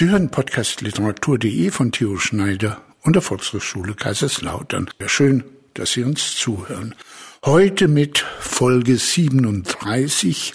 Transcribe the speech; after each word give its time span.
Sie 0.00 0.08
hören 0.08 0.30
Podcast 0.30 0.80
literatur.de 0.80 1.70
von 1.70 1.92
Theo 1.92 2.16
Schneider 2.16 2.80
und 3.02 3.16
der 3.16 3.20
Volkshochschule 3.20 3.92
Kaiserslautern. 3.92 4.88
Ja, 4.98 5.10
schön, 5.10 5.44
dass 5.74 5.92
Sie 5.92 6.04
uns 6.04 6.36
zuhören. 6.36 6.94
Heute 7.44 7.86
mit 7.86 8.20
Folge 8.38 8.96
37 8.96 10.54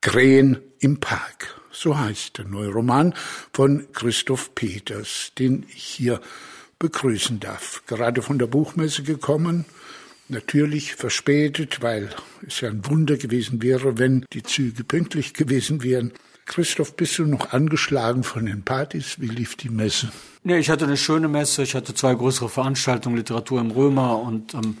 Krähen 0.00 0.58
im 0.78 1.00
Park. 1.00 1.60
So 1.72 1.98
heißt 1.98 2.38
der 2.38 2.44
neue 2.44 2.68
Roman 2.68 3.14
von 3.52 3.88
Christoph 3.92 4.54
Peters, 4.54 5.32
den 5.40 5.66
ich 5.74 5.82
hier 5.82 6.20
begrüßen 6.78 7.40
darf. 7.40 7.82
Gerade 7.88 8.22
von 8.22 8.38
der 8.38 8.46
Buchmesse 8.46 9.02
gekommen, 9.02 9.64
natürlich 10.28 10.94
verspätet, 10.94 11.82
weil 11.82 12.10
es 12.46 12.60
ja 12.60 12.68
ein 12.68 12.86
Wunder 12.86 13.16
gewesen 13.16 13.60
wäre, 13.60 13.98
wenn 13.98 14.24
die 14.32 14.44
Züge 14.44 14.84
pünktlich 14.84 15.34
gewesen 15.34 15.82
wären. 15.82 16.12
Christoph, 16.46 16.94
bist 16.94 17.18
du 17.18 17.24
noch 17.24 17.52
angeschlagen 17.52 18.22
von 18.22 18.46
den 18.46 18.62
Partys? 18.62 19.16
Wie 19.18 19.28
lief 19.28 19.56
die 19.56 19.70
Messe? 19.70 20.10
Nee, 20.42 20.58
ich 20.58 20.68
hatte 20.68 20.84
eine 20.84 20.96
schöne 20.96 21.28
Messe. 21.28 21.62
Ich 21.62 21.74
hatte 21.74 21.94
zwei 21.94 22.14
größere 22.14 22.48
Veranstaltungen, 22.48 23.16
Literatur 23.16 23.60
im 23.60 23.70
Römer 23.70 24.20
und 24.20 24.52
ähm, 24.52 24.76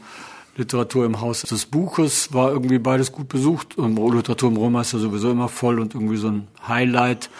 Literatur 0.56 1.06
im 1.06 1.20
Haus 1.20 1.42
des 1.42 1.66
Buches. 1.66 2.32
War 2.34 2.50
irgendwie 2.50 2.78
beides 2.78 3.12
gut 3.12 3.28
besucht. 3.28 3.78
Und 3.78 3.96
Literatur 4.14 4.50
im 4.50 4.58
Römer 4.58 4.82
ist 4.82 4.92
ja 4.92 4.98
sowieso 4.98 5.30
immer 5.30 5.48
voll 5.48 5.80
und 5.80 5.94
irgendwie 5.94 6.18
so 6.18 6.28
ein 6.28 6.48
Highlight, 6.68 7.30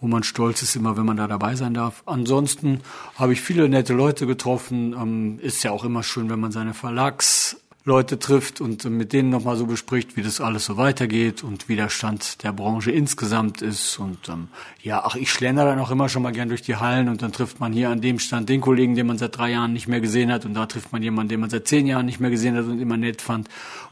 wo 0.00 0.08
man 0.08 0.24
stolz 0.24 0.62
ist 0.62 0.74
immer, 0.74 0.96
wenn 0.96 1.06
man 1.06 1.16
da 1.16 1.28
dabei 1.28 1.54
sein 1.54 1.74
darf. 1.74 2.02
Ansonsten 2.04 2.80
habe 3.14 3.32
ich 3.32 3.40
viele 3.40 3.68
nette 3.68 3.94
Leute 3.94 4.26
getroffen. 4.26 4.92
Ähm, 4.92 5.38
ist 5.40 5.62
ja 5.62 5.70
auch 5.70 5.84
immer 5.84 6.02
schön, 6.02 6.28
wenn 6.30 6.40
man 6.40 6.50
seine 6.50 6.74
Verlags 6.74 7.56
Leute 7.84 8.18
trifft 8.18 8.60
und 8.60 8.84
mit 8.84 9.12
denen 9.12 9.30
nochmal 9.30 9.56
so 9.56 9.64
bespricht, 9.66 10.16
wie 10.16 10.22
das 10.22 10.40
alles 10.40 10.66
so 10.66 10.76
weitergeht 10.76 11.42
und 11.42 11.68
wie 11.68 11.76
der 11.76 11.88
Stand 11.88 12.42
der 12.42 12.52
Branche 12.52 12.90
insgesamt 12.90 13.62
ist. 13.62 13.98
Und 13.98 14.28
ähm, 14.28 14.48
ja, 14.82 15.02
ach, 15.04 15.14
ich 15.14 15.32
schlender 15.32 15.64
dann 15.64 15.78
auch 15.78 15.90
immer 15.90 16.08
schon 16.08 16.22
mal 16.22 16.32
gern 16.32 16.48
durch 16.48 16.60
die 16.60 16.76
Hallen 16.76 17.08
und 17.08 17.22
dann 17.22 17.32
trifft 17.32 17.60
man 17.60 17.72
hier 17.72 17.88
an 17.88 18.00
dem 18.00 18.18
Stand 18.18 18.48
den 18.48 18.60
Kollegen, 18.60 18.94
den 18.94 19.06
man 19.06 19.16
seit 19.16 19.38
drei 19.38 19.52
Jahren 19.52 19.72
nicht 19.72 19.88
mehr 19.88 20.00
gesehen 20.00 20.30
hat 20.30 20.44
und 20.44 20.54
da 20.54 20.66
trifft 20.66 20.92
man 20.92 21.02
jemanden, 21.02 21.30
den 21.30 21.40
man 21.40 21.50
seit 21.50 21.66
zehn 21.66 21.86
Jahren 21.86 22.04
nicht 22.04 22.20
mehr 22.20 22.30
gesehen 22.30 22.56
hat 22.56 22.66
und 22.66 22.78
immer 22.78 22.98
nett 22.98 23.22
fand. 23.22 23.48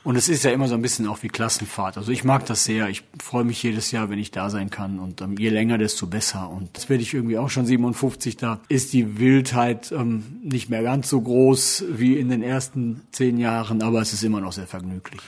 Und 0.06 0.14
es 0.14 0.28
ist 0.28 0.44
ja 0.44 0.52
immer 0.52 0.68
so 0.68 0.76
ein 0.76 0.82
bisschen 0.82 1.08
auch 1.08 1.24
wie 1.24 1.28
Klassenfahrt. 1.28 1.96
Also 1.96 2.12
ich 2.12 2.22
mag 2.22 2.46
das 2.46 2.62
sehr. 2.62 2.88
Ich 2.88 3.02
freue 3.20 3.42
mich 3.42 3.60
jedes 3.60 3.90
Jahr, 3.90 4.08
wenn 4.08 4.20
ich 4.20 4.30
da 4.30 4.50
sein 4.50 4.70
kann. 4.70 5.00
Und 5.00 5.20
ähm, 5.20 5.34
je 5.36 5.48
länger, 5.48 5.78
desto 5.78 6.06
besser. 6.06 6.48
Und 6.48 6.70
jetzt 6.76 6.88
werde 6.88 7.02
ich 7.02 7.12
irgendwie 7.12 7.38
auch 7.38 7.50
schon 7.50 7.66
57. 7.66 8.36
Da 8.36 8.60
ist 8.68 8.92
die 8.92 9.18
Wildheit 9.18 9.90
ähm, 9.90 10.38
nicht 10.44 10.70
mehr 10.70 10.84
ganz 10.84 11.08
so 11.08 11.20
groß 11.20 11.86
wie 11.88 12.20
in 12.20 12.28
den 12.28 12.44
ersten 12.44 13.02
zehn 13.10 13.36
Jahren 13.36 13.82
aber 13.82 14.00
es 14.00 14.12
ist 14.12 14.22
immer 14.22 14.40
noch 14.40 14.52
sehr 14.52 14.68
vergnüglich. 14.68 15.20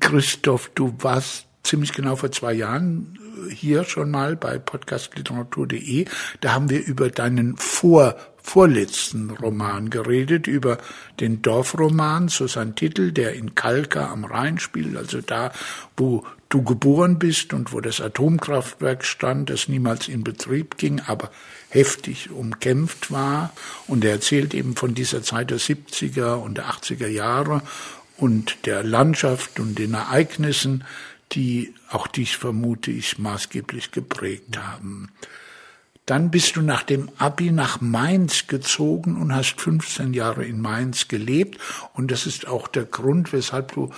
Christoph, 0.00 0.70
du 0.74 0.94
warst 1.00 1.44
ziemlich 1.62 1.92
genau 1.92 2.16
vor 2.16 2.32
zwei 2.32 2.54
Jahren 2.54 3.18
hier 3.50 3.84
schon 3.84 4.10
mal 4.10 4.36
bei 4.36 4.58
podcastliteratur.de. 4.58 6.06
Da 6.40 6.52
haben 6.52 6.70
wir 6.70 6.84
über 6.84 7.10
deinen 7.10 7.56
vor 7.56 8.16
vorletzten 8.46 9.30
Roman 9.30 9.90
geredet, 9.90 10.46
über 10.46 10.78
den 11.18 11.42
Dorfroman, 11.42 12.28
so 12.28 12.46
sein 12.46 12.76
Titel, 12.76 13.10
der 13.10 13.34
in 13.34 13.56
Kalka 13.56 14.10
am 14.10 14.24
Rhein 14.24 14.60
spielt, 14.60 14.96
also 14.96 15.20
da, 15.20 15.50
wo 15.96 16.24
du 16.48 16.62
geboren 16.62 17.18
bist 17.18 17.52
und 17.52 17.72
wo 17.72 17.80
das 17.80 18.00
Atomkraftwerk 18.00 19.04
stand, 19.04 19.50
das 19.50 19.68
niemals 19.68 20.06
in 20.06 20.22
Betrieb 20.22 20.78
ging, 20.78 21.00
aber 21.00 21.30
heftig 21.70 22.30
umkämpft 22.30 23.10
war. 23.10 23.52
Und 23.88 24.04
er 24.04 24.12
erzählt 24.12 24.54
eben 24.54 24.76
von 24.76 24.94
dieser 24.94 25.22
Zeit 25.22 25.50
der 25.50 25.58
70er 25.58 26.34
und 26.34 26.58
der 26.58 26.66
80er 26.66 27.08
Jahre 27.08 27.62
und 28.16 28.64
der 28.64 28.84
Landschaft 28.84 29.58
und 29.58 29.78
den 29.78 29.94
Ereignissen, 29.94 30.84
die 31.32 31.74
auch 31.90 32.06
dich, 32.06 32.36
vermute 32.36 32.90
ich, 32.90 33.18
maßgeblich 33.18 33.90
geprägt 33.90 34.58
haben. 34.58 35.10
Dann 36.06 36.30
bist 36.30 36.54
du 36.54 36.62
nach 36.62 36.84
dem 36.84 37.10
Abi 37.18 37.50
nach 37.50 37.80
Mainz 37.80 38.46
gezogen 38.46 39.16
und 39.16 39.34
hast 39.34 39.60
15 39.60 40.14
Jahre 40.14 40.44
in 40.44 40.60
Mainz 40.60 41.08
gelebt. 41.08 41.58
Und 41.94 42.12
das 42.12 42.26
ist 42.26 42.46
auch 42.46 42.68
der 42.68 42.84
Grund, 42.84 43.32
weshalb 43.32 43.72
du 43.72 43.90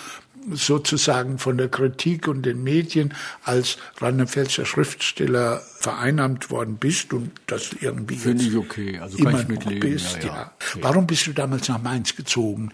sozusagen 0.51 1.39
von 1.39 1.59
der 1.59 1.69
Kritik 1.69 2.27
und 2.27 2.43
den 2.43 2.63
Medien 2.63 3.13
als 3.45 3.77
Rheinland-Pfälzer 3.99 4.65
Schriftsteller 4.65 5.61
vereinnahmt 5.79 6.51
worden 6.51 6.79
bist 6.79 7.13
und 7.13 7.31
das 7.47 7.75
irgendwie 7.81 8.17
Finde 8.17 8.45
ich 8.45 8.57
okay, 8.57 8.99
also 8.99 9.19
kann 9.19 9.41
ich 9.41 9.49
mitleben. 9.49 9.81
Bist, 9.81 10.19
ja, 10.23 10.27
ja. 10.27 10.53
Okay. 10.71 10.79
Warum 10.81 11.07
bist 11.07 11.27
du 11.27 11.33
damals 11.33 11.69
nach 11.69 11.83
Mainz 11.83 12.17
gezogen? 12.17 12.73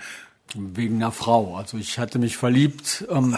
Wegen 0.54 0.96
einer 0.96 1.10
Frau. 1.10 1.56
Also 1.56 1.78
ich 1.78 1.98
hatte 1.98 2.20
mich 2.20 2.36
verliebt. 2.36 3.04
Ähm, 3.10 3.36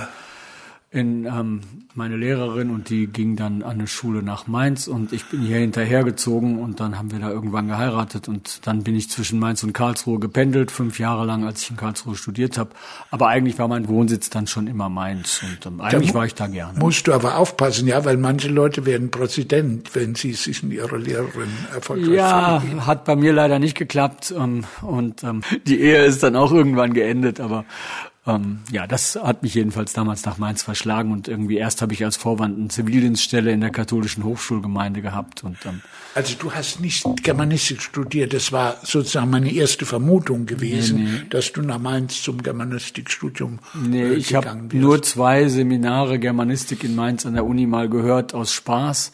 in 0.93 1.25
ähm, 1.27 1.61
meine 1.95 2.17
Lehrerin 2.17 2.71
und 2.71 2.91
die 2.91 3.09
ging 3.09 3.35
dann 3.35 3.63
an 3.65 3.73
eine 3.73 3.87
Schule 3.89 4.23
nach 4.23 4.47
Mainz 4.47 4.87
und 4.87 5.13
ich 5.13 5.25
bin 5.27 5.41
hier 5.43 5.59
hinterhergezogen 5.59 6.59
und 6.61 6.79
dann 6.79 6.97
haben 6.97 7.11
wir 7.11 7.19
da 7.19 7.29
irgendwann 7.29 7.67
geheiratet 7.67 8.29
und 8.29 8.67
dann 8.67 8.85
bin 8.85 8.95
ich 8.95 9.11
zwischen 9.11 9.41
Mainz 9.41 9.65
und 9.65 9.73
Karlsruhe 9.73 10.21
gependelt, 10.21 10.71
fünf 10.71 11.01
Jahre 11.01 11.27
lang, 11.27 11.45
als 11.45 11.63
ich 11.63 11.71
in 11.71 11.77
Karlsruhe 11.77 12.15
studiert 12.15 12.57
habe. 12.57 12.71
Aber 13.11 13.27
eigentlich 13.29 13.59
war 13.59 13.67
mein 13.67 13.89
Wohnsitz 13.89 14.31
dann 14.31 14.47
schon 14.47 14.69
immer 14.69 14.89
Mainz 14.89 15.43
und 15.43 15.67
ähm, 15.67 15.81
eigentlich 15.81 16.15
war 16.15 16.25
ich 16.25 16.35
da 16.35 16.47
gerne. 16.47 16.79
Musst 16.79 17.09
du 17.09 17.13
aber 17.13 17.37
aufpassen, 17.37 17.89
ja, 17.89 18.05
weil 18.05 18.17
manche 18.17 18.49
Leute 18.49 18.87
werden 18.87 19.11
Präsident, 19.11 19.93
wenn 19.95 20.15
sie 20.15 20.35
sich 20.35 20.63
in 20.63 20.71
ihrer 20.71 20.99
Lehrerin 20.99 21.51
erfolgreich 21.75 22.15
Ja, 22.15 22.61
verlieben. 22.61 22.87
hat 22.87 23.05
bei 23.05 23.17
mir 23.17 23.33
leider 23.33 23.59
nicht 23.59 23.77
geklappt 23.77 24.33
ähm, 24.39 24.63
und 24.83 25.25
ähm, 25.25 25.43
die 25.67 25.81
Ehe 25.81 26.05
ist 26.05 26.23
dann 26.23 26.37
auch 26.37 26.53
irgendwann 26.53 26.95
geendet, 26.95 27.41
aber 27.41 27.65
ähm, 28.27 28.61
ja, 28.73 28.87
das 28.87 29.17
hat 29.17 29.43
mich 29.43 29.55
jedenfalls 29.55 29.93
damals 29.93 30.25
nach 30.25 30.39
Mainz 30.39 30.63
verschlagen 30.63 31.13
und 31.13 31.29
irgendwie 31.29 31.57
erst 31.57 31.81
habe 31.83 31.93
ich 31.93 32.05
als 32.05 32.17
Vorwand 32.17 32.59
eine 32.59 32.69
Zivildienststelle 32.69 33.53
in 33.53 33.61
der 33.61 33.71
katholischen 33.71 34.25
Hochschulgemeinde 34.25 35.01
gehabt 35.01 35.45
und 35.45 35.57
ähm, 35.65 35.81
also 36.15 36.35
du 36.39 36.53
hast 36.53 36.81
nicht 36.81 37.05
Germanistik 37.23 37.83
studiert, 37.83 38.33
das 38.33 38.51
war 38.51 38.79
sozusagen 38.83 39.31
meine 39.31 39.53
erste 39.53 39.87
Vermutung 39.87 40.47
gewesen, 40.47 41.05
nee, 41.05 41.11
nee. 41.11 41.27
dass 41.31 41.53
du 41.53 41.63
nach 41.63 41.79
Mainz 41.79 42.23
zum 42.23 42.43
Germanistikstudium 42.43 43.61
nee, 43.75 44.03
äh, 44.03 44.15
ich 44.15 44.35
habe 44.35 44.61
nur 44.73 45.03
zwei 45.03 45.49
Seminare 45.49 46.19
Germanistik 46.19 46.83
in 46.85 46.97
Mainz 46.97 47.27
an 47.27 47.35
der 47.35 47.45
Uni 47.45 47.67
mal 47.67 47.89
gehört 47.89 48.35
aus 48.35 48.53
Spaß. 48.53 49.13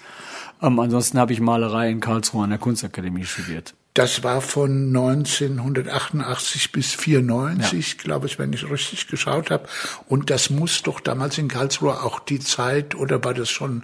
Ähm, 0.62 0.78
ansonsten 0.78 1.18
habe 1.18 1.32
ich 1.32 1.40
Malerei 1.40 1.90
in 1.90 2.00
Karlsruhe 2.00 2.44
an 2.44 2.50
der 2.50 2.58
Kunstakademie 2.58 3.24
studiert. 3.24 3.74
Das 3.94 4.24
war 4.24 4.40
von 4.40 4.88
1988 4.88 6.72
bis 6.72 6.94
94, 6.94 7.88
ja. 7.90 8.02
glaube 8.02 8.26
ich, 8.26 8.38
wenn 8.38 8.52
ich 8.52 8.68
richtig 8.70 9.06
geschaut 9.06 9.50
habe. 9.50 9.68
Und 10.08 10.30
das 10.30 10.48
muss 10.48 10.82
doch 10.82 11.00
damals 11.00 11.36
in 11.36 11.48
Karlsruhe 11.48 12.02
auch 12.02 12.18
die 12.18 12.40
Zeit, 12.40 12.94
oder 12.94 13.22
war 13.22 13.34
das 13.34 13.50
schon 13.50 13.82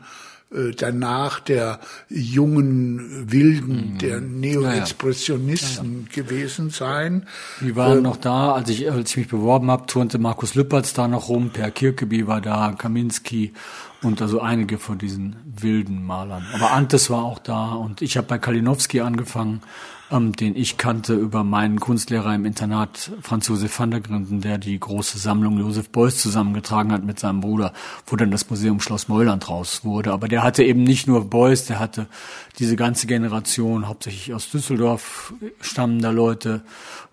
äh, 0.51 0.71
danach 0.75 1.41
der 1.41 1.79
jungen 2.09 3.31
Wilden, 3.31 3.93
mhm. 3.93 3.99
der 3.99 4.23
Neo-Expressionisten 4.23 6.07
ja, 6.09 6.17
ja. 6.17 6.23
gewesen 6.23 6.71
sein. 6.71 7.27
Die 7.61 7.77
waren 7.77 7.99
ähm, 7.99 8.05
noch 8.05 8.17
da, 8.17 8.53
als 8.53 8.71
ich, 8.71 8.91
als 8.91 9.11
ich 9.11 9.17
mich 9.19 9.29
beworben 9.29 9.71
habe, 9.71 9.85
turnte 9.85 10.19
Markus 10.19 10.55
Lüppertz 10.55 10.95
da 10.95 11.07
noch 11.07 11.29
rum, 11.29 11.51
Per 11.51 11.71
Kirkeby 11.71 12.27
war 12.27 12.41
da, 12.41 12.73
Kaminski 12.73 13.53
und 14.03 14.23
also 14.23 14.41
einige 14.41 14.79
von 14.79 14.97
diesen 14.97 15.37
wilden 15.45 16.07
Malern. 16.07 16.47
Aber 16.55 16.73
Antes 16.73 17.11
war 17.11 17.25
auch 17.25 17.41
da 17.41 17.73
und 17.73 18.01
ich 18.01 18.17
habe 18.17 18.27
bei 18.27 18.39
Kalinowski 18.39 19.03
angefangen 19.03 19.61
ähm, 20.11 20.33
den 20.33 20.57
ich 20.57 20.77
kannte 20.77 21.15
über 21.15 21.45
meinen 21.45 21.81
Kunstlehrer 21.81 22.35
im 22.35 22.45
Internat, 22.45 23.13
Franz 23.21 23.49
Josef 23.49 23.79
van 23.79 23.91
der 23.91 24.01
Grinden, 24.01 24.41
der 24.41 24.59
die 24.59 24.79
große 24.79 25.19
Sammlung 25.19 25.59
Josef 25.59 25.91
Beuys 25.91 26.21
zusammengetragen 26.21 26.93
hat 26.93 27.05
mit 27.05 27.19
seinem 27.19 27.41
Bruder, 27.41 27.73
wo 28.07 28.17
dann 28.17 28.31
das 28.31 28.49
Museum 28.49 28.81
Schloss 28.81 29.09
Meuland 29.09 29.49
raus 29.49 29.85
wurde. 29.85 30.13
Aber 30.13 30.29
der 30.29 30.43
hatte 30.43 30.65
eben 30.65 30.83
nicht 30.83 31.07
nur 31.07 31.25
Beuys, 31.29 31.67
der 31.67 31.79
hatte 31.79 32.07
diese 32.59 32.77
ganze 32.77 33.07
Generation, 33.07 33.89
hauptsächlich 33.89 34.35
aus 34.35 34.51
Düsseldorf 34.51 35.35
stammender 35.61 36.13
Leute, 36.13 36.63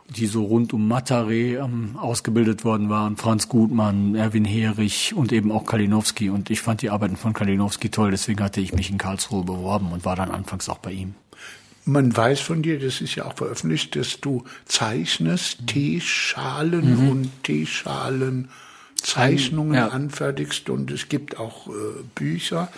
die 0.09 0.27
so 0.27 0.43
rund 0.43 0.71
um 0.71 0.87
Matare 0.87 1.33
ähm, 1.33 1.97
ausgebildet 1.99 2.63
worden 2.63 2.89
waren. 2.89 3.17
Franz 3.17 3.49
Gutmann, 3.49 4.15
Erwin 4.15 4.45
Herich 4.45 5.13
und 5.15 5.31
eben 5.31 5.51
auch 5.51 5.65
Kalinowski. 5.65 6.29
Und 6.29 6.49
ich 6.49 6.61
fand 6.61 6.81
die 6.81 6.91
Arbeiten 6.91 7.17
von 7.17 7.33
Kalinowski 7.33 7.89
toll, 7.89 8.11
deswegen 8.11 8.43
hatte 8.43 8.61
ich 8.61 8.73
mich 8.73 8.91
in 8.91 8.97
Karlsruhe 8.97 9.43
beworben 9.43 9.91
und 9.91 10.05
war 10.05 10.15
dann 10.15 10.31
anfangs 10.31 10.69
auch 10.69 10.77
bei 10.77 10.91
ihm. 10.91 11.15
Man 11.85 12.15
weiß 12.15 12.39
von 12.39 12.63
dir, 12.63 12.79
das 12.79 12.99
ist 12.99 13.15
ja 13.15 13.25
auch 13.25 13.35
veröffentlicht, 13.37 13.95
dass 13.95 14.19
du 14.19 14.43
zeichnest, 14.65 15.61
mhm. 15.61 15.67
Teeschalen 15.67 17.03
mhm. 17.03 17.09
und 17.09 17.43
Teeschalen 17.43 18.49
Zeichnungen 18.95 19.75
ja. 19.75 19.89
anfertigst 19.89 20.69
und 20.69 20.89
es 20.89 21.09
gibt 21.09 21.37
auch 21.37 21.67
äh, 21.67 21.71
Bücher 22.15 22.69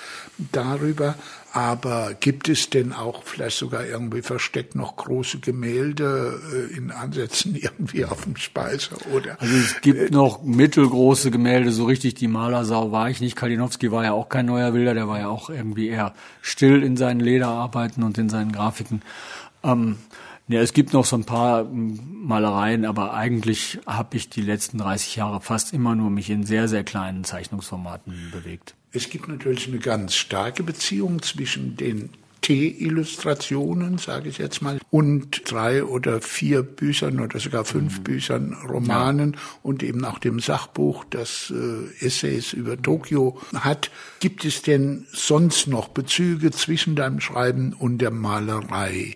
darüber. 0.52 1.16
Aber 1.58 2.14
gibt 2.14 2.50
es 2.50 2.70
denn 2.70 2.94
auch 2.94 3.24
vielleicht 3.24 3.58
sogar 3.58 3.84
irgendwie 3.84 4.22
versteckt 4.22 4.76
noch 4.76 4.96
große 4.96 5.40
Gemälde 5.40 6.40
äh, 6.54 6.78
in 6.78 6.92
Ansätzen 6.92 7.56
irgendwie 7.60 8.06
auf 8.06 8.26
dem 8.26 8.36
Speiser 8.36 8.96
oder? 9.12 9.42
Also 9.42 9.56
es 9.56 9.82
gibt 9.82 10.00
äh, 10.00 10.12
noch 10.12 10.44
mittelgroße 10.44 11.32
Gemälde, 11.32 11.72
so 11.72 11.86
richtig 11.86 12.14
die 12.14 12.28
Malersau 12.28 12.92
war 12.92 13.10
ich 13.10 13.22
nicht. 13.22 13.36
Kalinowski 13.36 13.92
war 13.92 14.04
ja 14.04 14.12
auch 14.12 14.30
kein 14.30 14.46
neuer 14.46 14.70
Bilder, 14.70 14.94
der 14.94 15.08
war 15.08 15.18
ja 15.18 15.30
auch 15.30 15.50
irgendwie 15.50 15.88
eher 15.88 16.14
still 16.44 16.84
in 16.84 16.96
seinen 16.96 17.22
Lederarbeiten 17.22 18.04
und 18.04 18.20
in 18.20 18.30
seinen 18.30 18.52
Grafiken. 18.52 19.02
Ähm, 19.64 19.98
ja, 20.48 20.62
es 20.62 20.74
gibt 20.74 20.94
noch 20.94 21.06
so 21.06 21.16
ein 21.16 21.26
paar 21.26 21.62
hm, 21.62 22.22
Malereien, 22.24 22.86
aber 22.86 23.16
eigentlich 23.16 23.80
habe 23.88 24.16
ich 24.16 24.30
die 24.30 24.42
letzten 24.42 24.78
30 24.78 25.16
Jahre 25.16 25.42
fast 25.42 25.74
immer 25.74 25.96
nur 25.96 26.12
mich 26.12 26.30
in 26.30 26.44
sehr, 26.44 26.68
sehr 26.68 26.84
kleinen 26.84 27.24
Zeichnungsformaten 27.24 28.30
bewegt. 28.32 28.76
Es 28.98 29.12
gibt 29.12 29.28
natürlich 29.28 29.68
eine 29.68 29.78
ganz 29.78 30.16
starke 30.16 30.64
Beziehung 30.64 31.22
zwischen 31.22 31.78
den 31.78 32.10
T-Illustrationen, 32.42 34.00
sage 34.00 34.30
ich 34.30 34.40
jetzt 34.40 34.64
mal, 34.64 34.80
und 34.90 35.52
drei 35.52 35.84
oder 35.84 36.20
vier 36.20 36.64
Büchern 36.64 37.20
oder 37.20 37.40
sogar 37.40 37.64
fünf 37.64 38.00
mhm. 38.00 38.04
Büchern, 38.04 38.58
Romanen 38.68 39.34
ja. 39.34 39.40
und 39.62 39.84
eben 39.84 40.04
auch 40.04 40.18
dem 40.18 40.40
Sachbuch, 40.40 41.06
das 41.12 41.54
äh, 41.56 42.06
Essays 42.06 42.54
über 42.54 42.82
Tokio 42.82 43.40
hat. 43.54 43.92
Gibt 44.20 44.46
es 44.46 44.64
denn 44.64 45.06
sonst 45.12 45.68
noch 45.68 45.90
Bezüge 45.90 46.50
zwischen 46.50 46.96
deinem 46.96 47.20
Schreiben 47.20 47.74
und 47.74 48.00
der 48.00 48.12
Malerei? 48.12 49.16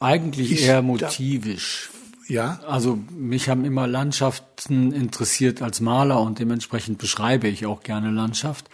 Eigentlich 0.00 0.52
Ist 0.52 0.62
eher 0.62 0.80
motivisch. 0.80 1.90
Ja. 2.28 2.60
Also 2.66 2.98
mich 3.10 3.48
haben 3.48 3.64
immer 3.64 3.86
Landschaften 3.86 4.92
interessiert 4.92 5.62
als 5.62 5.80
Maler 5.80 6.20
und 6.20 6.38
dementsprechend 6.38 6.98
beschreibe 6.98 7.48
ich 7.48 7.64
auch 7.64 7.82
gerne 7.82 8.10
Landschaft. 8.10 8.68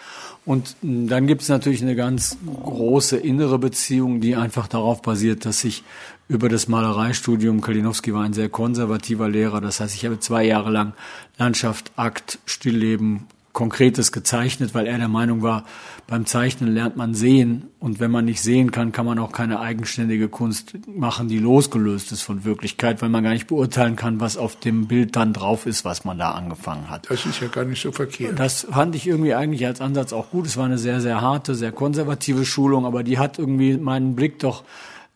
Und 0.44 0.74
dann 0.82 1.28
gibt 1.28 1.42
es 1.42 1.48
natürlich 1.48 1.80
eine 1.80 1.94
ganz 1.94 2.36
große 2.46 3.16
innere 3.16 3.60
Beziehung, 3.60 4.20
die 4.20 4.34
einfach 4.34 4.66
darauf 4.66 5.02
basiert, 5.02 5.46
dass 5.46 5.62
ich 5.62 5.84
über 6.26 6.48
das 6.48 6.66
Malereistudium, 6.66 7.60
Kalinowski 7.60 8.12
war 8.12 8.24
ein 8.24 8.32
sehr 8.32 8.48
konservativer 8.48 9.28
Lehrer, 9.28 9.60
das 9.60 9.78
heißt, 9.78 9.94
ich 9.94 10.04
habe 10.04 10.18
zwei 10.18 10.44
Jahre 10.44 10.70
lang 10.70 10.94
Landschaft, 11.38 11.92
Akt, 11.96 12.38
Stillleben, 12.46 13.26
Konkretes 13.54 14.12
gezeichnet, 14.12 14.74
weil 14.74 14.86
er 14.86 14.98
der 14.98 15.08
Meinung 15.08 15.40
war, 15.40 15.64
beim 16.06 16.26
Zeichnen 16.26 16.74
lernt 16.74 16.96
man 16.96 17.14
sehen 17.14 17.68
und 17.78 18.00
wenn 18.00 18.10
man 18.10 18.26
nicht 18.26 18.42
sehen 18.42 18.72
kann, 18.72 18.92
kann 18.92 19.06
man 19.06 19.18
auch 19.18 19.32
keine 19.32 19.60
eigenständige 19.60 20.28
Kunst 20.28 20.74
machen, 20.86 21.28
die 21.28 21.38
losgelöst 21.38 22.12
ist 22.12 22.22
von 22.22 22.44
Wirklichkeit, 22.44 23.00
weil 23.00 23.08
man 23.08 23.24
gar 23.24 23.32
nicht 23.32 23.46
beurteilen 23.46 23.96
kann, 23.96 24.20
was 24.20 24.36
auf 24.36 24.56
dem 24.56 24.88
Bild 24.88 25.16
dann 25.16 25.32
drauf 25.32 25.64
ist, 25.64 25.84
was 25.84 26.04
man 26.04 26.18
da 26.18 26.32
angefangen 26.32 26.90
hat. 26.90 27.08
Das 27.08 27.24
ist 27.24 27.40
ja 27.40 27.48
gar 27.48 27.64
nicht 27.64 27.80
so 27.80 27.92
verkehrt. 27.92 28.38
Das 28.38 28.66
fand 28.70 28.96
ich 28.96 29.06
irgendwie 29.06 29.34
eigentlich 29.34 29.64
als 29.64 29.80
Ansatz 29.80 30.12
auch 30.12 30.30
gut. 30.30 30.46
Es 30.46 30.56
war 30.56 30.66
eine 30.66 30.76
sehr, 30.76 31.00
sehr 31.00 31.22
harte, 31.22 31.54
sehr 31.54 31.72
konservative 31.72 32.44
Schulung, 32.44 32.84
aber 32.84 33.04
die 33.04 33.18
hat 33.18 33.38
irgendwie 33.38 33.78
meinen 33.78 34.16
Blick 34.16 34.40
doch 34.40 34.64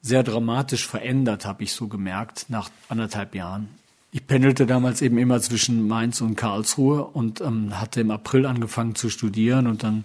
sehr 0.01 0.23
dramatisch 0.23 0.87
verändert, 0.87 1.45
habe 1.45 1.65
ich 1.65 1.73
so 1.73 1.89
gemerkt, 1.89 2.47
nach 2.49 2.71
anderthalb 2.89 3.35
Jahren. 3.35 3.69
Ich 4.11 4.27
pendelte 4.27 4.65
damals 4.65 5.03
eben 5.03 5.19
immer 5.19 5.39
zwischen 5.43 5.87
Mainz 5.87 6.23
und 6.23 6.35
Karlsruhe 6.35 7.05
und 7.05 7.43
ähm, 7.43 7.79
hatte 7.79 8.01
im 8.01 8.11
April 8.11 8.47
angefangen 8.47 8.95
zu 8.95 9.11
studieren 9.11 9.67
und 9.67 9.83
dann 9.83 10.05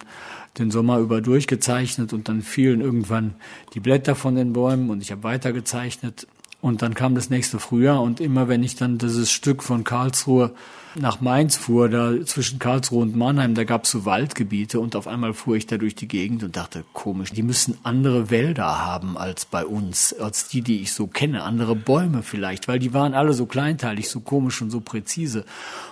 den 0.58 0.70
Sommer 0.70 0.98
über 0.98 1.22
durchgezeichnet 1.22 2.12
und 2.12 2.28
dann 2.28 2.42
fielen 2.42 2.82
irgendwann 2.82 3.34
die 3.72 3.80
Blätter 3.80 4.14
von 4.14 4.34
den 4.34 4.52
Bäumen 4.52 4.90
und 4.90 5.00
ich 5.00 5.10
habe 5.10 5.22
weitergezeichnet 5.22 6.26
und 6.64 6.80
dann 6.80 6.94
kam 6.94 7.14
das 7.14 7.28
nächste 7.28 7.58
Frühjahr 7.58 8.00
und 8.00 8.20
immer 8.20 8.48
wenn 8.48 8.62
ich 8.62 8.74
dann 8.74 8.96
dieses 8.96 9.30
Stück 9.30 9.62
von 9.62 9.84
Karlsruhe 9.84 10.52
nach 10.94 11.20
Mainz 11.20 11.56
fuhr, 11.56 11.90
da 11.90 12.14
zwischen 12.24 12.58
Karlsruhe 12.58 13.02
und 13.02 13.14
Mannheim, 13.14 13.54
da 13.54 13.64
gab 13.64 13.84
es 13.84 13.90
so 13.90 14.06
Waldgebiete 14.06 14.80
und 14.80 14.96
auf 14.96 15.06
einmal 15.06 15.34
fuhr 15.34 15.56
ich 15.56 15.66
da 15.66 15.76
durch 15.76 15.94
die 15.94 16.08
Gegend 16.08 16.42
und 16.42 16.56
dachte, 16.56 16.82
komisch, 16.94 17.32
die 17.32 17.42
müssen 17.42 17.76
andere 17.82 18.30
Wälder 18.30 18.82
haben 18.82 19.18
als 19.18 19.44
bei 19.44 19.66
uns, 19.66 20.14
als 20.14 20.48
die, 20.48 20.62
die 20.62 20.80
ich 20.80 20.94
so 20.94 21.06
kenne, 21.06 21.42
andere 21.42 21.76
Bäume 21.76 22.22
vielleicht, 22.22 22.66
weil 22.66 22.78
die 22.78 22.94
waren 22.94 23.12
alle 23.12 23.34
so 23.34 23.44
kleinteilig, 23.44 24.08
so 24.08 24.20
komisch 24.20 24.62
und 24.62 24.70
so 24.70 24.80
präzise. 24.80 25.44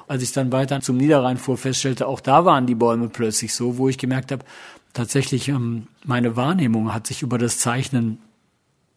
Als 0.08 0.22
ich 0.22 0.32
dann 0.32 0.52
weiter 0.52 0.80
zum 0.80 0.96
Niederrhein 0.96 1.36
fuhr, 1.36 1.58
feststellte, 1.58 2.06
auch 2.06 2.20
da 2.20 2.46
waren 2.46 2.66
die 2.66 2.76
Bäume 2.76 3.10
plötzlich 3.10 3.52
so, 3.52 3.76
wo 3.76 3.90
ich 3.90 3.98
gemerkt 3.98 4.32
habe, 4.32 4.46
tatsächlich 4.94 5.48
ähm, 5.48 5.88
meine 6.02 6.34
Wahrnehmung 6.36 6.94
hat 6.94 7.06
sich 7.06 7.20
über 7.20 7.36
das 7.36 7.58
Zeichnen 7.58 8.20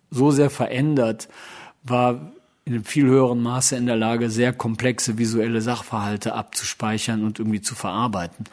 so 0.10 0.32
sehr 0.32 0.50
verändert, 0.50 1.28
war 1.86 2.32
in 2.66 2.74
einem 2.74 2.84
viel 2.84 3.06
höheren 3.06 3.42
Maße 3.42 3.76
in 3.76 3.86
der 3.86 3.96
Lage, 3.96 4.32
sehr 4.32 4.52
komplexe 4.52 5.20
visuelle 5.20 5.62
Sachverhalte 5.62 6.34
abzuspeichern 6.34 7.24
und 7.24 7.38
irgendwie 7.38 7.62
zu 7.62 7.76
verarbeiten. 7.76 8.46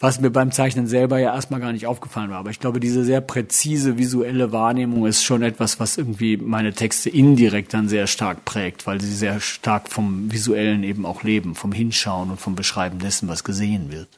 Was 0.00 0.20
mir 0.20 0.30
beim 0.30 0.50
Zeichnen 0.50 0.88
selber 0.88 1.20
ja 1.20 1.32
erstmal 1.32 1.60
gar 1.60 1.70
nicht 1.72 1.86
aufgefallen 1.86 2.30
war. 2.30 2.38
Aber 2.38 2.50
ich 2.50 2.58
glaube, 2.58 2.80
diese 2.80 3.04
sehr 3.04 3.20
präzise 3.20 3.98
visuelle 3.98 4.50
Wahrnehmung 4.50 5.06
ist 5.06 5.22
schon 5.22 5.42
etwas, 5.42 5.78
was 5.78 5.96
irgendwie 5.96 6.36
meine 6.36 6.72
Texte 6.72 7.08
indirekt 7.08 7.72
dann 7.72 7.88
sehr 7.88 8.08
stark 8.08 8.44
prägt, 8.44 8.88
weil 8.88 9.00
sie 9.00 9.14
sehr 9.14 9.38
stark 9.38 9.88
vom 9.88 10.32
Visuellen 10.32 10.82
eben 10.82 11.06
auch 11.06 11.22
leben, 11.22 11.54
vom 11.54 11.70
Hinschauen 11.70 12.30
und 12.30 12.40
vom 12.40 12.56
Beschreiben 12.56 12.98
dessen, 12.98 13.28
was 13.28 13.44
gesehen 13.44 13.92
wird. 13.92 14.08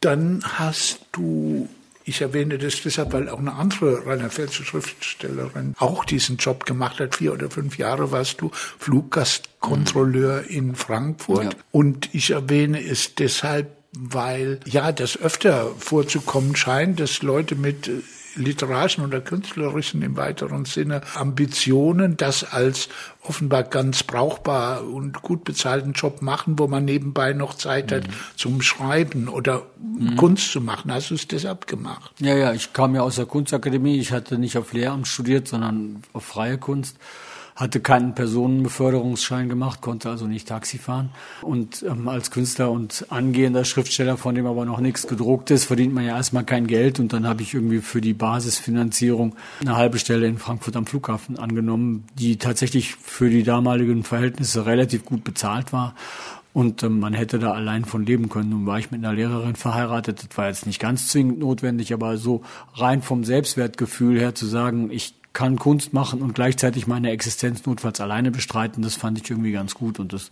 Dann 0.00 0.42
hast 0.44 1.00
du 1.12 1.66
ich 2.04 2.20
erwähne 2.20 2.58
das 2.58 2.82
deshalb, 2.82 3.12
weil 3.12 3.28
auch 3.28 3.38
eine 3.38 3.54
andere 3.54 4.06
rheinland-pfälzische 4.06 4.64
Schriftstellerin 4.64 5.74
auch 5.78 6.04
diesen 6.04 6.36
Job 6.36 6.66
gemacht 6.66 7.00
hat. 7.00 7.16
Vier 7.16 7.32
oder 7.32 7.50
fünf 7.50 7.78
Jahre 7.78 8.10
warst 8.10 8.40
du 8.40 8.50
Fluggastkontrolleur 8.52 10.42
mhm. 10.42 10.48
in 10.48 10.74
Frankfurt. 10.74 11.44
Ja. 11.44 11.50
Und 11.70 12.14
ich 12.14 12.30
erwähne 12.30 12.82
es 12.82 13.14
deshalb, 13.14 13.76
weil 13.92 14.60
ja 14.66 14.92
das 14.92 15.18
öfter 15.18 15.70
vorzukommen 15.78 16.56
scheint, 16.56 16.98
dass 16.98 17.22
Leute 17.22 17.54
mit 17.54 17.90
literarischen 18.34 19.04
oder 19.04 19.20
künstlerischen 19.20 20.02
im 20.02 20.16
weiteren 20.16 20.64
Sinne 20.64 21.02
Ambitionen, 21.14 22.16
das 22.16 22.44
als 22.44 22.88
offenbar 23.22 23.62
ganz 23.64 24.02
brauchbar 24.02 24.84
und 24.84 25.22
gut 25.22 25.44
bezahlten 25.44 25.92
Job 25.92 26.22
machen, 26.22 26.58
wo 26.58 26.66
man 26.66 26.84
nebenbei 26.84 27.32
noch 27.32 27.54
Zeit 27.54 27.90
mhm. 27.90 27.94
hat 27.96 28.04
zum 28.36 28.62
Schreiben 28.62 29.28
oder 29.28 29.62
mhm. 29.80 30.16
Kunst 30.16 30.50
zu 30.52 30.60
machen. 30.60 30.92
Hast 30.92 31.10
du 31.10 31.14
es 31.14 31.28
deshalb 31.28 31.66
gemacht? 31.66 32.12
Ja, 32.18 32.34
ja, 32.34 32.52
ich 32.52 32.72
kam 32.72 32.94
ja 32.94 33.02
aus 33.02 33.16
der 33.16 33.26
Kunstakademie. 33.26 33.98
Ich 33.98 34.12
hatte 34.12 34.38
nicht 34.38 34.56
auf 34.56 34.72
Lehramt 34.72 35.06
studiert, 35.06 35.48
sondern 35.48 36.02
auf 36.12 36.24
freie 36.24 36.58
Kunst 36.58 36.96
hatte 37.62 37.80
keinen 37.80 38.14
Personenbeförderungsschein 38.14 39.48
gemacht, 39.48 39.80
konnte 39.80 40.10
also 40.10 40.26
nicht 40.26 40.48
Taxi 40.48 40.78
fahren. 40.78 41.10
Und 41.42 41.84
ähm, 41.88 42.08
als 42.08 42.32
Künstler 42.32 42.72
und 42.72 43.06
angehender 43.08 43.64
Schriftsteller, 43.64 44.16
von 44.16 44.34
dem 44.34 44.46
aber 44.46 44.64
noch 44.64 44.80
nichts 44.80 45.06
gedruckt 45.06 45.52
ist, 45.52 45.66
verdient 45.66 45.94
man 45.94 46.04
ja 46.04 46.16
erstmal 46.16 46.44
kein 46.44 46.66
Geld. 46.66 46.98
Und 46.98 47.12
dann 47.12 47.26
habe 47.26 47.42
ich 47.42 47.54
irgendwie 47.54 47.78
für 47.78 48.00
die 48.00 48.14
Basisfinanzierung 48.14 49.36
eine 49.60 49.76
halbe 49.76 50.00
Stelle 50.00 50.26
in 50.26 50.38
Frankfurt 50.38 50.74
am 50.74 50.86
Flughafen 50.86 51.38
angenommen, 51.38 52.04
die 52.18 52.36
tatsächlich 52.36 52.96
für 52.96 53.30
die 53.30 53.44
damaligen 53.44 54.02
Verhältnisse 54.02 54.66
relativ 54.66 55.04
gut 55.04 55.22
bezahlt 55.22 55.72
war. 55.72 55.94
Und 56.52 56.82
ähm, 56.82 57.00
man 57.00 57.14
hätte 57.14 57.38
da 57.38 57.52
allein 57.52 57.84
von 57.84 58.04
leben 58.04 58.28
können. 58.28 58.50
Nun 58.50 58.66
war 58.66 58.78
ich 58.78 58.90
mit 58.90 59.02
einer 59.02 59.14
Lehrerin 59.14 59.56
verheiratet. 59.56 60.26
Das 60.28 60.36
war 60.38 60.48
jetzt 60.48 60.66
nicht 60.66 60.80
ganz 60.80 61.08
zwingend 61.08 61.38
notwendig, 61.38 61.92
aber 61.94 62.18
so 62.18 62.42
rein 62.74 63.02
vom 63.02 63.24
Selbstwertgefühl 63.24 64.18
her 64.18 64.34
zu 64.34 64.46
sagen, 64.46 64.90
ich 64.90 65.14
kann 65.32 65.58
Kunst 65.58 65.92
machen 65.92 66.20
und 66.20 66.34
gleichzeitig 66.34 66.86
meine 66.86 67.10
Existenz 67.10 67.64
notfalls 67.64 68.00
alleine 68.00 68.30
bestreiten. 68.30 68.82
Das 68.82 68.96
fand 68.96 69.18
ich 69.18 69.30
irgendwie 69.30 69.52
ganz 69.52 69.74
gut 69.74 69.98
und 69.98 70.12
das 70.12 70.30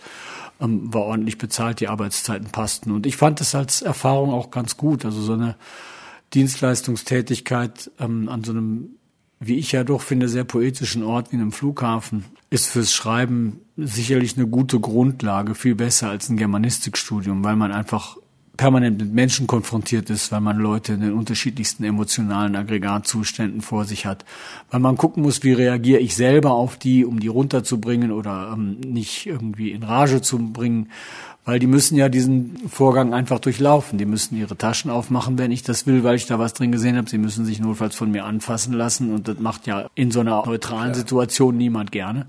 ähm, 0.61 0.93
war 0.93 1.03
ordentlich 1.03 1.39
bezahlt, 1.39 1.81
die 1.81 1.89
Arbeitszeiten 1.89 2.49
passten. 2.51 2.91
Und 2.91 3.07
ich 3.07 3.17
fand 3.17 3.41
das 3.41 3.55
als 3.55 3.83
Erfahrung 3.83 4.31
auch 4.31 4.51
ganz 4.51 4.77
gut. 4.77 5.05
Also 5.05 5.23
so 5.23 5.33
eine 5.33 5.57
Dienstleistungstätigkeit 6.35 7.91
ähm, 7.99 8.29
an 8.29 8.45
so 8.45 8.53
einem, 8.53 8.97
wie 9.41 9.57
ich 9.57 9.73
ja 9.73 9.85
doch 9.85 10.03
finde, 10.03 10.29
sehr 10.29 10.45
poetischen 10.45 11.03
Ort 11.03 11.33
wie 11.33 11.37
einem 11.37 11.51
Flughafen 11.51 12.27
ist 12.51 12.67
fürs 12.67 12.93
Schreiben 12.93 13.61
sicherlich 13.77 14.37
eine 14.37 14.47
gute 14.47 14.79
Grundlage, 14.81 15.55
viel 15.55 15.75
besser 15.75 16.11
als 16.11 16.29
ein 16.29 16.37
Germanistikstudium, 16.37 17.43
weil 17.43 17.57
man 17.57 17.73
einfach 17.73 18.19
permanent 18.61 19.01
mit 19.01 19.15
Menschen 19.15 19.47
konfrontiert 19.47 20.11
ist, 20.11 20.31
weil 20.33 20.43
man 20.43 20.59
Leute 20.59 20.93
in 20.93 21.01
den 21.01 21.15
unterschiedlichsten 21.15 21.83
emotionalen 21.83 22.55
Aggregatzuständen 22.57 23.63
vor 23.63 23.87
sich 23.87 24.05
hat, 24.05 24.27
weil 24.71 24.81
man 24.81 24.99
gucken 24.99 25.23
muss, 25.23 25.43
wie 25.43 25.55
reagiere 25.55 26.01
ich 26.01 26.15
selber 26.15 26.51
auf 26.51 26.77
die, 26.77 27.07
um 27.07 27.21
die 27.21 27.29
runterzubringen 27.29 28.13
oder 28.13 28.53
ähm, 28.53 28.79
nicht 28.81 29.25
irgendwie 29.25 29.71
in 29.71 29.83
Rage 29.83 30.21
zu 30.21 30.37
bringen 30.53 30.91
weil 31.45 31.59
die 31.59 31.67
müssen 31.67 31.97
ja 31.97 32.09
diesen 32.09 32.69
Vorgang 32.69 33.15
einfach 33.15 33.39
durchlaufen. 33.39 33.99
Die 33.99 34.05
müssen 34.05 34.37
ihre 34.37 34.57
Taschen 34.57 34.91
aufmachen, 34.91 35.39
wenn 35.39 35.51
ich 35.51 35.63
das 35.63 35.87
will, 35.87 36.05
weil 36.05 36.17
ich 36.17 36.27
da 36.27 36.39
was 36.39 36.53
drin 36.53 36.71
gesehen 36.71 36.97
habe. 36.97 37.09
Sie 37.09 37.19
müssen 37.19 37.45
sich 37.45 37.61
notfalls 37.61 37.97
von 37.97 38.11
mir 38.11 38.25
anfassen 38.25 38.75
lassen 38.75 39.13
und 39.13 39.27
das 39.27 39.39
macht 39.39 39.67
ja 39.67 39.89
in 39.95 40.11
so 40.11 40.21
einer 40.21 40.45
neutralen 40.45 40.95
Situation 40.95 41.57
niemand 41.57 41.93
gerne. 41.93 42.27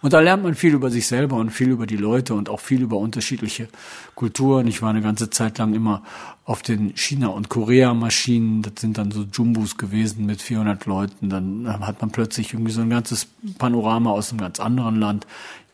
Und 0.00 0.12
da 0.12 0.20
lernt 0.20 0.42
man 0.42 0.54
viel 0.54 0.74
über 0.74 0.90
sich 0.90 1.06
selber 1.06 1.36
und 1.36 1.50
viel 1.50 1.68
über 1.68 1.86
die 1.86 1.96
Leute 1.96 2.34
und 2.34 2.48
auch 2.48 2.60
viel 2.60 2.82
über 2.82 2.96
unterschiedliche 2.96 3.68
Kulturen. 4.14 4.66
Ich 4.66 4.82
war 4.82 4.90
eine 4.90 5.02
ganze 5.02 5.30
Zeit 5.30 5.58
lang 5.58 5.74
immer 5.74 6.02
auf 6.44 6.62
den 6.62 6.94
China- 6.96 7.28
und 7.28 7.48
Korea-Maschinen. 7.48 8.62
Das 8.62 8.74
sind 8.78 8.98
dann 8.98 9.10
so 9.10 9.24
Jumbos 9.30 9.76
gewesen 9.78 10.26
mit 10.26 10.42
400 10.42 10.84
Leuten. 10.86 11.30
Dann 11.30 11.66
hat 11.80 12.00
man 12.00 12.10
plötzlich 12.10 12.52
irgendwie 12.52 12.72
so 12.72 12.82
ein 12.82 12.90
ganzes 12.90 13.28
Panorama 13.58 14.10
aus 14.10 14.30
einem 14.30 14.40
ganz 14.40 14.60
anderen 14.60 14.96
Land 14.96 15.26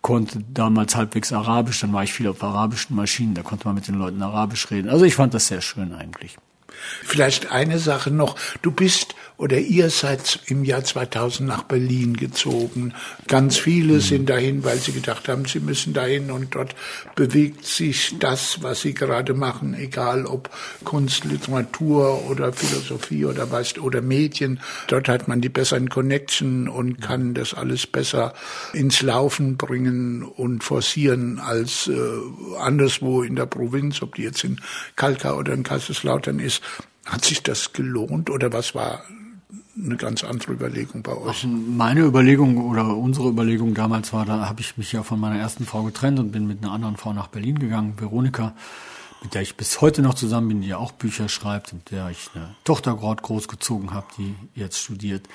konnte 0.02 0.42
damals 0.52 0.97
halbwegs 0.97 1.33
Arabisch, 1.33 1.80
dann 1.80 1.92
war 1.92 2.02
ich 2.02 2.12
viel 2.12 2.28
auf 2.28 2.42
arabischen 2.42 2.97
Maschinen, 2.97 3.35
da 3.35 3.42
konnte 3.42 3.66
man 3.66 3.75
mit 3.75 3.88
den 3.88 3.97
Leuten 3.97 4.23
Arabisch 4.23 4.71
reden. 4.71 4.88
Also 4.88 5.04
ich 5.04 5.14
fand 5.14 5.35
das 5.35 5.49
sehr 5.49 5.61
schön 5.61 5.92
eigentlich. 5.95 6.38
Vielleicht 7.02 7.50
eine 7.50 7.78
Sache 7.78 8.11
noch. 8.11 8.37
Du 8.62 8.71
bist 8.71 9.14
oder 9.40 9.59
ihr 9.59 9.88
seid 9.88 10.40
im 10.49 10.64
Jahr 10.64 10.85
2000 10.85 11.49
nach 11.49 11.62
Berlin 11.62 12.14
gezogen. 12.14 12.92
Ganz 13.26 13.56
viele 13.56 13.94
mhm. 13.94 14.00
sind 14.00 14.28
dahin, 14.28 14.64
weil 14.64 14.76
sie 14.76 14.92
gedacht 14.92 15.28
haben, 15.28 15.47
sie 15.47 15.61
müssen 15.61 15.94
dahin 15.94 16.30
und 16.30 16.54
dort 16.54 16.75
bewegt 17.14 17.64
sich 17.64 18.18
das, 18.18 18.62
was 18.62 18.82
sie 18.82 18.92
gerade 18.92 19.32
machen, 19.32 19.73
egal 19.73 20.26
ob 20.26 20.50
Kunst, 20.85 21.25
Literatur 21.25 22.28
oder 22.28 22.52
Philosophie 22.52 23.25
oder 23.25 23.50
was 23.50 23.78
oder 23.78 24.02
Medien. 24.02 24.61
Dort 24.88 25.09
hat 25.09 25.26
man 25.26 25.40
die 25.40 25.49
besseren 25.49 25.88
Connection 25.88 26.68
und 26.68 27.00
kann 27.00 27.32
das 27.32 27.54
alles 27.54 27.87
besser 27.87 28.35
ins 28.75 29.00
Laufen 29.00 29.56
bringen 29.56 30.23
und 30.23 30.62
forcieren 30.62 31.38
als 31.38 31.88
äh, 31.88 31.94
anderswo 32.59 33.23
in 33.23 33.37
der 33.37 33.47
Provinz, 33.47 34.02
ob 34.02 34.16
die 34.16 34.23
jetzt 34.25 34.44
in 34.44 34.61
Kalka 34.97 35.32
oder 35.32 35.54
in 35.54 35.62
Kaiserslautern 35.62 36.40
ist. 36.40 36.62
Hat 37.06 37.25
sich 37.25 37.42
das 37.42 37.73
gelohnt 37.73 38.28
oder 38.28 38.52
was 38.52 38.75
war 38.75 39.02
eine 39.84 39.96
ganz 39.96 40.25
andere 40.25 40.52
Überlegung 40.52 41.02
bei 41.02 41.16
euch? 41.16 41.46
Meine 41.46 42.00
Überlegung 42.00 42.58
oder 42.58 42.96
unsere 42.96 43.28
Überlegung 43.28 43.75
damals 43.75 44.12
war, 44.12 44.25
da 44.25 44.49
habe 44.49 44.60
ich 44.60 44.76
mich 44.76 44.92
ja 44.92 45.02
von 45.02 45.18
meiner 45.20 45.38
ersten 45.38 45.64
Frau 45.64 45.82
getrennt 45.82 46.18
und 46.18 46.32
bin 46.32 46.46
mit 46.46 46.62
einer 46.62 46.72
anderen 46.72 46.96
Frau 46.96 47.12
nach 47.12 47.28
Berlin 47.28 47.58
gegangen, 47.58 47.94
Veronika, 47.99 48.54
mit 49.22 49.34
der 49.34 49.42
ich 49.42 49.56
bis 49.56 49.80
heute 49.80 50.02
noch 50.02 50.14
zusammen 50.14 50.49
bin, 50.49 50.60
die 50.62 50.68
ja 50.68 50.78
auch 50.78 50.92
Bücher 50.92 51.28
schreibt, 51.28 51.72
mit 51.72 51.90
der 51.90 52.10
ich 52.10 52.30
eine 52.34 52.54
Tochter 52.64 52.96
gerade 52.96 53.22
großgezogen 53.22 53.92
habe, 53.92 54.06
die 54.18 54.34
jetzt 54.54 54.78
studiert. 54.78 55.28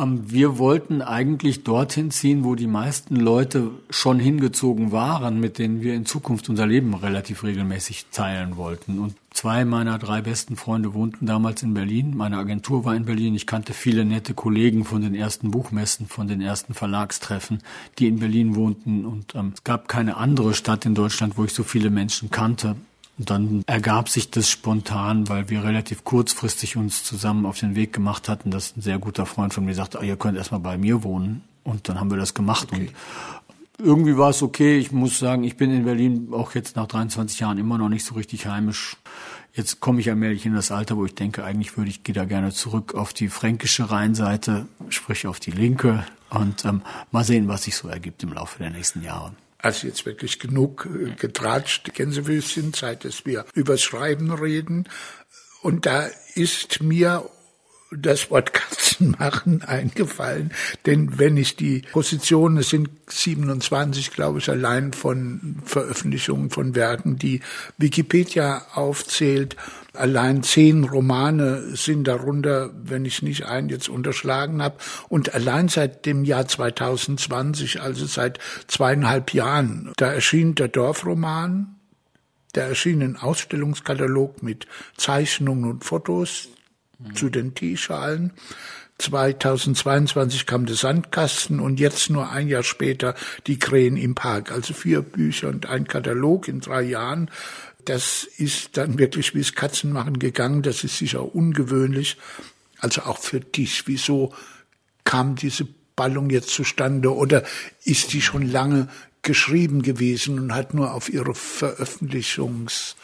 Ähm, 0.00 0.30
wir 0.30 0.58
wollten 0.58 1.02
eigentlich 1.02 1.64
dorthin 1.64 2.10
ziehen, 2.10 2.44
wo 2.44 2.54
die 2.54 2.66
meisten 2.66 3.16
Leute 3.16 3.70
schon 3.90 4.18
hingezogen 4.18 4.92
waren, 4.92 5.40
mit 5.40 5.58
denen 5.58 5.82
wir 5.82 5.94
in 5.94 6.06
Zukunft 6.06 6.48
unser 6.48 6.66
Leben 6.66 6.94
relativ 6.94 7.44
regelmäßig 7.44 8.06
teilen 8.10 8.56
wollten. 8.56 8.98
Und 8.98 9.14
zwei 9.30 9.64
meiner 9.64 9.98
drei 9.98 10.22
besten 10.22 10.56
Freunde 10.56 10.94
wohnten 10.94 11.26
damals 11.26 11.62
in 11.62 11.74
Berlin. 11.74 12.16
Meine 12.16 12.38
Agentur 12.38 12.84
war 12.84 12.94
in 12.94 13.04
Berlin. 13.04 13.34
Ich 13.34 13.46
kannte 13.46 13.74
viele 13.74 14.04
nette 14.04 14.34
Kollegen 14.34 14.84
von 14.84 15.02
den 15.02 15.14
ersten 15.14 15.50
Buchmessen, 15.50 16.06
von 16.06 16.28
den 16.28 16.40
ersten 16.40 16.74
Verlagstreffen, 16.74 17.62
die 17.98 18.08
in 18.08 18.18
Berlin 18.18 18.54
wohnten. 18.54 19.04
Und 19.04 19.34
ähm, 19.34 19.52
es 19.54 19.64
gab 19.64 19.88
keine 19.88 20.16
andere 20.16 20.54
Stadt 20.54 20.86
in 20.86 20.94
Deutschland, 20.94 21.36
wo 21.36 21.44
ich 21.44 21.52
so 21.52 21.62
viele 21.62 21.90
Menschen 21.90 22.30
kannte. 22.30 22.76
Und 23.20 23.28
dann 23.28 23.64
ergab 23.66 24.08
sich 24.08 24.30
das 24.30 24.48
spontan, 24.48 25.28
weil 25.28 25.50
wir 25.50 25.62
relativ 25.62 26.04
kurzfristig 26.04 26.78
uns 26.78 27.04
zusammen 27.04 27.44
auf 27.44 27.58
den 27.58 27.74
Weg 27.74 27.92
gemacht 27.92 28.30
hatten, 28.30 28.50
dass 28.50 28.74
ein 28.74 28.80
sehr 28.80 28.98
guter 28.98 29.26
Freund 29.26 29.52
von 29.52 29.66
mir 29.66 29.74
sagte, 29.74 30.00
ah, 30.00 30.02
ihr 30.02 30.16
könnt 30.16 30.38
erstmal 30.38 30.60
bei 30.60 30.78
mir 30.78 31.02
wohnen. 31.02 31.42
Und 31.62 31.90
dann 31.90 32.00
haben 32.00 32.10
wir 32.10 32.16
das 32.16 32.32
gemacht. 32.32 32.68
Okay. 32.72 32.88
Und 33.76 33.86
irgendwie 33.86 34.16
war 34.16 34.30
es 34.30 34.42
okay. 34.42 34.78
Ich 34.78 34.90
muss 34.90 35.18
sagen, 35.18 35.44
ich 35.44 35.58
bin 35.58 35.70
in 35.70 35.84
Berlin 35.84 36.28
auch 36.32 36.54
jetzt 36.54 36.76
nach 36.76 36.86
23 36.86 37.40
Jahren 37.40 37.58
immer 37.58 37.76
noch 37.76 37.90
nicht 37.90 38.06
so 38.06 38.14
richtig 38.14 38.46
heimisch. 38.46 38.96
Jetzt 39.52 39.80
komme 39.80 40.00
ich 40.00 40.08
allmählich 40.08 40.46
in 40.46 40.54
das 40.54 40.70
Alter, 40.70 40.96
wo 40.96 41.04
ich 41.04 41.14
denke, 41.14 41.44
eigentlich 41.44 41.76
würde 41.76 41.90
ich 41.90 42.02
gehe 42.02 42.14
da 42.14 42.24
gerne 42.24 42.52
zurück 42.52 42.94
auf 42.94 43.12
die 43.12 43.28
fränkische 43.28 43.90
Rheinseite, 43.90 44.66
sprich 44.88 45.26
auf 45.26 45.38
die 45.38 45.50
linke 45.50 46.06
und 46.30 46.64
ähm, 46.64 46.80
mal 47.10 47.24
sehen, 47.24 47.48
was 47.48 47.64
sich 47.64 47.76
so 47.76 47.86
ergibt 47.86 48.22
im 48.22 48.32
Laufe 48.32 48.60
der 48.60 48.70
nächsten 48.70 49.02
Jahre 49.02 49.32
also 49.62 49.86
jetzt 49.86 50.06
wirklich 50.06 50.38
genug 50.38 50.86
äh, 50.86 51.10
getratscht, 51.14 51.92
Gänsefüßchen, 51.94 52.72
Zeit, 52.72 53.04
dass 53.04 53.26
wir 53.26 53.44
übers 53.54 53.82
Schreiben 53.82 54.32
reden. 54.32 54.88
Und 55.62 55.86
da 55.86 56.08
ist 56.34 56.82
mir 56.82 57.28
das 57.90 58.30
Wort 58.30 58.52
Katzenmachen 58.52 59.62
eingefallen, 59.66 60.52
denn 60.86 61.18
wenn 61.18 61.36
ich 61.36 61.56
die 61.56 61.82
Positionen, 61.92 62.58
es 62.58 62.70
sind 62.70 62.88
27, 63.08 64.12
glaube 64.12 64.38
ich, 64.38 64.48
allein 64.48 64.92
von 64.92 65.56
Veröffentlichungen 65.64 66.50
von 66.50 66.74
Werken, 66.74 67.16
die 67.16 67.40
Wikipedia 67.78 68.62
aufzählt, 68.74 69.56
allein 69.92 70.42
zehn 70.42 70.84
Romane 70.84 71.76
sind 71.76 72.06
darunter, 72.06 72.70
wenn 72.74 73.04
ich 73.04 73.22
nicht 73.22 73.46
einen 73.46 73.68
jetzt 73.68 73.88
unterschlagen 73.88 74.62
habe, 74.62 74.76
und 75.08 75.34
allein 75.34 75.68
seit 75.68 76.06
dem 76.06 76.24
Jahr 76.24 76.46
2020, 76.46 77.80
also 77.80 78.06
seit 78.06 78.38
zweieinhalb 78.68 79.34
Jahren, 79.34 79.92
da 79.96 80.12
erschien 80.12 80.54
der 80.54 80.68
Dorfroman, 80.68 81.74
da 82.52 82.62
erschien 82.62 83.02
ein 83.02 83.16
Ausstellungskatalog 83.16 84.42
mit 84.42 84.66
Zeichnungen 84.96 85.70
und 85.70 85.84
Fotos, 85.84 86.48
zu 87.14 87.28
den 87.28 87.54
Teeschalen. 87.54 88.32
2022 88.98 90.46
kam 90.46 90.66
der 90.66 90.76
Sandkasten 90.76 91.58
und 91.60 91.80
jetzt 91.80 92.10
nur 92.10 92.30
ein 92.30 92.48
Jahr 92.48 92.62
später 92.62 93.14
die 93.46 93.58
Krähen 93.58 93.96
im 93.96 94.14
Park. 94.14 94.52
Also 94.52 94.74
vier 94.74 95.00
Bücher 95.02 95.48
und 95.48 95.66
ein 95.66 95.86
Katalog 95.86 96.48
in 96.48 96.60
drei 96.60 96.82
Jahren. 96.82 97.30
Das 97.84 98.24
ist 98.24 98.76
dann 98.76 98.98
wirklich 98.98 99.34
wie 99.34 99.40
es 99.40 99.54
Katzenmachen 99.54 100.18
gegangen. 100.18 100.62
Das 100.62 100.84
ist 100.84 100.98
sicher 100.98 101.34
ungewöhnlich. 101.34 102.18
Also 102.78 103.02
auch 103.02 103.18
für 103.18 103.40
dich. 103.40 103.86
Wieso 103.86 104.34
kam 105.04 105.34
diese 105.34 105.66
Ballung 105.96 106.30
jetzt 106.30 106.50
zustande 106.50 107.14
oder 107.14 107.42
ist 107.84 108.12
die 108.12 108.22
schon 108.22 108.50
lange 108.50 108.88
geschrieben 109.22 109.82
gewesen 109.82 110.38
und 110.38 110.54
hat 110.54 110.72
nur 110.72 110.94
auf 110.94 111.08
ihre 111.12 111.34
Veröffentlichungs 111.34 112.96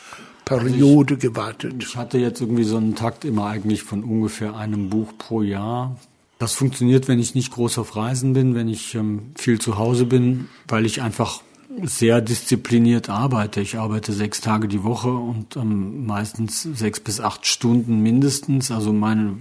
Periode 0.47 1.15
also 1.15 1.27
ich, 1.27 1.35
gewartet. 1.35 1.75
Ich 1.81 1.97
hatte 1.97 2.19
jetzt 2.19 2.41
irgendwie 2.41 2.65
so 2.65 2.79
einen 2.79 2.95
Takt 2.95 3.27
immer 3.27 3.47
eigentlich 3.47 3.83
von 3.83 4.03
ungefähr 4.03 4.57
einem 4.57 4.89
Buch 4.89 5.13
pro 5.19 5.43
Jahr. 5.43 5.97
Das 6.39 6.55
funktioniert, 6.55 7.09
wenn 7.09 7.19
ich 7.19 7.35
nicht 7.35 7.53
groß 7.53 7.79
auf 7.79 7.97
Reisen 7.97 8.33
bin, 8.33 8.55
wenn 8.55 8.69
ich 8.69 8.95
ähm, 8.95 9.33
viel 9.37 9.61
zu 9.61 9.77
Hause 9.77 10.07
bin, 10.07 10.49
weil 10.69 10.87
ich 10.87 11.03
einfach 11.03 11.43
sehr 11.83 12.21
diszipliniert 12.21 13.11
arbeite. 13.11 13.61
Ich 13.61 13.77
arbeite 13.79 14.13
sechs 14.13 14.41
Tage 14.41 14.69
die 14.69 14.85
Woche 14.85 15.11
und 15.11 15.57
ähm, 15.57 16.07
meistens 16.07 16.63
sechs 16.63 17.01
bis 17.01 17.21
acht 17.21 17.45
Stunden 17.45 18.03
mindestens. 18.03 18.71
Also 18.71 18.93
meine 18.93 19.37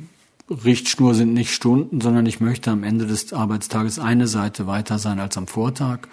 Richtschnur 0.49 1.13
sind 1.13 1.33
nicht 1.33 1.53
Stunden, 1.53 2.01
sondern 2.01 2.25
ich 2.25 2.39
möchte 2.39 2.71
am 2.71 2.83
Ende 2.83 3.05
des 3.05 3.31
Arbeitstages 3.31 3.99
eine 3.99 4.27
Seite 4.27 4.67
weiter 4.67 4.99
sein 4.99 5.19
als 5.19 5.37
am 5.37 5.47
Vortag. 5.47 6.07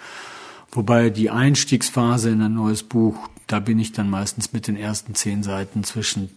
Wobei 0.71 1.09
die 1.09 1.29
Einstiegsphase 1.29 2.29
in 2.29 2.41
ein 2.41 2.53
neues 2.55 2.83
Buch, 2.83 3.15
da 3.47 3.59
bin 3.59 3.79
ich 3.79 3.91
dann 3.91 4.09
meistens 4.09 4.53
mit 4.53 4.67
den 4.67 4.75
ersten 4.75 5.15
zehn 5.15 5.43
Seiten 5.43 5.83
zwischen 5.83 6.29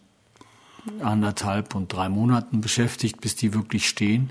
anderthalb 1.00 1.74
und 1.74 1.92
drei 1.92 2.08
Monaten 2.08 2.60
beschäftigt, 2.60 3.20
bis 3.20 3.36
die 3.36 3.54
wirklich 3.54 3.88
stehen. 3.88 4.30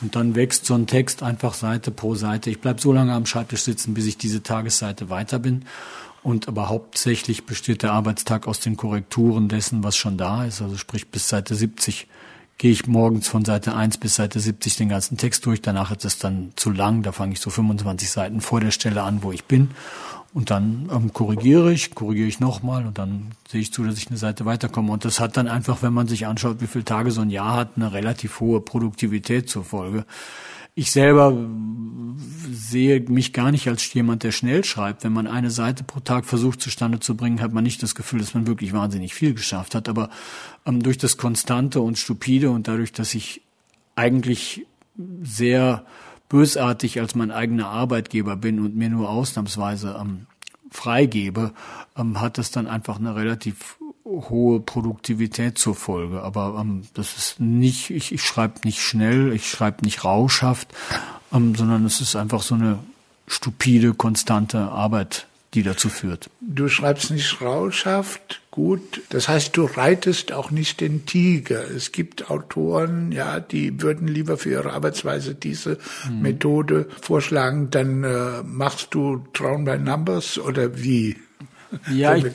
Und 0.00 0.16
dann 0.16 0.34
wächst 0.34 0.66
so 0.66 0.74
ein 0.74 0.86
Text 0.86 1.22
einfach 1.22 1.54
Seite 1.54 1.90
pro 1.90 2.14
Seite. 2.14 2.50
Ich 2.50 2.60
bleib 2.60 2.80
so 2.80 2.92
lange 2.92 3.14
am 3.14 3.26
Schreibtisch 3.26 3.62
sitzen, 3.62 3.94
bis 3.94 4.06
ich 4.06 4.18
diese 4.18 4.42
Tagesseite 4.42 5.08
weiter 5.08 5.38
bin. 5.38 5.64
Und 6.22 6.48
aber 6.48 6.68
hauptsächlich 6.68 7.46
besteht 7.46 7.82
der 7.82 7.92
Arbeitstag 7.92 8.48
aus 8.48 8.58
den 8.58 8.76
Korrekturen 8.76 9.48
dessen, 9.48 9.84
was 9.84 9.96
schon 9.96 10.16
da 10.16 10.44
ist. 10.44 10.62
Also 10.62 10.76
sprich 10.76 11.08
bis 11.08 11.28
Seite 11.28 11.54
70 11.54 12.08
gehe 12.56 12.70
ich 12.70 12.86
morgens 12.86 13.28
von 13.28 13.44
Seite 13.44 13.74
1 13.74 13.98
bis 13.98 14.14
Seite 14.16 14.40
70 14.40 14.76
den 14.76 14.88
ganzen 14.88 15.16
Text 15.16 15.44
durch. 15.46 15.60
Danach 15.60 15.90
ist 15.90 16.04
es 16.04 16.18
dann 16.18 16.52
zu 16.56 16.70
lang. 16.70 17.02
Da 17.02 17.12
fange 17.12 17.34
ich 17.34 17.40
so 17.40 17.50
25 17.50 18.10
Seiten 18.10 18.40
vor 18.40 18.60
der 18.60 18.70
Stelle 18.70 19.02
an, 19.02 19.22
wo 19.22 19.32
ich 19.32 19.44
bin. 19.44 19.70
Und 20.34 20.50
dann 20.50 20.90
ähm, 20.92 21.12
korrigiere 21.12 21.72
ich, 21.72 21.94
korrigiere 21.94 22.26
ich 22.26 22.40
nochmal 22.40 22.84
und 22.86 22.98
dann 22.98 23.30
sehe 23.48 23.60
ich 23.60 23.72
zu, 23.72 23.84
dass 23.84 23.96
ich 23.98 24.08
eine 24.08 24.16
Seite 24.16 24.44
weiterkomme. 24.44 24.92
Und 24.92 25.04
das 25.04 25.20
hat 25.20 25.36
dann 25.36 25.46
einfach, 25.46 25.80
wenn 25.82 25.92
man 25.92 26.08
sich 26.08 26.26
anschaut, 26.26 26.60
wie 26.60 26.66
viele 26.66 26.84
Tage 26.84 27.12
so 27.12 27.20
ein 27.20 27.30
Jahr 27.30 27.54
hat, 27.54 27.70
eine 27.76 27.92
relativ 27.92 28.40
hohe 28.40 28.60
Produktivität 28.60 29.48
zur 29.48 29.62
Folge. 29.62 30.04
Ich 30.74 30.90
selber 30.90 31.32
sehe 32.50 33.00
mich 33.02 33.32
gar 33.32 33.52
nicht 33.52 33.68
als 33.68 33.94
jemand, 33.94 34.24
der 34.24 34.32
schnell 34.32 34.64
schreibt. 34.64 35.04
Wenn 35.04 35.12
man 35.12 35.28
eine 35.28 35.50
Seite 35.50 35.84
pro 35.84 36.00
Tag 36.00 36.24
versucht 36.24 36.60
zustande 36.60 36.98
zu 36.98 37.16
bringen, 37.16 37.40
hat 37.40 37.52
man 37.52 37.62
nicht 37.62 37.80
das 37.84 37.94
Gefühl, 37.94 38.18
dass 38.18 38.34
man 38.34 38.48
wirklich 38.48 38.72
wahnsinnig 38.72 39.14
viel 39.14 39.34
geschafft 39.34 39.76
hat. 39.76 39.88
Aber 39.88 40.10
ähm, 40.66 40.82
durch 40.82 40.98
das 40.98 41.16
Konstante 41.16 41.80
und 41.80 41.96
Stupide 41.96 42.50
und 42.50 42.66
dadurch, 42.66 42.90
dass 42.90 43.14
ich 43.14 43.40
eigentlich 43.94 44.66
sehr 45.22 45.86
bösartig 46.28 47.00
als 47.00 47.14
mein 47.14 47.30
eigener 47.30 47.68
Arbeitgeber 47.68 48.36
bin 48.36 48.60
und 48.60 48.76
mir 48.76 48.88
nur 48.88 49.08
ausnahmsweise 49.08 49.96
ähm, 50.00 50.26
freigebe, 50.70 51.52
ähm, 51.96 52.20
hat 52.20 52.38
das 52.38 52.50
dann 52.50 52.66
einfach 52.66 52.98
eine 52.98 53.14
relativ 53.14 53.78
hohe 54.04 54.60
Produktivität 54.60 55.58
zur 55.58 55.74
Folge. 55.74 56.22
Aber 56.22 56.58
ähm, 56.60 56.82
das 56.94 57.16
ist 57.16 57.40
nicht, 57.40 57.90
ich, 57.90 58.12
ich 58.12 58.22
schreibe 58.22 58.60
nicht 58.64 58.80
schnell, 58.80 59.32
ich 59.32 59.48
schreibe 59.48 59.84
nicht 59.84 60.04
rauschhaft, 60.04 60.68
ähm, 61.32 61.54
sondern 61.54 61.84
es 61.84 62.00
ist 62.00 62.16
einfach 62.16 62.42
so 62.42 62.54
eine 62.54 62.78
stupide, 63.26 63.94
konstante 63.94 64.58
Arbeit, 64.70 65.26
die 65.54 65.62
dazu 65.62 65.88
führt. 65.88 66.30
Du 66.40 66.68
schreibst 66.68 67.10
nicht 67.10 67.40
rauschhaft, 67.40 68.42
gut. 68.50 69.02
Das 69.10 69.28
heißt, 69.28 69.56
du 69.56 69.64
reitest 69.64 70.32
auch 70.32 70.50
nicht 70.50 70.80
den 70.80 71.06
Tiger. 71.06 71.70
Es 71.70 71.92
gibt 71.92 72.30
Autoren, 72.30 73.12
ja, 73.12 73.40
die 73.40 73.80
würden 73.80 74.08
lieber 74.08 74.36
für 74.36 74.50
ihre 74.50 74.72
Arbeitsweise 74.72 75.34
diese 75.34 75.78
mhm. 76.08 76.22
Methode 76.22 76.88
vorschlagen. 77.00 77.70
Dann 77.70 78.04
äh, 78.04 78.42
machst 78.42 78.88
du 78.94 79.24
Drown 79.32 79.64
by 79.64 79.78
Numbers 79.78 80.38
oder 80.38 80.82
wie? 80.82 81.16
Ja, 81.92 82.14
ich, 82.14 82.26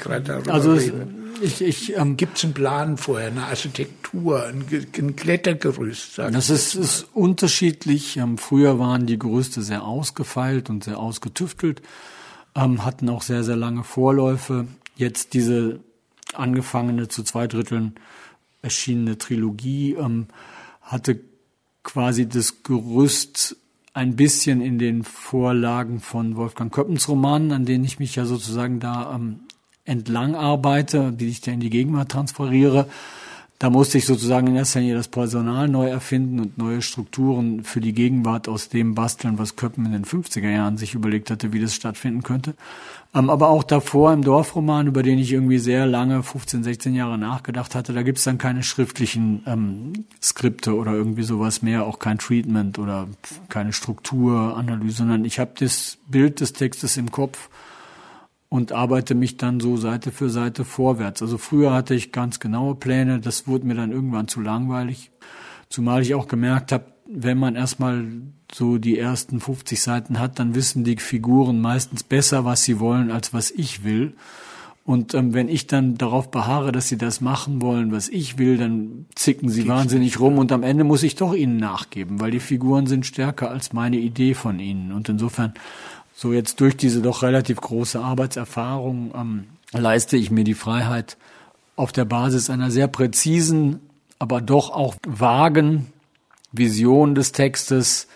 also 0.49 0.73
es, 0.73 0.91
ich, 1.41 1.61
ich, 1.61 1.97
ähm, 1.97 2.17
Gibt 2.17 2.37
es 2.37 2.43
einen 2.43 2.53
Plan 2.53 2.97
vorher, 2.97 3.27
eine 3.27 3.45
Architektur, 3.45 4.45
ein, 4.45 4.65
ein 4.97 5.15
Klettergerüst? 5.15 6.17
Das 6.17 6.49
ist, 6.49 6.75
ist 6.75 7.07
unterschiedlich. 7.13 8.17
Ähm, 8.17 8.37
früher 8.37 8.79
waren 8.79 9.05
die 9.05 9.17
Gerüste 9.19 9.61
sehr 9.61 9.83
ausgefeilt 9.83 10.69
und 10.69 10.83
sehr 10.83 10.97
ausgetüftelt, 10.99 11.81
ähm, 12.59 12.85
hatten 12.85 13.09
auch 13.09 13.21
sehr, 13.21 13.43
sehr 13.43 13.55
lange 13.55 13.83
Vorläufe. 13.83 14.67
Jetzt 14.95 15.33
diese 15.33 15.79
angefangene 16.33 17.07
zu 17.07 17.23
zwei 17.23 17.47
Dritteln 17.47 17.95
erschienene 18.61 19.17
Trilogie 19.17 19.93
ähm, 19.93 20.27
hatte 20.81 21.19
quasi 21.83 22.27
das 22.27 22.63
Gerüst 22.63 23.55
ein 23.93 24.15
bisschen 24.15 24.61
in 24.61 24.77
den 24.77 25.03
Vorlagen 25.03 25.99
von 25.99 26.35
Wolfgang 26.35 26.71
Köppens 26.71 27.07
Romanen, 27.07 27.51
an 27.51 27.65
denen 27.65 27.83
ich 27.83 27.99
mich 27.99 28.15
ja 28.15 28.25
sozusagen 28.25 28.79
da 28.79 29.15
ähm, 29.15 29.41
entlang 29.85 30.35
arbeite, 30.35 31.11
die 31.11 31.29
ich 31.29 31.41
da 31.41 31.51
in 31.51 31.59
die 31.59 31.69
Gegenwart 31.69 32.09
transferiere. 32.09 32.87
Da 33.59 33.69
musste 33.69 33.97
ich 33.97 34.05
sozusagen 34.05 34.47
in 34.47 34.55
erster 34.55 34.79
Linie 34.79 34.95
das 34.95 35.09
Personal 35.09 35.67
neu 35.67 35.89
erfinden 35.89 36.39
und 36.39 36.57
neue 36.57 36.81
Strukturen 36.81 37.65
für 37.65 37.81
die 37.81 37.91
Gegenwart 37.91 38.47
aus 38.47 38.69
dem 38.69 38.95
basteln, 38.95 39.37
was 39.37 39.57
Köppen 39.57 39.85
in 39.85 39.91
den 39.91 40.05
50er 40.05 40.49
Jahren 40.49 40.77
sich 40.77 40.93
überlegt 40.93 41.29
hatte, 41.29 41.51
wie 41.51 41.59
das 41.59 41.75
stattfinden 41.75 42.23
könnte. 42.23 42.55
Ähm, 43.13 43.29
aber 43.29 43.49
auch 43.49 43.63
davor 43.63 44.13
im 44.13 44.23
Dorfroman, 44.23 44.87
über 44.87 45.03
den 45.03 45.19
ich 45.19 45.33
irgendwie 45.33 45.57
sehr 45.57 45.85
lange, 45.85 46.23
15, 46.23 46.63
16 46.63 46.95
Jahre 46.95 47.17
nachgedacht 47.17 47.75
hatte, 47.75 47.91
da 47.91 48.01
gibt's 48.01 48.23
dann 48.23 48.37
keine 48.37 48.63
schriftlichen 48.63 49.43
ähm, 49.45 50.05
Skripte 50.23 50.73
oder 50.73 50.93
irgendwie 50.93 51.23
sowas 51.23 51.61
mehr, 51.61 51.85
auch 51.85 51.99
kein 51.99 52.17
Treatment 52.17 52.79
oder 52.79 53.09
keine 53.49 53.73
Strukturanalyse, 53.73 54.99
sondern 54.99 55.25
ich 55.25 55.37
habe 55.37 55.51
das 55.59 55.97
Bild 56.07 56.39
des 56.39 56.53
Textes 56.53 56.95
im 56.95 57.11
Kopf 57.11 57.49
und 58.49 58.71
arbeite 58.71 59.13
mich 59.15 59.37
dann 59.37 59.59
so 59.59 59.77
Seite 59.77 60.11
für 60.11 60.29
Seite 60.29 60.65
vorwärts. 60.65 61.21
Also 61.21 61.37
früher 61.37 61.71
hatte 61.71 61.93
ich 61.93 62.11
ganz 62.11 62.39
genaue 62.39 62.75
Pläne, 62.75 63.19
das 63.19 63.47
wurde 63.47 63.67
mir 63.67 63.75
dann 63.75 63.91
irgendwann 63.91 64.27
zu 64.27 64.41
langweilig, 64.41 65.11
zumal 65.69 66.01
ich 66.01 66.15
auch 66.15 66.27
gemerkt 66.27 66.71
habe, 66.71 66.85
wenn 67.11 67.37
man 67.37 67.55
erstmal 67.55 68.05
so 68.51 68.77
die 68.77 68.97
ersten 68.97 69.39
50 69.39 69.81
Seiten 69.81 70.19
hat, 70.19 70.39
dann 70.39 70.55
wissen 70.55 70.83
die 70.83 70.97
Figuren 70.97 71.59
meistens 71.61 72.03
besser, 72.03 72.45
was 72.45 72.63
sie 72.63 72.79
wollen, 72.79 73.11
als 73.11 73.33
was 73.33 73.51
ich 73.51 73.83
will. 73.83 74.13
Und 74.85 75.13
ähm, 75.13 75.35
wenn 75.35 75.49
ich 75.49 75.67
dann 75.67 75.99
darauf 75.99 76.31
beharre, 76.31 76.71
dass 76.71 76.87
sie 76.87 76.97
das 76.97 77.21
machen 77.21 77.61
wollen, 77.61 77.91
was 77.91 78.09
ich 78.09 78.39
will, 78.39 78.57
dann 78.57 79.05
zicken 79.13 79.49
sie 79.49 79.67
wahnsinnig 79.67 80.19
rum 80.19 80.39
und 80.39 80.51
am 80.51 80.63
Ende 80.63 80.83
muss 80.83 81.03
ich 81.03 81.15
doch 81.15 81.35
ihnen 81.35 81.57
nachgeben, 81.57 82.19
weil 82.19 82.31
die 82.31 82.39
Figuren 82.39 82.87
sind 82.87 83.05
stärker 83.05 83.51
als 83.51 83.71
meine 83.71 83.97
Idee 83.97 84.33
von 84.33 84.59
ihnen. 84.59 84.91
Und 84.91 85.07
insofern 85.07 85.53
so 86.19 86.33
jetzt 86.33 86.59
durch 86.59 86.75
diese 86.75 87.01
doch 87.01 87.23
relativ 87.23 87.61
große 87.61 87.97
Arbeitserfahrung 87.97 89.13
ähm, 89.15 89.45
leiste 89.71 90.17
ich 90.17 90.31
mir 90.31 90.43
die 90.43 90.53
Freiheit, 90.53 91.15
auf 91.77 91.93
der 91.93 92.03
Basis 92.03 92.49
einer 92.49 92.71
sehr 92.71 92.89
präzisen, 92.89 93.79
aber 94.19 94.41
doch 94.41 94.69
auch 94.69 94.95
vagen 95.07 95.93
Vision 96.51 97.15
des 97.15 97.31
Textes, 97.31 98.09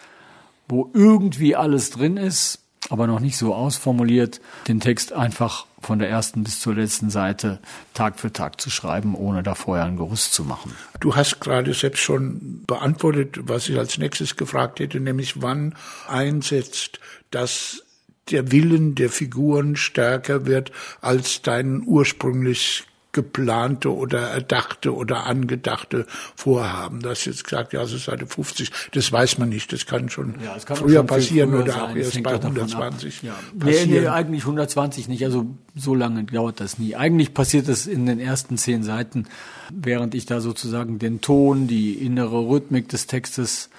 wo 0.68 0.92
irgendwie 0.94 1.56
alles 1.56 1.92
drin 1.92 2.18
ist, 2.18 2.60
aber 2.90 3.08
noch 3.08 3.22
nicht 3.22 3.38
so 3.38 3.56
ausformuliert, 3.56 4.42
den 4.68 4.82
Text 4.82 5.14
einfach 5.14 5.66
von 5.80 6.00
der 6.00 6.10
ersten 6.10 6.44
bis 6.44 6.60
zur 6.60 6.76
letzten 6.76 7.10
Seite 7.10 7.60
Tag 7.94 8.20
für 8.20 8.34
Tag 8.34 8.60
zu 8.60 8.70
schreiben, 8.70 9.16
ohne 9.16 9.44
da 9.44 9.56
vorher 9.56 9.86
ein 9.86 9.96
Gerüst 9.96 10.34
zu 10.34 10.44
machen. 10.44 10.76
Du 11.00 11.16
hast 11.16 11.40
gerade 11.40 11.74
selbst 11.74 12.02
schon 12.02 12.66
beantwortet, 12.68 13.40
was 13.44 13.70
ich 13.70 13.78
als 13.78 13.98
nächstes 13.98 14.36
gefragt 14.36 14.82
hätte, 14.82 15.00
nämlich 15.00 15.42
wann 15.42 15.76
einsetzt 16.10 17.00
das 17.32 17.83
der 18.32 18.52
Willen 18.52 18.96
der 18.96 19.10
Figuren 19.10 19.76
stärker 19.76 20.46
wird 20.46 20.72
als 21.02 21.42
dein 21.42 21.84
ursprünglich 21.86 22.86
geplante 23.14 23.94
oder 23.94 24.22
erdachte 24.22 24.94
oder 24.94 25.28
angedachte 25.28 26.06
Vorhaben. 26.36 27.00
Das 27.02 27.20
ist 27.20 27.26
jetzt 27.26 27.44
gesagt, 27.44 27.72
ja, 27.72 27.84
es 27.84 27.94
ist 27.94 28.06
Seite 28.06 28.26
50. 28.26 28.72
Das 28.92 29.12
weiß 29.12 29.38
man 29.38 29.50
nicht. 29.50 29.72
Das 29.72 29.86
kann 29.86 30.10
schon 30.10 30.36
ja, 30.44 30.58
kann 30.66 30.78
früher 30.78 31.04
passieren 31.04 31.52
früher 31.52 31.62
oder 31.62 31.74
sein. 31.74 31.82
auch 31.82 31.96
erst 31.96 32.24
bei 32.24 32.34
120. 32.34 33.22
Ja. 33.22 33.36
Nee, 33.54 33.86
nee, 33.86 34.08
eigentlich 34.08 34.42
120 34.42 35.08
nicht. 35.08 35.24
Also 35.24 35.46
so 35.76 35.94
lange 35.94 36.24
dauert 36.24 36.60
das 36.60 36.80
nie. 36.80 36.96
Eigentlich 36.96 37.36
passiert 37.36 37.70
das 37.70 37.86
in 37.86 38.08
den 38.08 38.20
ersten 38.20 38.58
zehn 38.58 38.82
Seiten, 38.84 39.28
während 39.72 40.16
ich 40.16 40.26
da 40.26 40.42
sozusagen 40.42 40.98
den 40.98 41.22
Ton, 41.22 41.68
die 41.68 41.94
innere 41.94 42.40
Rhythmik 42.40 42.90
des 42.90 43.06
Textes 43.06 43.70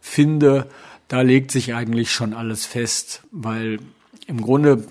finde. 0.00 0.68
Da 1.08 1.20
legt 1.20 1.50
sich 1.50 1.74
eigentlich 1.74 2.10
schon 2.10 2.32
alles 2.32 2.64
fest, 2.64 3.22
weil 3.30 3.78
im 4.26 4.40
Grunde 4.40 4.86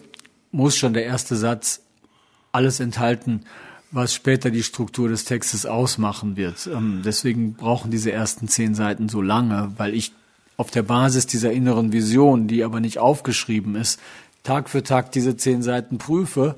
muss 0.51 0.77
schon 0.77 0.93
der 0.93 1.05
erste 1.05 1.35
Satz 1.35 1.81
alles 2.51 2.79
enthalten, 2.79 3.45
was 3.91 4.13
später 4.13 4.49
die 4.49 4.63
Struktur 4.63 5.09
des 5.09 5.25
Textes 5.25 5.65
ausmachen 5.65 6.35
wird. 6.35 6.67
Ähm, 6.71 7.01
deswegen 7.05 7.53
brauchen 7.53 7.91
diese 7.91 8.11
ersten 8.11 8.47
zehn 8.47 8.75
Seiten 8.75 9.09
so 9.09 9.21
lange, 9.21 9.71
weil 9.77 9.93
ich 9.93 10.13
auf 10.57 10.71
der 10.71 10.83
Basis 10.83 11.27
dieser 11.27 11.51
inneren 11.51 11.91
Vision, 11.91 12.47
die 12.47 12.63
aber 12.63 12.79
nicht 12.79 12.99
aufgeschrieben 12.99 13.75
ist, 13.75 13.99
Tag 14.43 14.69
für 14.69 14.83
Tag 14.83 15.11
diese 15.11 15.37
zehn 15.37 15.63
Seiten 15.63 15.97
prüfe, 15.97 16.55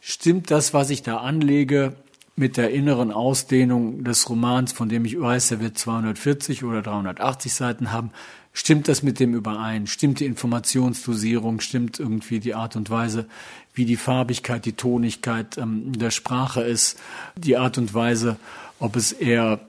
stimmt 0.00 0.50
das, 0.50 0.74
was 0.74 0.90
ich 0.90 1.02
da 1.02 1.18
anlege, 1.18 1.94
mit 2.36 2.58
der 2.58 2.70
inneren 2.70 3.10
Ausdehnung 3.10 4.04
des 4.04 4.28
Romans, 4.28 4.72
von 4.72 4.90
dem 4.90 5.06
ich 5.06 5.18
weiß, 5.18 5.52
er 5.52 5.60
wird 5.60 5.78
240 5.78 6.64
oder 6.64 6.82
380 6.82 7.54
Seiten 7.54 7.92
haben, 7.92 8.10
Stimmt 8.58 8.88
das 8.88 9.02
mit 9.02 9.20
dem 9.20 9.34
überein? 9.34 9.86
Stimmt 9.86 10.20
die 10.20 10.24
Informationsdosierung? 10.24 11.60
Stimmt 11.60 12.00
irgendwie 12.00 12.40
die 12.40 12.54
Art 12.54 12.74
und 12.74 12.88
Weise, 12.88 13.26
wie 13.74 13.84
die 13.84 13.96
Farbigkeit, 13.96 14.64
die 14.64 14.72
Tonigkeit 14.72 15.58
ähm, 15.58 15.92
der 15.92 16.10
Sprache 16.10 16.62
ist? 16.62 16.98
Die 17.36 17.58
Art 17.58 17.76
und 17.76 17.92
Weise, 17.92 18.36
ob 18.78 18.96
es 18.96 19.12
eher 19.12 19.60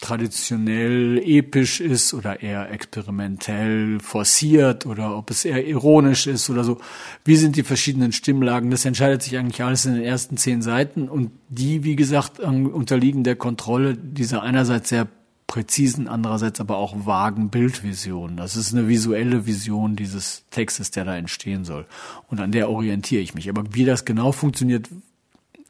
traditionell 0.00 1.18
episch 1.18 1.80
ist 1.80 2.14
oder 2.14 2.40
eher 2.40 2.70
experimentell 2.70 3.98
forciert 3.98 4.86
oder 4.86 5.16
ob 5.16 5.30
es 5.30 5.44
eher 5.44 5.66
ironisch 5.66 6.28
ist 6.28 6.48
oder 6.48 6.62
so. 6.62 6.78
Wie 7.24 7.34
sind 7.34 7.56
die 7.56 7.64
verschiedenen 7.64 8.12
Stimmlagen? 8.12 8.70
Das 8.70 8.84
entscheidet 8.84 9.24
sich 9.24 9.36
eigentlich 9.36 9.64
alles 9.64 9.84
in 9.84 9.94
den 9.94 10.04
ersten 10.04 10.36
zehn 10.36 10.62
Seiten 10.62 11.08
und 11.08 11.32
die, 11.48 11.82
wie 11.82 11.96
gesagt, 11.96 12.38
unterliegen 12.38 13.24
der 13.24 13.34
Kontrolle 13.34 13.96
dieser 13.96 14.42
einerseits 14.44 14.90
sehr 14.90 15.08
präzisen, 15.48 16.06
andererseits 16.06 16.60
aber 16.60 16.76
auch 16.76 17.06
vagen 17.06 17.48
Bildvision. 17.48 18.36
Das 18.36 18.54
ist 18.54 18.72
eine 18.72 18.86
visuelle 18.86 19.46
Vision 19.46 19.96
dieses 19.96 20.44
Textes, 20.50 20.92
der 20.92 21.04
da 21.04 21.16
entstehen 21.16 21.64
soll. 21.64 21.86
Und 22.28 22.38
an 22.38 22.52
der 22.52 22.70
orientiere 22.70 23.22
ich 23.22 23.34
mich. 23.34 23.48
Aber 23.48 23.64
wie 23.72 23.84
das 23.84 24.04
genau 24.04 24.30
funktioniert, 24.30 24.88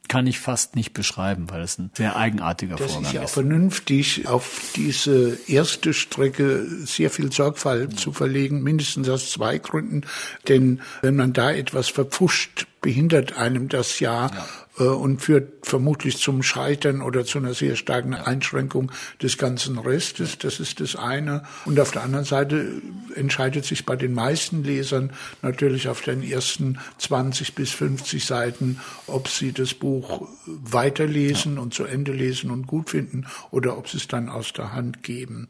kann 0.08 0.26
ich 0.26 0.40
fast 0.40 0.74
nicht 0.74 0.94
beschreiben, 0.94 1.48
weil 1.50 1.62
es 1.62 1.78
ein 1.78 1.90
sehr 1.94 2.16
eigenartiger 2.16 2.76
das 2.76 2.92
Vorgang 2.92 3.02
ist. 3.02 3.06
Das 3.06 3.12
ist 3.12 3.14
ja 3.14 3.24
auch 3.24 3.28
vernünftig, 3.28 4.26
auf 4.26 4.72
diese 4.74 5.38
erste 5.46 5.92
Strecke 5.94 6.66
sehr 6.84 7.10
viel 7.10 7.30
Sorgfalt 7.30 7.92
ja. 7.92 7.96
zu 7.96 8.12
verlegen, 8.12 8.62
mindestens 8.62 9.08
aus 9.08 9.30
zwei 9.30 9.58
Gründen. 9.58 10.02
Denn 10.48 10.80
wenn 11.02 11.14
man 11.14 11.34
da 11.34 11.52
etwas 11.52 11.88
verpfuscht, 11.88 12.66
behindert 12.80 13.36
einem 13.36 13.68
das 13.68 14.00
ja, 14.00 14.26
ja. 14.26 14.46
Äh, 14.78 14.84
und 14.84 15.20
führt 15.22 15.66
vermutlich 15.66 16.18
zum 16.18 16.42
Scheitern 16.42 17.02
oder 17.02 17.24
zu 17.24 17.38
einer 17.38 17.54
sehr 17.54 17.76
starken 17.76 18.14
Einschränkung 18.14 18.92
des 19.22 19.38
ganzen 19.38 19.78
Restes. 19.78 20.38
Das 20.38 20.60
ist 20.60 20.80
das 20.80 20.96
eine. 20.96 21.42
Und 21.64 21.78
auf 21.80 21.90
der 21.90 22.02
anderen 22.02 22.24
Seite 22.24 22.80
entscheidet 23.14 23.64
sich 23.64 23.84
bei 23.84 23.96
den 23.96 24.14
meisten 24.14 24.64
Lesern 24.64 25.12
natürlich 25.42 25.88
auf 25.88 26.00
den 26.00 26.22
ersten 26.22 26.78
20 26.98 27.54
bis 27.54 27.70
50 27.72 28.24
Seiten, 28.24 28.80
ob 29.06 29.28
sie 29.28 29.52
das 29.52 29.74
Buch 29.74 30.28
weiterlesen 30.46 31.56
ja. 31.56 31.62
und 31.62 31.74
zu 31.74 31.84
Ende 31.84 32.12
lesen 32.12 32.50
und 32.50 32.66
gut 32.66 32.90
finden 32.90 33.26
oder 33.50 33.76
ob 33.76 33.88
sie 33.88 33.98
es 33.98 34.08
dann 34.08 34.28
aus 34.28 34.52
der 34.52 34.72
Hand 34.72 35.02
geben. 35.02 35.48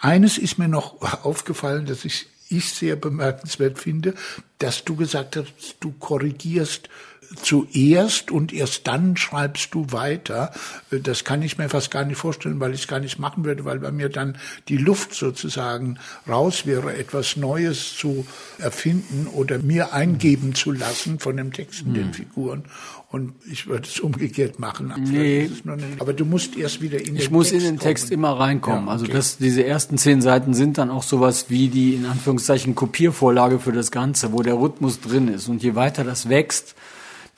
Eines 0.00 0.36
ist 0.36 0.58
mir 0.58 0.68
noch 0.68 1.00
aufgefallen, 1.24 1.86
dass 1.86 2.04
ich, 2.04 2.26
ich 2.52 2.70
sehr 2.70 2.96
bemerkenswert 2.96 3.78
finde, 3.78 4.14
dass 4.58 4.84
du 4.84 4.96
gesagt 4.96 5.36
hast, 5.36 5.76
du 5.80 5.92
korrigierst 5.92 6.88
zuerst 7.36 8.30
und 8.30 8.52
erst 8.52 8.86
dann 8.86 9.16
schreibst 9.16 9.74
du 9.74 9.86
weiter. 9.90 10.52
Das 10.90 11.24
kann 11.24 11.42
ich 11.42 11.58
mir 11.58 11.68
fast 11.68 11.90
gar 11.90 12.04
nicht 12.04 12.18
vorstellen, 12.18 12.60
weil 12.60 12.74
ich 12.74 12.82
es 12.82 12.88
gar 12.88 13.00
nicht 13.00 13.18
machen 13.18 13.44
würde, 13.44 13.64
weil 13.64 13.78
bei 13.78 13.90
mir 13.90 14.08
dann 14.08 14.36
die 14.68 14.76
Luft 14.76 15.14
sozusagen 15.14 15.98
raus 16.28 16.66
wäre, 16.66 16.94
etwas 16.94 17.36
Neues 17.36 17.96
zu 17.96 18.26
erfinden 18.58 19.26
oder 19.26 19.58
mir 19.58 19.92
eingeben 19.92 20.54
zu 20.54 20.72
lassen 20.72 21.18
von 21.18 21.36
dem 21.36 21.52
Text 21.52 21.82
und 21.82 21.94
den 21.94 22.06
hm. 22.06 22.14
Figuren. 22.14 22.64
Und 23.12 23.34
ich 23.50 23.66
würde 23.66 23.86
es 23.86 24.00
umgekehrt 24.00 24.58
machen. 24.58 24.92
Nee. 25.10 25.50
Aber 25.98 26.14
du 26.14 26.24
musst 26.24 26.56
erst 26.56 26.80
wieder 26.80 26.98
in 26.98 27.14
den 27.14 27.16
Ich 27.16 27.30
muss 27.30 27.50
Text 27.50 27.62
in 27.62 27.72
den 27.74 27.78
Text 27.78 28.04
kommen. 28.04 28.14
immer 28.14 28.40
reinkommen. 28.40 28.86
Ja, 28.86 28.92
also 28.92 29.04
okay. 29.04 29.12
Also 29.12 29.34
das, 29.34 29.36
diese 29.36 29.66
ersten 29.66 29.98
zehn 29.98 30.22
Seiten 30.22 30.54
sind 30.54 30.78
dann 30.78 30.90
auch 30.90 31.02
sowas 31.02 31.50
wie 31.50 31.68
die, 31.68 31.94
in 31.94 32.06
Anführungszeichen, 32.06 32.74
Kopiervorlage 32.74 33.58
für 33.58 33.72
das 33.72 33.90
Ganze, 33.90 34.32
wo 34.32 34.42
der 34.42 34.58
Rhythmus 34.58 35.00
drin 35.00 35.28
ist. 35.28 35.48
Und 35.48 35.62
je 35.62 35.74
weiter 35.74 36.04
das 36.04 36.30
wächst, 36.30 36.74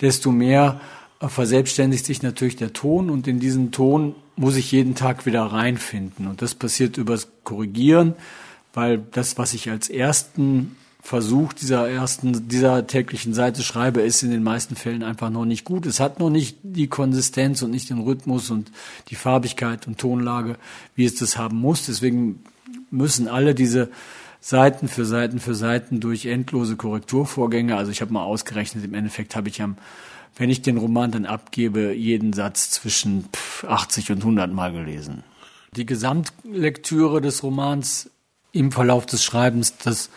desto 0.00 0.30
mehr 0.30 0.80
verselbstständigt 1.20 2.06
sich 2.06 2.22
natürlich 2.22 2.56
der 2.56 2.72
Ton 2.72 3.10
und 3.10 3.26
in 3.26 3.40
diesen 3.40 3.72
Ton 3.72 4.14
muss 4.36 4.54
ich 4.56 4.70
jeden 4.70 4.94
Tag 4.94 5.26
wieder 5.26 5.42
reinfinden. 5.42 6.28
Und 6.28 6.40
das 6.40 6.54
passiert 6.54 6.98
übers 6.98 7.28
Korrigieren, 7.42 8.14
weil 8.74 8.98
das, 9.10 9.38
was 9.38 9.54
ich 9.54 9.70
als 9.70 9.88
ersten 9.88 10.76
Versuch 11.06 11.52
dieser 11.52 11.86
ersten, 11.86 12.48
dieser 12.48 12.86
täglichen 12.86 13.34
Seite 13.34 13.62
schreibe, 13.62 14.00
ist 14.00 14.22
in 14.22 14.30
den 14.30 14.42
meisten 14.42 14.74
Fällen 14.74 15.02
einfach 15.02 15.28
noch 15.28 15.44
nicht 15.44 15.66
gut. 15.66 15.84
Es 15.84 16.00
hat 16.00 16.18
noch 16.18 16.30
nicht 16.30 16.56
die 16.62 16.86
Konsistenz 16.86 17.60
und 17.60 17.72
nicht 17.72 17.90
den 17.90 17.98
Rhythmus 17.98 18.50
und 18.50 18.72
die 19.10 19.14
Farbigkeit 19.14 19.86
und 19.86 19.98
Tonlage, 19.98 20.56
wie 20.96 21.04
es 21.04 21.14
das 21.16 21.36
haben 21.36 21.58
muss. 21.58 21.84
Deswegen 21.84 22.42
müssen 22.90 23.28
alle 23.28 23.54
diese 23.54 23.90
Seiten 24.40 24.88
für 24.88 25.04
Seiten 25.04 25.40
für 25.40 25.54
Seiten 25.54 26.00
durch 26.00 26.24
endlose 26.24 26.74
Korrekturvorgänge. 26.76 27.76
Also 27.76 27.92
ich 27.92 28.00
habe 28.00 28.14
mal 28.14 28.24
ausgerechnet, 28.24 28.82
im 28.82 28.94
Endeffekt 28.94 29.36
habe 29.36 29.50
ich 29.50 29.60
am, 29.60 29.76
wenn 30.36 30.48
ich 30.48 30.62
den 30.62 30.78
Roman 30.78 31.10
dann 31.10 31.26
abgebe, 31.26 31.92
jeden 31.92 32.32
Satz 32.32 32.70
zwischen 32.70 33.26
80 33.68 34.10
und 34.10 34.20
100 34.20 34.50
Mal 34.50 34.72
gelesen. 34.72 35.22
Die 35.76 35.84
Gesamtlektüre 35.84 37.20
des 37.20 37.42
Romans 37.42 38.08
im 38.52 38.72
Verlauf 38.72 39.04
des 39.04 39.22
Schreibens, 39.22 39.76
das, 39.76 40.08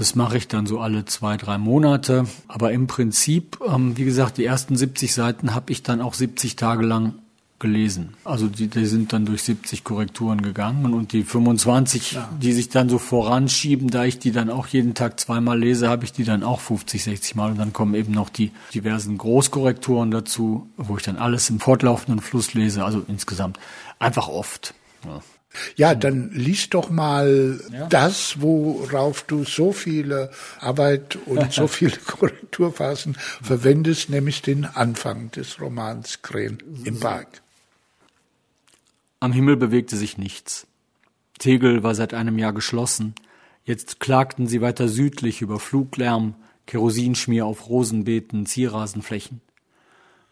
das 0.00 0.14
mache 0.14 0.38
ich 0.38 0.48
dann 0.48 0.64
so 0.64 0.80
alle 0.80 1.04
zwei, 1.04 1.36
drei 1.36 1.58
Monate. 1.58 2.24
Aber 2.48 2.72
im 2.72 2.86
Prinzip, 2.86 3.58
ähm, 3.68 3.98
wie 3.98 4.06
gesagt, 4.06 4.38
die 4.38 4.46
ersten 4.46 4.74
70 4.74 5.12
Seiten 5.12 5.54
habe 5.54 5.70
ich 5.70 5.82
dann 5.82 6.00
auch 6.00 6.14
70 6.14 6.56
Tage 6.56 6.86
lang 6.86 7.16
gelesen. 7.58 8.14
Also 8.24 8.46
die, 8.46 8.68
die 8.68 8.86
sind 8.86 9.12
dann 9.12 9.26
durch 9.26 9.42
70 9.42 9.84
Korrekturen 9.84 10.40
gegangen 10.40 10.94
und 10.94 11.12
die 11.12 11.22
25, 11.22 12.12
ja. 12.12 12.30
die 12.40 12.54
sich 12.54 12.70
dann 12.70 12.88
so 12.88 12.96
voranschieben, 12.96 13.90
da 13.90 14.04
ich 14.04 14.18
die 14.18 14.32
dann 14.32 14.48
auch 14.48 14.68
jeden 14.68 14.94
Tag 14.94 15.20
zweimal 15.20 15.60
lese, 15.60 15.90
habe 15.90 16.06
ich 16.06 16.14
die 16.14 16.24
dann 16.24 16.44
auch 16.44 16.60
50, 16.60 17.04
60 17.04 17.34
Mal 17.34 17.50
und 17.50 17.58
dann 17.58 17.74
kommen 17.74 17.94
eben 17.94 18.14
noch 18.14 18.30
die 18.30 18.52
diversen 18.72 19.18
Großkorrekturen 19.18 20.10
dazu, 20.10 20.66
wo 20.78 20.96
ich 20.96 21.02
dann 21.02 21.18
alles 21.18 21.50
im 21.50 21.60
fortlaufenden 21.60 22.22
Fluss 22.22 22.54
lese, 22.54 22.86
also 22.86 23.04
insgesamt 23.06 23.58
einfach 23.98 24.28
oft. 24.28 24.72
Ja. 25.04 25.20
Ja, 25.76 25.94
dann 25.94 26.30
lies 26.30 26.70
doch 26.70 26.90
mal 26.90 27.60
ja. 27.72 27.86
das, 27.88 28.40
worauf 28.40 29.22
du 29.22 29.44
so 29.44 29.72
viele 29.72 30.30
Arbeit 30.60 31.18
und 31.26 31.52
so 31.52 31.66
viele 31.68 31.96
Korrekturphasen 31.96 33.16
verwendest, 33.42 34.10
nämlich 34.10 34.42
den 34.42 34.64
Anfang 34.64 35.30
des 35.32 35.60
Romans 35.60 36.22
Krähen 36.22 36.62
im 36.84 37.00
Park. 37.00 37.42
Am 39.18 39.32
Himmel 39.32 39.56
bewegte 39.56 39.96
sich 39.96 40.18
nichts. 40.18 40.66
Tegel 41.38 41.82
war 41.82 41.94
seit 41.94 42.14
einem 42.14 42.38
Jahr 42.38 42.52
geschlossen. 42.52 43.14
Jetzt 43.64 44.00
klagten 44.00 44.46
sie 44.46 44.60
weiter 44.60 44.88
südlich 44.88 45.42
über 45.42 45.58
Fluglärm, 45.58 46.34
Kerosinschmier 46.66 47.44
auf 47.44 47.68
Rosenbeeten, 47.68 48.46
Zierrasenflächen. 48.46 49.40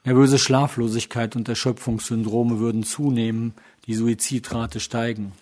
Nervöse 0.05 0.39
Schlaflosigkeit 0.39 1.37
und 1.37 1.49
Erschöpfungssyndrome 1.49 2.61
würden 2.61 2.83
zunehmen, 2.83 3.55
die 3.89 3.95
Suizidrate 3.95 4.79
steigen. 4.81 5.33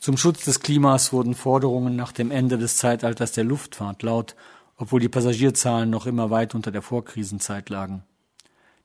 Zum 0.00 0.16
Schutz 0.16 0.44
des 0.44 0.60
Klimas 0.60 1.12
wurden 1.12 1.34
Forderungen 1.34 1.94
nach 1.94 2.10
dem 2.10 2.30
Ende 2.30 2.56
des 2.56 2.78
Zeitalters 2.78 3.32
der 3.32 3.44
Luftfahrt 3.44 4.02
laut, 4.02 4.34
obwohl 4.76 5.00
die 5.00 5.10
Passagierzahlen 5.10 5.90
noch 5.90 6.06
immer 6.06 6.30
weit 6.30 6.54
unter 6.54 6.70
der 6.70 6.82
Vorkrisenzeit 6.82 7.68
lagen. 7.68 8.02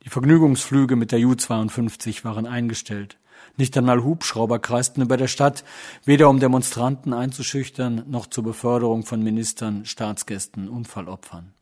Die 0.04 0.10
Vergnügungsflüge 0.10 0.98
mit 0.98 1.14
der 1.14 1.20
Ju-52 1.20 2.26
waren 2.26 2.46
eingestellt. 2.46 3.18
Nicht 3.56 3.78
einmal 3.78 4.04
Hubschrauber 4.04 4.60
kreisten 4.60 5.02
über 5.02 5.16
der 5.16 5.28
Stadt, 5.28 5.64
weder 6.04 6.30
um 6.30 6.42
Demonstranten 6.42 7.14
einzuschüchtern, 7.14 8.04
noch 8.10 8.28
zur 8.28 8.44
Beförderung 8.44 9.06
von 9.06 9.24
Ministern, 9.24 9.86
Staatsgästen, 9.86 10.68
Unfallopfern. 10.68 11.54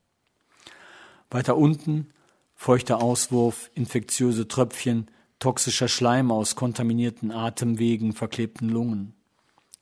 Weiter 1.30 1.58
unten 1.58 2.08
feuchter 2.56 3.02
Auswurf, 3.02 3.72
infektiöse 3.74 4.48
Tröpfchen, 4.48 5.08
toxischer 5.42 5.90
Schleim 5.90 6.32
aus 6.32 6.56
kontaminierten 6.56 7.32
Atemwegen, 7.32 8.14
verklebten 8.14 8.70
Lungen. 8.70 9.14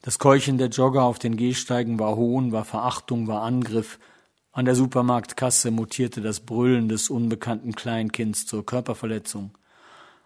Das 0.01 0.17
Keuchen 0.17 0.57
der 0.57 0.69
Jogger 0.69 1.03
auf 1.03 1.19
den 1.19 1.35
Gehsteigen 1.35 1.99
war 1.99 2.15
Hohn, 2.15 2.53
war 2.53 2.63
Verachtung, 2.63 3.27
war 3.27 3.43
Angriff. 3.43 3.99
An 4.53 4.63
der 4.63 4.75
Supermarktkasse 4.75 5.69
mutierte 5.69 6.21
das 6.21 6.39
Brüllen 6.39 6.87
des 6.87 7.09
unbekannten 7.09 7.75
Kleinkinds 7.75 8.45
zur 8.45 8.65
Körperverletzung. 8.65 9.51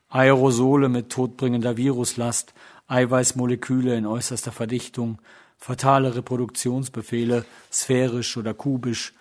Aerosole 0.09 0.87
mit 0.89 1.09
todbringender 1.09 1.75
Viruslast, 1.77 2.53
Eiweißmoleküle 2.87 3.97
in 3.97 4.05
äußerster 4.05 4.51
Verdichtung, 4.51 5.17
fatale 5.57 6.15
Reproduktionsbefehle, 6.15 7.45
sphärisch 7.71 8.37
oder 8.37 8.53
kubisch, 8.53 9.13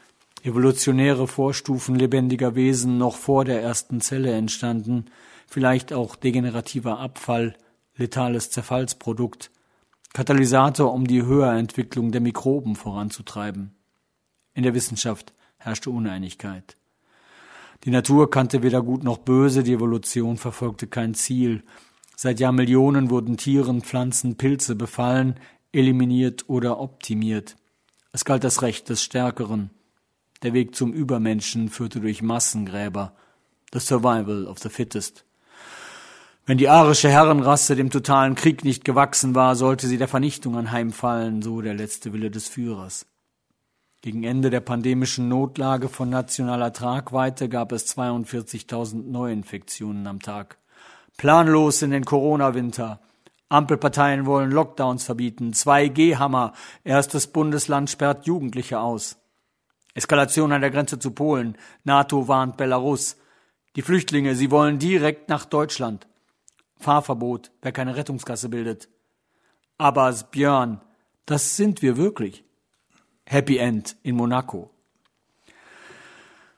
evolutionäre 0.42 1.26
Vorstufen 1.26 1.94
lebendiger 1.94 2.54
Wesen 2.54 2.98
noch 2.98 3.16
vor 3.16 3.46
der 3.46 3.62
ersten 3.62 4.02
Zelle 4.02 4.32
entstanden, 4.32 5.06
vielleicht 5.52 5.92
auch 5.92 6.16
degenerativer 6.16 6.98
Abfall, 6.98 7.54
letales 7.94 8.50
Zerfallsprodukt, 8.50 9.50
Katalysator, 10.14 10.94
um 10.94 11.06
die 11.06 11.22
Höherentwicklung 11.22 12.10
der 12.10 12.22
Mikroben 12.22 12.74
voranzutreiben. 12.74 13.74
In 14.54 14.62
der 14.62 14.72
Wissenschaft 14.72 15.34
herrschte 15.58 15.90
Uneinigkeit. 15.90 16.78
Die 17.84 17.90
Natur 17.90 18.30
kannte 18.30 18.62
weder 18.62 18.82
gut 18.82 19.04
noch 19.04 19.18
böse, 19.18 19.62
die 19.62 19.74
Evolution 19.74 20.38
verfolgte 20.38 20.86
kein 20.86 21.12
Ziel. 21.12 21.64
Seit 22.16 22.40
Jahrmillionen 22.40 23.10
wurden 23.10 23.36
Tieren, 23.36 23.82
Pflanzen, 23.82 24.36
Pilze 24.36 24.74
befallen, 24.74 25.38
eliminiert 25.70 26.48
oder 26.48 26.80
optimiert. 26.80 27.56
Es 28.12 28.24
galt 28.24 28.44
das 28.44 28.62
Recht 28.62 28.88
des 28.88 29.02
Stärkeren. 29.02 29.68
Der 30.42 30.54
Weg 30.54 30.74
zum 30.74 30.94
Übermenschen 30.94 31.68
führte 31.68 32.00
durch 32.00 32.22
Massengräber. 32.22 33.14
The 33.74 33.80
survival 33.80 34.46
of 34.46 34.58
the 34.58 34.70
fittest. 34.70 35.26
Wenn 36.44 36.58
die 36.58 36.68
arische 36.68 37.08
Herrenrasse 37.08 37.76
dem 37.76 37.90
totalen 37.90 38.34
Krieg 38.34 38.64
nicht 38.64 38.84
gewachsen 38.84 39.36
war, 39.36 39.54
sollte 39.54 39.86
sie 39.86 39.96
der 39.96 40.08
Vernichtung 40.08 40.56
anheimfallen, 40.56 41.40
so 41.40 41.60
der 41.60 41.74
letzte 41.74 42.12
Wille 42.12 42.32
des 42.32 42.48
Führers. 42.48 43.06
Gegen 44.00 44.24
Ende 44.24 44.50
der 44.50 44.58
pandemischen 44.58 45.28
Notlage 45.28 45.88
von 45.88 46.10
nationaler 46.10 46.72
Tragweite 46.72 47.48
gab 47.48 47.70
es 47.70 47.96
42.000 47.96 49.08
Neuinfektionen 49.08 50.08
am 50.08 50.18
Tag. 50.18 50.58
Planlos 51.16 51.82
in 51.82 51.92
den 51.92 52.04
Corona-Winter. 52.04 53.00
Ampelparteien 53.48 54.26
wollen 54.26 54.50
Lockdowns 54.50 55.04
verbieten. 55.04 55.52
2G-Hammer. 55.52 56.54
Erstes 56.82 57.28
Bundesland 57.28 57.88
sperrt 57.88 58.26
Jugendliche 58.26 58.80
aus. 58.80 59.16
Eskalation 59.94 60.50
an 60.50 60.62
der 60.62 60.70
Grenze 60.72 60.98
zu 60.98 61.12
Polen. 61.12 61.56
NATO 61.84 62.26
warnt 62.26 62.56
Belarus. 62.56 63.16
Die 63.76 63.82
Flüchtlinge, 63.82 64.34
sie 64.34 64.50
wollen 64.50 64.80
direkt 64.80 65.28
nach 65.28 65.44
Deutschland. 65.44 66.08
Fahrverbot, 66.82 67.50
wer 67.62 67.72
keine 67.72 67.96
Rettungskasse 67.96 68.48
bildet. 68.48 68.88
Abbas, 69.78 70.30
Björn, 70.30 70.80
das 71.24 71.56
sind 71.56 71.82
wir 71.82 71.96
wirklich. 71.96 72.44
Happy 73.24 73.56
End 73.56 73.96
in 74.02 74.16
Monaco. 74.16 74.70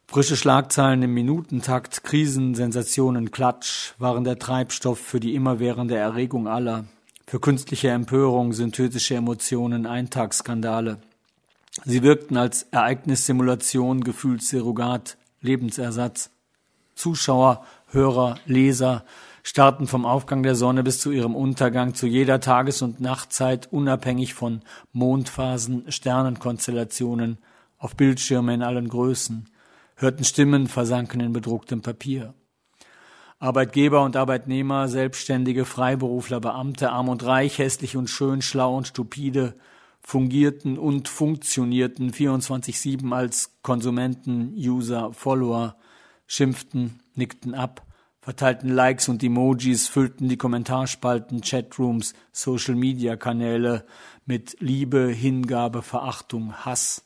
Frische 0.06 0.36
Schlagzeilen 0.36 1.02
im 1.02 1.14
Minutentakt, 1.14 2.04
Krisen, 2.04 2.54
Sensationen, 2.54 3.30
Klatsch 3.30 3.94
waren 3.98 4.24
der 4.24 4.38
Treibstoff 4.38 4.98
für 4.98 5.20
die 5.20 5.34
immerwährende 5.34 5.96
Erregung 5.96 6.46
aller, 6.46 6.84
für 7.26 7.40
künstliche 7.40 7.88
Empörung, 7.88 8.52
synthetische 8.52 9.16
Emotionen, 9.16 9.86
Eintagsskandale. 9.86 10.98
Sie 11.84 12.02
wirkten 12.02 12.36
als 12.36 12.64
Ereignissimulation, 12.70 14.04
Gefühlssurrogat, 14.04 15.16
Lebensersatz. 15.40 16.30
Zuschauer, 16.94 17.64
Hörer, 17.88 18.36
Leser 18.46 19.04
starten 19.44 19.86
vom 19.86 20.06
Aufgang 20.06 20.42
der 20.42 20.56
Sonne 20.56 20.82
bis 20.82 20.98
zu 20.98 21.12
ihrem 21.12 21.36
Untergang 21.36 21.94
zu 21.94 22.06
jeder 22.06 22.40
Tages- 22.40 22.82
und 22.82 23.00
Nachtzeit 23.00 23.72
unabhängig 23.72 24.34
von 24.34 24.62
Mondphasen, 24.92 25.84
Sternenkonstellationen, 25.92 27.38
auf 27.78 27.94
Bildschirme 27.94 28.54
in 28.54 28.62
allen 28.62 28.88
Größen, 28.88 29.50
hörten 29.96 30.24
Stimmen, 30.24 30.66
versanken 30.66 31.20
in 31.20 31.34
bedrucktem 31.34 31.82
Papier. 31.82 32.32
Arbeitgeber 33.38 34.02
und 34.02 34.16
Arbeitnehmer, 34.16 34.88
Selbstständige, 34.88 35.66
Freiberufler, 35.66 36.40
Beamte, 36.40 36.90
arm 36.90 37.10
und 37.10 37.22
reich, 37.26 37.58
hässlich 37.58 37.98
und 37.98 38.08
schön, 38.08 38.40
schlau 38.40 38.74
und 38.74 38.88
stupide, 38.88 39.54
fungierten 40.00 40.78
und 40.78 41.08
funktionierten 41.08 42.12
24-7 42.12 43.12
als 43.12 43.52
Konsumenten, 43.60 44.54
User, 44.56 45.12
Follower, 45.12 45.76
schimpften, 46.26 47.00
nickten 47.14 47.54
ab, 47.54 47.82
verteilten 48.24 48.70
Likes 48.70 49.10
und 49.10 49.22
Emojis, 49.22 49.86
füllten 49.86 50.30
die 50.30 50.38
Kommentarspalten, 50.38 51.42
Chatrooms, 51.42 52.14
Social-Media-Kanäle 52.32 53.84
mit 54.24 54.56
Liebe, 54.60 55.08
Hingabe, 55.08 55.82
Verachtung, 55.82 56.54
Hass. 56.64 57.04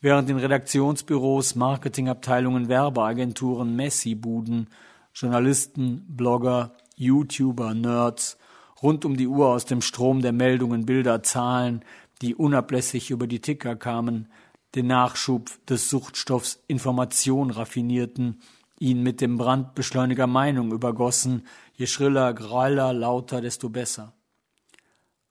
Während 0.00 0.28
in 0.30 0.36
Redaktionsbüros, 0.36 1.54
Marketingabteilungen, 1.54 2.68
Werbeagenturen, 2.68 3.76
Messi-Buden, 3.76 4.68
Journalisten, 5.14 6.04
Blogger, 6.08 6.72
YouTuber, 6.96 7.74
Nerds 7.74 8.36
rund 8.82 9.04
um 9.04 9.16
die 9.16 9.28
Uhr 9.28 9.48
aus 9.50 9.64
dem 9.64 9.80
Strom 9.80 10.22
der 10.22 10.32
Meldungen, 10.32 10.86
Bilder, 10.86 11.22
Zahlen, 11.22 11.84
die 12.20 12.34
unablässig 12.34 13.12
über 13.12 13.28
die 13.28 13.40
Ticker 13.40 13.76
kamen, 13.76 14.26
den 14.74 14.88
Nachschub 14.88 15.50
des 15.66 15.88
Suchtstoffs 15.88 16.64
Information 16.66 17.52
raffinierten, 17.52 18.40
ihn 18.78 19.02
mit 19.02 19.20
dem 19.20 19.38
Brandbeschleuniger 19.38 20.26
Meinung 20.26 20.72
übergossen, 20.72 21.46
je 21.74 21.86
schriller, 21.86 22.32
greller, 22.34 22.92
lauter, 22.92 23.40
desto 23.40 23.68
besser. 23.68 24.12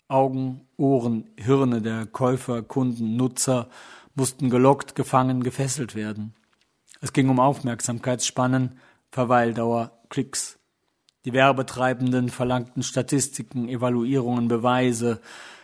Augen, 0.08 0.62
Ohren, 0.78 1.30
Hirne 1.38 1.82
der 1.82 2.06
Käufer, 2.06 2.62
Kunden, 2.64 3.18
Nutzer 3.18 3.70
mussten 4.16 4.50
gelockt, 4.50 4.96
gefangen, 4.96 5.44
gefesselt 5.44 5.96
werden. 5.96 6.34
Es 7.02 7.14
ging 7.14 7.30
um 7.30 7.40
Aufmerksamkeitsspannen, 7.40 8.80
Verweildauer, 9.12 9.92
Klicks. 10.10 10.60
Die 11.26 11.34
Werbetreibenden 11.34 12.30
verlangten 12.30 12.84
Statistiken, 12.84 13.68
Evaluierungen, 13.68 14.48
Beweise, 14.48 15.20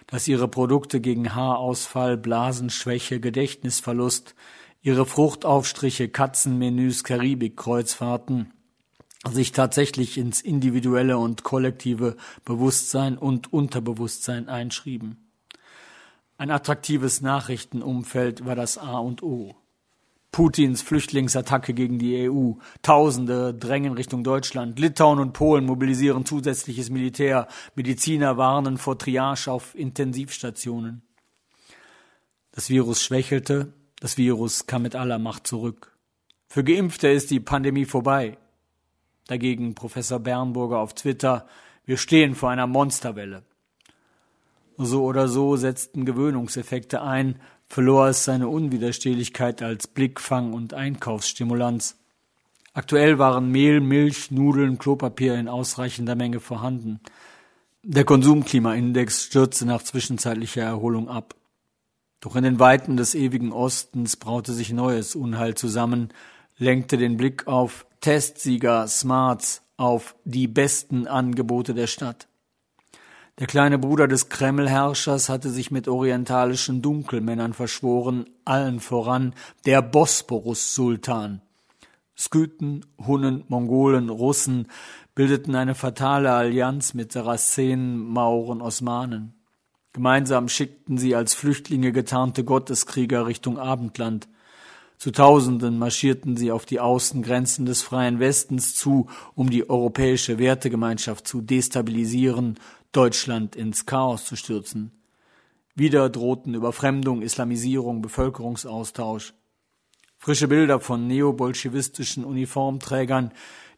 dass 0.07 0.27
ihre 0.27 0.47
Produkte 0.47 0.99
gegen 0.99 1.33
Haarausfall, 1.33 2.17
Blasenschwäche, 2.17 3.19
Gedächtnisverlust, 3.19 4.35
ihre 4.83 5.05
Fruchtaufstriche, 5.05 6.09
Katzenmenüs, 6.09 7.03
Karibikkreuzfahrten 7.03 8.53
sich 9.31 9.53
tatsächlich 9.53 10.17
ins 10.17 10.41
individuelle 10.41 11.17
und 11.17 11.43
kollektive 11.43 12.17
Bewusstsein 12.43 13.17
und 13.17 13.53
Unterbewusstsein 13.53 14.49
einschrieben. 14.49 15.29
Ein 16.37 16.51
attraktives 16.51 17.21
Nachrichtenumfeld 17.21 18.45
war 18.45 18.55
das 18.55 18.77
A 18.77 18.97
und 18.97 19.23
O. 19.23 19.55
Putins 20.33 20.81
Flüchtlingsattacke 20.81 21.73
gegen 21.73 21.99
die 21.99 22.27
EU. 22.29 22.53
Tausende 22.81 23.53
drängen 23.53 23.93
Richtung 23.93 24.23
Deutschland. 24.23 24.79
Litauen 24.79 25.19
und 25.19 25.33
Polen 25.33 25.65
mobilisieren 25.65 26.25
zusätzliches 26.25 26.89
Militär. 26.89 27.47
Mediziner 27.75 28.35
warnen 28.35 28.77
vor 28.77 28.97
Triage 28.97 29.49
auf 29.51 29.75
Intensivstationen. 29.75 31.03
Das 32.51 32.69
Virus 32.69 33.03
schwächelte. 33.03 33.73
Das 34.03 34.17
Virus 34.17 34.67
kam 34.67 34.81
mit 34.81 34.97
aller 34.97 35.17
Macht 35.17 35.47
zurück. 35.47 35.95
Für 36.49 36.61
Geimpfte 36.61 37.07
ist 37.07 37.31
die 37.31 37.39
Pandemie 37.39 37.85
vorbei. 37.85 38.37
Dagegen 39.27 39.75
Professor 39.75 40.19
Bernburger 40.19 40.79
auf 40.79 40.93
Twitter. 40.93 41.47
Wir 41.85 41.95
stehen 41.95 42.35
vor 42.35 42.49
einer 42.49 42.67
Monsterwelle. 42.67 43.43
So 44.75 45.05
oder 45.05 45.29
so 45.29 45.55
setzten 45.55 46.03
Gewöhnungseffekte 46.03 47.01
ein 47.01 47.39
verlor 47.65 48.09
es 48.09 48.25
seine 48.25 48.49
Unwiderstehlichkeit 48.49 49.61
als 49.61 49.87
Blickfang 49.87 50.51
und 50.51 50.73
Einkaufsstimulanz. 50.73 51.97
Aktuell 52.73 53.19
waren 53.19 53.51
Mehl, 53.51 53.79
Milch, 53.79 54.31
Nudeln, 54.31 54.79
Klopapier 54.79 55.35
in 55.35 55.47
ausreichender 55.47 56.15
Menge 56.15 56.41
vorhanden. 56.41 56.99
Der 57.83 58.03
Konsumklimaindex 58.03 59.23
stürzte 59.23 59.65
nach 59.65 59.81
zwischenzeitlicher 59.81 60.63
Erholung 60.63 61.07
ab. 61.07 61.35
Doch 62.23 62.37
in 62.37 62.45
den 62.45 62.57
Weiten 62.57 62.95
des 62.95 63.15
ewigen 63.15 63.51
Ostens 63.51 64.15
braute 64.15 64.53
sich 64.53 64.71
neues 64.71 65.13
Unheil 65.13 65.55
zusammen, 65.55 66.07
lenkte 66.57 66.95
den 66.95 67.17
Blick 67.17 67.47
auf 67.47 67.85
Testsieger, 67.99 68.87
Smarts, 68.87 69.61
auf 69.75 70.15
die 70.23 70.47
besten 70.47 71.05
Angebote 71.05 71.73
der 71.73 71.87
Stadt. 71.87 72.29
Der 73.39 73.47
kleine 73.47 73.77
Bruder 73.77 74.07
des 74.07 74.29
Kremlherrschers 74.29 75.27
hatte 75.27 75.49
sich 75.49 75.69
mit 75.69 75.89
orientalischen 75.89 76.81
Dunkelmännern 76.81 77.51
verschworen, 77.51 78.29
allen 78.45 78.79
voran 78.79 79.33
der 79.65 79.81
Bosporus-Sultan. 79.81 81.41
Skythen, 82.17 82.85
Hunnen, 83.05 83.43
Mongolen, 83.49 84.07
Russen 84.07 84.69
bildeten 85.13 85.55
eine 85.55 85.75
fatale 85.75 86.31
Allianz 86.31 86.93
mit 86.93 87.11
Sarazenen, 87.11 87.97
Mauren, 87.97 88.61
Osmanen. 88.61 89.42
Gemeinsam 89.93 90.49
schickten 90.49 90.97
sie 90.97 91.15
als 91.15 91.35
Flüchtlinge 91.35 91.91
getarnte 91.91 92.43
Gotteskrieger 92.43 93.27
Richtung 93.27 93.59
Abendland. 93.59 94.27
Zu 94.97 95.11
Tausenden 95.11 95.77
marschierten 95.77 96.35
sie 96.35 96.51
auf 96.51 96.65
die 96.65 96.79
Außengrenzen 96.79 97.65
des 97.67 97.83
freien 97.83 98.19
Westens 98.19 98.73
zu, 98.73 99.07
um 99.35 99.51
die 99.51 99.69
europäische 99.69 100.39
Wertegemeinschaft 100.39 101.27
zu 101.27 101.41
destabilisieren, 101.41 102.59
Deutschland 102.91 103.55
ins 103.55 103.85
Chaos 103.85 104.25
zu 104.25 104.35
stürzen. 104.35 104.91
Wieder 105.75 106.09
drohten 106.09 106.55
Überfremdung, 106.55 107.21
Islamisierung, 107.21 108.01
Bevölkerungsaustausch. 108.01 109.33
Frische 110.17 110.47
Bilder 110.47 110.79
von 110.79 111.07
neobolschewistischen 111.07 112.23
Uniformträgern, 112.23 113.31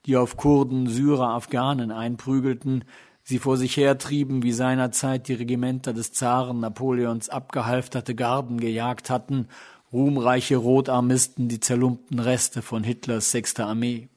die 0.06 0.16
auf 0.16 0.38
Kurden, 0.38 0.88
Syrer, 0.88 1.30
Afghanen 1.30 1.92
einprügelten, 1.92 2.86
sie 3.26 3.40
vor 3.40 3.58
sich 3.58 3.76
hertrieben, 3.76 4.44
wie 4.44 4.54
seinerzeit 4.54 5.28
die 5.28 5.34
Regimenter 5.34 5.92
des 5.92 6.14
Zaren 6.14 6.62
Napoleons 6.62 7.28
abgehalfterte 7.28 8.16
Garden 8.16 8.60
gejagt 8.60 9.10
hatten, 9.10 9.50
ruhmreiche 9.92 10.58
Rotarmisten 10.58 11.50
die 11.50 11.60
zerlumpten 11.60 12.20
Reste 12.20 12.62
von 12.62 12.84
Hitlers 12.84 13.32
sechster 13.32 13.66
Armee. 13.66 14.08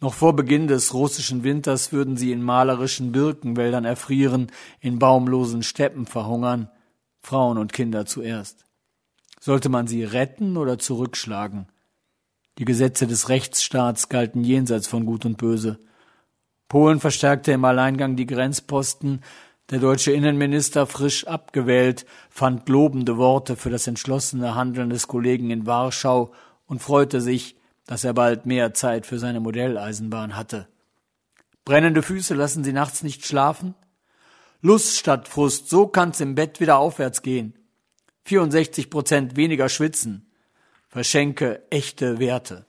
Noch 0.00 0.14
vor 0.14 0.36
Beginn 0.36 0.68
des 0.68 0.94
russischen 0.94 1.44
Winters 1.44 1.92
würden 1.92 2.16
sie 2.16 2.30
in 2.30 2.42
malerischen 2.42 3.12
Birkenwäldern 3.12 3.84
erfrieren, 3.84 4.50
in 4.80 4.98
baumlosen 4.98 5.62
Steppen 5.62 6.06
verhungern, 6.06 6.68
Frauen 7.22 7.58
und 7.58 7.72
Kinder 7.72 8.06
zuerst. 8.06 8.64
Sollte 9.40 9.68
man 9.68 9.86
sie 9.86 10.04
retten 10.04 10.56
oder 10.56 10.78
zurückschlagen? 10.78 11.66
Die 12.58 12.64
Gesetze 12.64 13.06
des 13.06 13.28
Rechtsstaats 13.28 14.08
galten 14.08 14.44
jenseits 14.44 14.86
von 14.86 15.06
Gut 15.06 15.24
und 15.24 15.38
Böse. 15.38 15.80
Polen 16.74 16.98
verstärkte 16.98 17.52
im 17.52 17.64
Alleingang 17.64 18.16
die 18.16 18.26
Grenzposten, 18.26 19.22
der 19.70 19.78
deutsche 19.78 20.10
Innenminister, 20.10 20.88
frisch 20.88 21.24
abgewählt, 21.24 22.04
fand 22.30 22.68
lobende 22.68 23.16
Worte 23.16 23.54
für 23.54 23.70
das 23.70 23.86
entschlossene 23.86 24.56
Handeln 24.56 24.90
des 24.90 25.06
Kollegen 25.06 25.50
in 25.50 25.66
Warschau 25.66 26.32
und 26.66 26.82
freute 26.82 27.20
sich, 27.20 27.54
dass 27.86 28.02
er 28.02 28.12
bald 28.12 28.44
mehr 28.44 28.74
Zeit 28.74 29.06
für 29.06 29.20
seine 29.20 29.38
Modelleisenbahn 29.38 30.34
hatte. 30.34 30.66
Brennende 31.64 32.02
Füße 32.02 32.34
lassen 32.34 32.64
sie 32.64 32.72
nachts 32.72 33.04
nicht 33.04 33.24
schlafen? 33.24 33.76
Lust 34.60 34.98
statt 34.98 35.28
Frust, 35.28 35.70
so 35.70 35.86
kann's 35.86 36.20
im 36.20 36.34
Bett 36.34 36.58
wieder 36.58 36.78
aufwärts 36.78 37.22
gehen. 37.22 37.54
64 38.24 38.90
Prozent 38.90 39.36
weniger 39.36 39.68
schwitzen. 39.68 40.26
Verschenke 40.88 41.62
echte 41.70 42.18
Werte. 42.18 42.66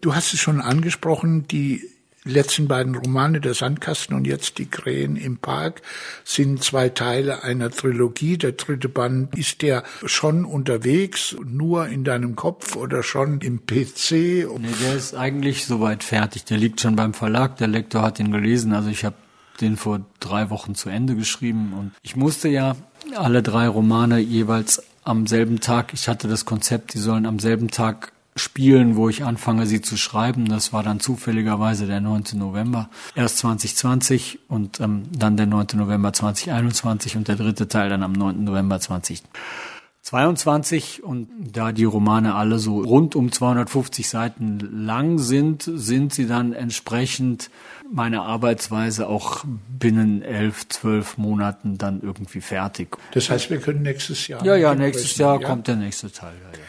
Du 0.00 0.16
hast 0.16 0.34
es 0.34 0.40
schon 0.40 0.60
angesprochen, 0.60 1.46
die 1.46 1.93
letzten 2.24 2.68
beiden 2.68 2.94
Romane, 2.94 3.40
Der 3.40 3.54
Sandkasten 3.54 4.16
und 4.16 4.26
jetzt 4.26 4.58
Die 4.58 4.66
Krähen 4.66 5.16
im 5.16 5.38
Park, 5.38 5.82
sind 6.24 6.62
zwei 6.62 6.88
Teile 6.88 7.44
einer 7.44 7.70
Trilogie. 7.70 8.38
Der 8.38 8.52
dritte 8.52 8.88
Band, 8.88 9.36
ist 9.36 9.62
der 9.62 9.84
schon 10.04 10.44
unterwegs, 10.44 11.36
nur 11.44 11.86
in 11.88 12.04
deinem 12.04 12.34
Kopf 12.34 12.76
oder 12.76 13.02
schon 13.02 13.40
im 13.40 13.66
PC? 13.66 14.10
Nee, 14.10 14.68
der 14.82 14.94
ist 14.96 15.14
eigentlich 15.14 15.66
soweit 15.66 16.02
fertig. 16.02 16.44
Der 16.44 16.58
liegt 16.58 16.80
schon 16.80 16.96
beim 16.96 17.14
Verlag. 17.14 17.56
Der 17.58 17.68
Lektor 17.68 18.02
hat 18.02 18.18
ihn 18.18 18.32
gelesen. 18.32 18.72
Also 18.72 18.88
ich 18.88 19.04
habe 19.04 19.16
den 19.60 19.76
vor 19.76 20.00
drei 20.20 20.50
Wochen 20.50 20.74
zu 20.74 20.88
Ende 20.88 21.14
geschrieben 21.14 21.74
und 21.78 21.92
ich 22.02 22.16
musste 22.16 22.48
ja 22.48 22.74
alle 23.14 23.42
drei 23.42 23.68
Romane 23.68 24.18
jeweils 24.18 24.82
am 25.04 25.26
selben 25.26 25.60
Tag, 25.60 25.92
ich 25.92 26.08
hatte 26.08 26.28
das 26.28 26.44
Konzept, 26.44 26.94
die 26.94 26.98
sollen 26.98 27.26
am 27.26 27.38
selben 27.38 27.70
Tag 27.70 28.13
spielen, 28.36 28.96
wo 28.96 29.08
ich 29.08 29.24
anfange, 29.24 29.66
sie 29.66 29.80
zu 29.80 29.96
schreiben. 29.96 30.46
Das 30.46 30.72
war 30.72 30.82
dann 30.82 30.98
zufälligerweise 31.00 31.86
der 31.86 32.00
9. 32.00 32.24
November. 32.34 32.90
Erst 33.14 33.38
2020 33.38 34.40
und 34.48 34.80
ähm, 34.80 35.04
dann 35.16 35.36
der 35.36 35.46
9. 35.46 35.68
November 35.74 36.12
2021 36.12 37.16
und 37.16 37.28
der 37.28 37.36
dritte 37.36 37.68
Teil 37.68 37.90
dann 37.90 38.02
am 38.02 38.10
9. 38.12 38.42
November 38.42 38.80
2022. 38.80 41.04
Und 41.04 41.28
da 41.52 41.70
die 41.70 41.84
Romane 41.84 42.34
alle 42.34 42.58
so 42.58 42.80
rund 42.80 43.14
um 43.14 43.30
250 43.30 44.08
Seiten 44.08 44.58
lang 44.84 45.18
sind, 45.18 45.70
sind 45.72 46.12
sie 46.12 46.26
dann 46.26 46.54
entsprechend 46.54 47.50
meiner 47.92 48.24
Arbeitsweise 48.24 49.06
auch 49.08 49.44
binnen 49.68 50.22
elf, 50.22 50.66
zwölf 50.68 51.18
Monaten 51.18 51.78
dann 51.78 52.00
irgendwie 52.02 52.40
fertig. 52.40 52.96
Das 53.12 53.30
heißt, 53.30 53.50
wir 53.50 53.58
können 53.58 53.82
nächstes 53.82 54.26
Jahr. 54.26 54.44
Ja, 54.44 54.56
ja, 54.56 54.74
nächstes 54.74 55.16
Jahr 55.18 55.40
ja? 55.40 55.46
kommt 55.46 55.68
der 55.68 55.76
nächste 55.76 56.10
Teil. 56.10 56.34
Ja, 56.42 56.48
ja. 56.58 56.64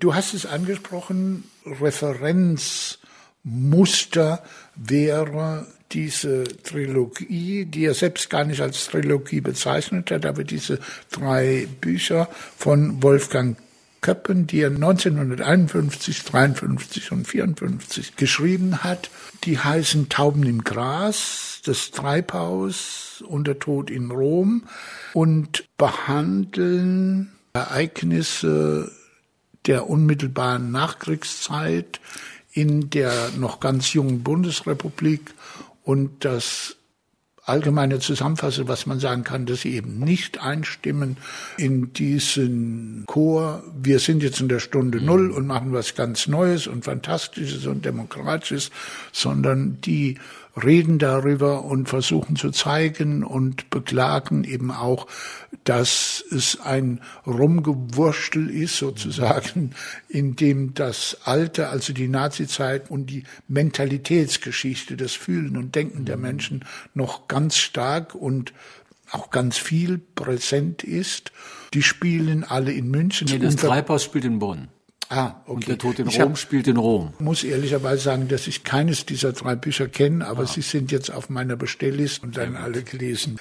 Du 0.00 0.14
hast 0.14 0.32
es 0.32 0.46
angesprochen, 0.46 1.44
Referenzmuster 1.66 4.42
wäre 4.74 5.66
diese 5.92 6.44
Trilogie, 6.44 7.66
die 7.66 7.84
er 7.84 7.92
selbst 7.92 8.30
gar 8.30 8.44
nicht 8.44 8.62
als 8.62 8.86
Trilogie 8.86 9.42
bezeichnet 9.42 10.10
hat, 10.10 10.24
aber 10.24 10.42
diese 10.42 10.78
drei 11.10 11.68
Bücher 11.82 12.30
von 12.56 13.02
Wolfgang 13.02 13.58
Köppen, 14.00 14.46
die 14.46 14.60
er 14.60 14.70
1951, 14.70 16.24
53 16.24 17.12
und 17.12 17.28
54 17.28 18.16
geschrieben 18.16 18.82
hat, 18.82 19.10
die 19.44 19.58
heißen 19.58 20.08
Tauben 20.08 20.44
im 20.44 20.64
Gras, 20.64 21.60
das 21.66 21.90
Treibhaus 21.90 23.22
und 23.28 23.46
der 23.46 23.58
Tod 23.58 23.90
in 23.90 24.10
Rom 24.10 24.62
und 25.12 25.66
behandeln 25.76 27.32
Ereignisse 27.52 28.90
der 29.66 29.88
unmittelbaren 29.88 30.70
Nachkriegszeit 30.70 32.00
in 32.52 32.90
der 32.90 33.30
noch 33.38 33.60
ganz 33.60 33.92
jungen 33.92 34.22
Bundesrepublik 34.22 35.34
und 35.84 36.24
das 36.24 36.76
allgemeine 37.44 37.98
Zusammenfassung, 37.98 38.68
was 38.68 38.86
man 38.86 39.00
sagen 39.00 39.24
kann, 39.24 39.46
dass 39.46 39.62
sie 39.62 39.74
eben 39.74 39.98
nicht 39.98 40.40
einstimmen 40.40 41.16
in 41.56 41.92
diesen 41.92 43.04
Chor, 43.06 43.64
wir 43.80 43.98
sind 43.98 44.22
jetzt 44.22 44.40
in 44.40 44.48
der 44.48 44.60
Stunde 44.60 45.00
Null 45.00 45.30
und 45.30 45.46
machen 45.46 45.72
was 45.72 45.94
ganz 45.94 46.28
Neues 46.28 46.66
und 46.66 46.84
Fantastisches 46.84 47.66
und 47.66 47.84
Demokratisches, 47.84 48.70
sondern 49.12 49.80
die 49.80 50.18
reden 50.56 50.98
darüber 50.98 51.64
und 51.64 51.88
versuchen 51.88 52.36
zu 52.36 52.50
zeigen 52.50 53.22
und 53.22 53.70
beklagen 53.70 54.44
eben 54.44 54.70
auch, 54.70 55.06
dass 55.64 56.24
es 56.30 56.60
ein 56.60 57.00
Rumgewurstel 57.26 58.50
ist 58.50 58.76
sozusagen, 58.76 59.72
in 60.08 60.36
dem 60.36 60.74
das 60.74 61.18
Alte, 61.24 61.68
also 61.68 61.92
die 61.92 62.08
Nazizeit 62.08 62.90
und 62.90 63.06
die 63.06 63.24
Mentalitätsgeschichte, 63.48 64.96
das 64.96 65.12
Fühlen 65.12 65.56
und 65.56 65.74
Denken 65.74 66.04
der 66.04 66.16
Menschen 66.16 66.64
noch 66.94 67.28
ganz 67.28 67.56
stark 67.56 68.14
und 68.14 68.52
auch 69.12 69.30
ganz 69.30 69.58
viel 69.58 69.98
präsent 69.98 70.84
ist. 70.84 71.32
Die 71.74 71.82
spielen 71.82 72.44
alle 72.44 72.72
in 72.72 72.90
München. 72.90 73.28
Nee, 73.30 73.38
das 73.38 73.56
Treibhaus 73.56 74.04
spielt 74.04 74.24
in 74.24 74.38
Bonn. 74.38 74.68
Ah, 75.12 75.42
okay. 75.44 75.54
Und 75.54 75.68
der 75.68 75.78
Tod 75.78 75.98
in 75.98 76.06
ich 76.06 76.20
Rom 76.20 76.30
hab, 76.30 76.38
spielt 76.38 76.68
in 76.68 76.76
Rom. 76.76 77.12
muss 77.18 77.42
ehrlicherweise 77.42 78.00
sagen, 78.00 78.28
dass 78.28 78.46
ich 78.46 78.62
keines 78.62 79.06
dieser 79.06 79.32
drei 79.32 79.56
Bücher 79.56 79.88
kenne, 79.88 80.24
aber 80.24 80.44
ah. 80.44 80.46
sie 80.46 80.62
sind 80.62 80.92
jetzt 80.92 81.10
auf 81.10 81.28
meiner 81.28 81.56
Bestellliste 81.56 82.24
und 82.24 82.36
dann 82.36 82.54
alle 82.54 82.84
gelesen. 82.84 83.36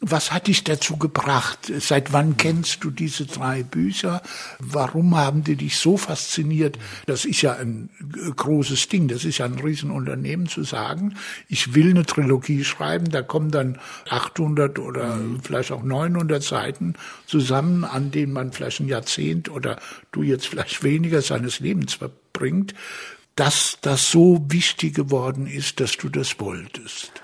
Was 0.00 0.32
hat 0.32 0.46
dich 0.46 0.64
dazu 0.64 0.96
gebracht? 0.96 1.72
Seit 1.78 2.12
wann 2.12 2.36
kennst 2.36 2.84
du 2.84 2.90
diese 2.90 3.26
drei 3.26 3.62
Bücher? 3.62 4.22
Warum 4.58 5.16
haben 5.16 5.44
die 5.44 5.56
dich 5.56 5.76
so 5.76 5.96
fasziniert? 5.96 6.78
Das 7.06 7.24
ist 7.24 7.42
ja 7.42 7.54
ein 7.54 7.90
großes 8.36 8.88
Ding. 8.88 9.08
Das 9.08 9.24
ist 9.24 9.38
ja 9.38 9.46
ein 9.46 9.58
Riesenunternehmen 9.58 10.48
zu 10.48 10.64
sagen, 10.64 11.14
ich 11.48 11.74
will 11.74 11.90
eine 11.90 12.06
Trilogie 12.06 12.64
schreiben. 12.64 13.10
Da 13.10 13.22
kommen 13.22 13.50
dann 13.50 13.78
800 14.08 14.78
oder 14.78 15.18
vielleicht 15.42 15.72
auch 15.72 15.82
900 15.82 16.42
Seiten 16.42 16.94
zusammen, 17.26 17.84
an 17.84 18.10
denen 18.10 18.32
man 18.32 18.52
vielleicht 18.52 18.80
ein 18.80 18.88
Jahrzehnt 18.88 19.50
oder 19.50 19.78
du 20.12 20.22
jetzt 20.22 20.46
vielleicht 20.46 20.82
weniger 20.82 21.22
seines 21.22 21.60
Lebens 21.60 21.94
verbringt. 21.94 22.74
Dass 23.36 23.78
das 23.80 24.12
so 24.12 24.44
wichtig 24.48 24.94
geworden 24.94 25.48
ist, 25.48 25.80
dass 25.80 25.96
du 25.96 26.08
das 26.08 26.38
wolltest. 26.38 27.23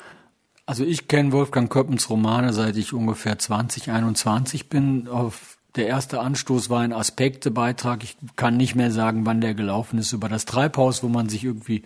Also 0.70 0.84
ich 0.84 1.08
kenne 1.08 1.32
Wolfgang 1.32 1.68
Köppens 1.68 2.08
Romane, 2.10 2.52
seit 2.52 2.76
ich 2.76 2.92
ungefähr 2.92 3.36
20, 3.36 3.90
21 3.90 4.68
bin. 4.68 5.08
Auf 5.08 5.58
der 5.74 5.88
erste 5.88 6.20
Anstoß 6.20 6.70
war 6.70 6.82
ein 6.82 6.92
Aspektebeitrag. 6.92 8.04
Ich 8.04 8.16
kann 8.36 8.56
nicht 8.56 8.76
mehr 8.76 8.92
sagen, 8.92 9.26
wann 9.26 9.40
der 9.40 9.54
gelaufen 9.54 9.98
ist, 9.98 10.12
über 10.12 10.28
das 10.28 10.44
Treibhaus, 10.44 11.02
wo 11.02 11.08
man 11.08 11.28
sich 11.28 11.42
irgendwie 11.42 11.82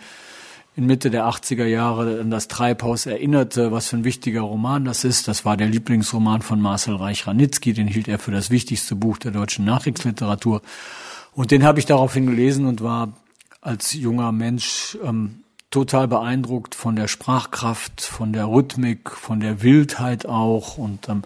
in 0.77 0.85
Mitte 0.85 1.11
der 1.11 1.25
80er 1.25 1.65
Jahre 1.65 2.21
an 2.21 2.31
das 2.31 2.47
Treibhaus 2.47 3.07
erinnerte, 3.07 3.73
was 3.73 3.89
für 3.89 3.97
ein 3.97 4.05
wichtiger 4.05 4.43
Roman 4.43 4.85
das 4.85 5.05
ist. 5.05 5.29
Das 5.29 5.47
war 5.47 5.57
der 5.57 5.69
Lieblingsroman 5.69 6.43
von 6.43 6.61
Marcel 6.61 6.97
Reich-Ranitzky, 6.97 7.73
den 7.73 7.89
hielt 7.89 8.07
er 8.07 8.19
für 8.19 8.33
das 8.33 8.51
wichtigste 8.51 8.97
Buch 8.97 9.17
der 9.17 9.31
deutschen 9.31 9.65
Nachkriegsliteratur. 9.65 10.61
Und 11.33 11.53
den 11.53 11.65
habe 11.65 11.79
ich 11.79 11.87
daraufhin 11.87 12.27
gelesen 12.27 12.67
und 12.67 12.83
war 12.83 13.15
als 13.63 13.95
junger 13.95 14.31
Mensch 14.31 14.99
ähm, 15.03 15.44
total 15.75 16.07
beeindruckt 16.07 16.77
von 16.77 16.95
der 16.95 17.09
Sprachkraft, 17.09 18.01
von 18.01 18.33
der 18.33 18.47
Rhythmik, 18.47 19.11
von 19.11 19.41
der 19.41 19.61
Wildheit 19.61 20.25
auch 20.25 20.79
und 20.79 21.09
ähm, 21.09 21.23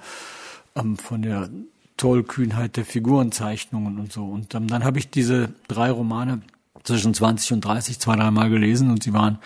ähm, 0.75 0.97
von 0.97 1.21
der 1.21 1.51
Tollkühnheit 1.99 2.79
der 2.79 2.87
Figurenzeichnungen 2.87 3.99
und 3.99 4.11
so. 4.11 4.25
Und 4.25 4.55
ähm, 4.55 4.67
dann 4.67 4.85
habe 4.85 4.99
ich 4.99 5.11
diese 5.11 5.51
drei 5.69 5.91
Romane 5.91 6.41
zwischen 6.83 7.13
20 7.13 7.53
und 7.53 7.61
30 7.61 7.99
zwei, 7.99 8.17
dreimal 8.17 8.49
gelesen 8.49 8.91
und 8.91 9.03
sie 9.03 9.13
waren 9.13 9.39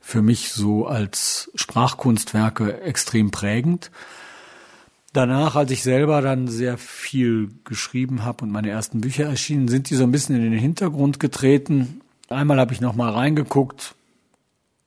für 0.00 0.22
mich 0.22 0.52
so 0.52 0.86
als 0.86 1.50
Sprachkunstwerke 1.56 2.80
extrem 2.82 3.32
prägend. 3.32 3.90
Danach, 5.12 5.56
als 5.56 5.72
ich 5.72 5.82
selber 5.82 6.22
dann 6.22 6.46
sehr 6.46 6.78
viel 6.78 7.50
geschrieben 7.64 8.22
habe 8.22 8.44
und 8.44 8.52
meine 8.52 8.70
ersten 8.70 9.00
Bücher 9.00 9.24
erschienen, 9.24 9.66
sind 9.66 9.90
die 9.90 9.96
so 9.96 10.04
ein 10.04 10.12
bisschen 10.12 10.36
in 10.36 10.42
den 10.42 10.60
Hintergrund 10.60 11.18
getreten. 11.18 12.02
Einmal 12.28 12.60
habe 12.60 12.72
ich 12.72 12.80
noch 12.80 12.94
mal 12.94 13.10
reingeguckt, 13.10 13.96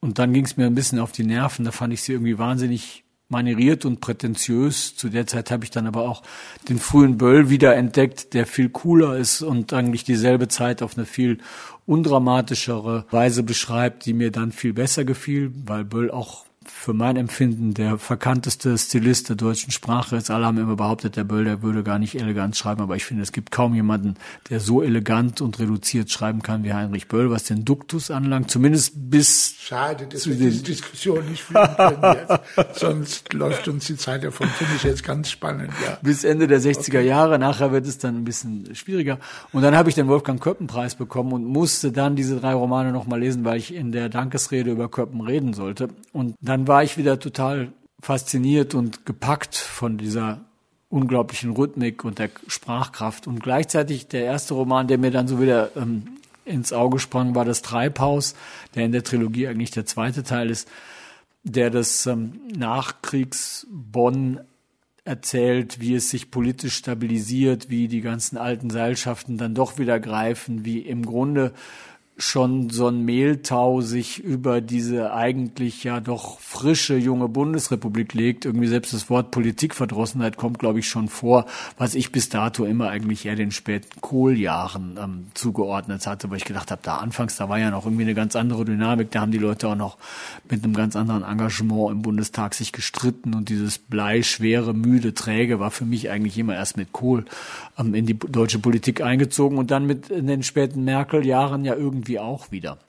und 0.07 0.19
dann 0.19 0.31
ging 0.31 0.45
es 0.45 0.55
mir 0.55 0.65
ein 0.67 0.73
bisschen 0.73 0.99
auf 0.99 1.11
die 1.11 1.25
Nerven. 1.25 1.65
Da 1.65 1.71
fand 1.71 1.91
ich 1.93 2.01
sie 2.01 2.13
irgendwie 2.13 2.37
wahnsinnig 2.37 3.03
manieriert 3.27 3.83
und 3.83 3.99
prätentiös. 3.99 4.95
Zu 4.95 5.09
der 5.09 5.27
Zeit 5.27 5.51
habe 5.51 5.65
ich 5.65 5.69
dann 5.69 5.85
aber 5.85 6.07
auch 6.07 6.23
den 6.69 6.79
frühen 6.79 7.17
Böll 7.17 7.49
wieder 7.49 7.75
entdeckt, 7.75 8.33
der 8.33 8.45
viel 8.45 8.69
cooler 8.69 9.17
ist 9.17 9.41
und 9.41 9.73
eigentlich 9.73 10.05
dieselbe 10.05 10.47
Zeit 10.47 10.81
auf 10.81 10.95
eine 10.95 11.05
viel 11.05 11.39
undramatischere 11.85 13.05
Weise 13.11 13.43
beschreibt, 13.43 14.05
die 14.05 14.13
mir 14.13 14.31
dann 14.31 14.53
viel 14.53 14.71
besser 14.71 15.03
gefiel, 15.03 15.51
weil 15.65 15.83
Böll 15.83 16.09
auch 16.09 16.45
für 16.69 16.93
mein 16.93 17.15
Empfinden 17.15 17.73
der 17.73 17.97
verkannteste 17.97 18.77
Stilist 18.77 19.29
der 19.29 19.35
deutschen 19.35 19.71
Sprache 19.71 20.15
ist. 20.15 20.29
Alle 20.29 20.45
haben 20.45 20.57
immer 20.57 20.75
behauptet, 20.75 21.15
der 21.15 21.23
Böll, 21.23 21.45
der 21.45 21.61
würde 21.61 21.83
gar 21.83 21.99
nicht 21.99 22.15
elegant 22.15 22.55
schreiben, 22.55 22.81
aber 22.81 22.95
ich 22.95 23.05
finde, 23.05 23.23
es 23.23 23.31
gibt 23.31 23.51
kaum 23.51 23.73
jemanden, 23.73 24.15
der 24.49 24.59
so 24.59 24.81
elegant 24.81 25.41
und 25.41 25.59
reduziert 25.59 26.11
schreiben 26.11 26.41
kann 26.41 26.63
wie 26.63 26.73
Heinrich 26.73 27.07
Böll, 27.07 27.29
was 27.29 27.45
den 27.45 27.65
Duktus 27.65 28.11
anlangt, 28.11 28.51
zumindest 28.51 28.93
bis... 28.95 29.55
Schade, 29.59 30.07
dass 30.07 30.27
wir 30.27 30.35
diese 30.35 30.63
Diskussion 30.63 31.29
nicht 31.29 31.43
führen 31.43 31.75
können 31.75 32.15
jetzt. 32.15 32.79
Sonst 32.79 33.33
läuft 33.33 33.67
uns 33.67 33.87
die 33.87 33.97
Zeit 33.97 34.23
davon, 34.23 34.47
finde 34.47 34.73
ich 34.75 34.83
jetzt 34.83 35.03
ganz 35.03 35.29
spannend, 35.29 35.71
ja. 35.85 35.97
Bis 36.01 36.23
Ende 36.23 36.47
der 36.47 36.61
60er 36.61 36.87
okay. 36.87 37.07
Jahre, 37.07 37.39
nachher 37.39 37.71
wird 37.71 37.85
es 37.85 37.97
dann 37.97 38.17
ein 38.17 38.23
bisschen 38.23 38.73
schwieriger. 38.75 39.19
Und 39.51 39.61
dann 39.61 39.75
habe 39.75 39.89
ich 39.89 39.95
den 39.95 40.07
Wolfgang 40.07 40.41
Köppen-Preis 40.41 40.95
bekommen 40.95 41.33
und 41.33 41.45
musste 41.45 41.91
dann 41.91 42.15
diese 42.15 42.39
drei 42.39 42.53
Romane 42.53 42.91
nochmal 42.91 43.19
lesen, 43.19 43.45
weil 43.45 43.57
ich 43.57 43.73
in 43.73 43.91
der 43.91 44.09
Dankesrede 44.09 44.71
über 44.71 44.89
Köppen 44.89 45.21
reden 45.21 45.53
sollte. 45.53 45.89
Und 46.13 46.35
dann 46.41 46.56
war 46.65 46.81
ich 46.81 46.97
wieder 46.97 47.19
total 47.19 47.73
fasziniert 47.99 48.73
und 48.73 49.05
gepackt 49.05 49.55
von 49.55 49.97
dieser 49.97 50.45
unglaublichen 50.89 51.51
Rhythmik 51.51 52.05
und 52.05 52.19
der 52.19 52.29
Sprachkraft. 52.47 53.27
Und 53.27 53.43
gleichzeitig 53.43 54.07
der 54.07 54.23
erste 54.23 54.53
Roman, 54.53 54.87
der 54.87 54.97
mir 54.97 55.11
dann 55.11 55.27
so 55.27 55.41
wieder 55.41 55.75
ähm, 55.75 56.07
ins 56.45 56.71
Auge 56.71 56.99
sprang, 56.99 57.35
war 57.35 57.45
das 57.45 57.61
Treibhaus, 57.61 58.35
der 58.75 58.85
in 58.85 58.93
der 58.93 59.03
Trilogie 59.03 59.47
eigentlich 59.47 59.71
der 59.71 59.85
zweite 59.85 60.23
Teil 60.23 60.49
ist, 60.49 60.69
der 61.43 61.69
das 61.69 62.05
ähm, 62.05 62.39
Nachkriegs-Bonn 62.55 64.39
erzählt, 65.03 65.79
wie 65.79 65.95
es 65.95 66.09
sich 66.09 66.31
politisch 66.31 66.75
stabilisiert, 66.75 67.69
wie 67.69 67.87
die 67.87 68.01
ganzen 68.01 68.37
alten 68.37 68.69
Seilschaften 68.69 69.37
dann 69.37 69.55
doch 69.55 69.77
wieder 69.77 69.99
greifen, 69.99 70.65
wie 70.65 70.79
im 70.79 71.05
Grunde 71.05 71.53
schon 72.17 72.71
so 72.71 72.87
ein 72.87 73.05
Mehltau 73.05 73.81
sich 73.81 74.23
über 74.23 74.59
diese 74.59 75.13
eigentlich 75.13 75.83
ja 75.83 75.99
doch 75.99 76.39
frische 76.39 76.97
junge 76.97 77.27
Bundesrepublik 77.27 78.15
legt. 78.15 78.45
Irgendwie 78.45 78.67
selbst 78.67 78.91
das 78.93 79.09
Wort 79.11 79.29
Politikverdrossenheit 79.29 80.35
kommt, 80.35 80.57
glaube 80.57 80.79
ich, 80.79 80.87
schon 80.89 81.09
vor, 81.09 81.45
was 81.77 81.93
ich 81.93 82.11
bis 82.11 82.29
dato 82.29 82.65
immer 82.65 82.89
eigentlich 82.89 83.27
eher 83.27 83.35
den 83.35 83.51
späten 83.51 84.01
Kohljahren 84.01 84.97
ähm, 84.99 85.27
zugeordnet 85.35 86.07
hatte, 86.07 86.31
weil 86.31 86.37
ich 86.37 86.45
gedacht 86.45 86.71
habe, 86.71 86.81
da 86.83 86.97
anfangs, 86.97 87.37
da 87.37 87.49
war 87.49 87.59
ja 87.59 87.69
noch 87.69 87.85
irgendwie 87.85 88.03
eine 88.03 88.15
ganz 88.15 88.35
andere 88.35 88.65
Dynamik, 88.65 89.11
da 89.11 89.21
haben 89.21 89.31
die 89.31 89.37
Leute 89.37 89.67
auch 89.67 89.75
noch 89.75 89.97
mit 90.49 90.63
einem 90.63 90.73
ganz 90.73 90.95
anderen 90.95 91.23
Engagement 91.23 91.91
im 91.91 92.01
Bundestag 92.01 92.55
sich 92.55 92.71
gestritten 92.71 93.35
und 93.35 93.49
dieses 93.49 93.77
bleischwere, 93.77 94.73
müde, 94.73 95.13
träge 95.13 95.59
war 95.59 95.69
für 95.69 95.85
mich 95.85 96.09
eigentlich 96.09 96.37
immer 96.39 96.55
erst 96.55 96.77
mit 96.77 96.93
Kohl 96.93 97.25
ähm, 97.77 97.93
in 97.93 98.07
die 98.07 98.17
deutsche 98.17 98.57
Politik 98.57 99.01
eingezogen 99.01 99.59
und 99.59 99.69
dann 99.69 99.85
mit 99.85 100.09
in 100.09 100.25
den 100.25 100.41
späten 100.41 100.83
Merkel-Jahren 100.83 101.63
ja 101.63 101.75
irgendwie 101.75 102.06
auch 102.19 102.51
wieder. 102.51 102.79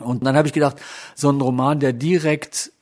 Und 0.00 0.24
dann 0.24 0.36
habe 0.36 0.48
ich 0.48 0.54
gedacht, 0.54 0.76
so 1.14 1.30
ein 1.30 1.40
Roman, 1.40 1.80
der 1.80 1.92
direkt 1.92 2.72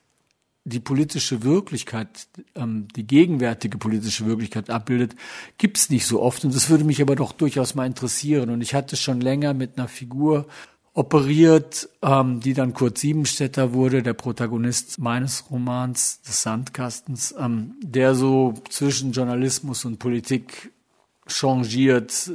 die 0.64 0.80
politische 0.80 1.42
Wirklichkeit, 1.42 2.28
ähm, 2.54 2.88
die 2.94 3.06
gegenwärtige 3.06 3.78
politische 3.78 4.26
Wirklichkeit 4.26 4.70
abbildet, 4.70 5.14
gibt's 5.56 5.88
nicht 5.90 6.06
so 6.06 6.20
oft. 6.20 6.44
Und 6.44 6.54
das 6.54 6.68
würde 6.68 6.84
mich 6.84 7.00
aber 7.00 7.16
doch 7.16 7.32
durchaus 7.32 7.74
mal 7.74 7.86
interessieren. 7.86 8.50
Und 8.50 8.60
ich 8.60 8.74
hatte 8.74 8.96
schon 8.96 9.20
länger 9.20 9.54
mit 9.54 9.78
einer 9.78 9.88
Figur 9.88 10.46
operiert, 10.92 11.88
ähm, 12.02 12.40
die 12.40 12.54
dann 12.54 12.74
Kurt 12.74 12.98
Siebenstädter 12.98 13.72
wurde, 13.72 14.02
der 14.02 14.14
Protagonist 14.14 14.98
meines 14.98 15.50
Romans 15.50 16.20
des 16.22 16.42
Sandkastens, 16.42 17.34
ähm, 17.38 17.74
der 17.80 18.14
so 18.14 18.54
zwischen 18.68 19.12
Journalismus 19.12 19.84
und 19.84 19.98
Politik 19.98 20.72
changiert, 21.28 22.30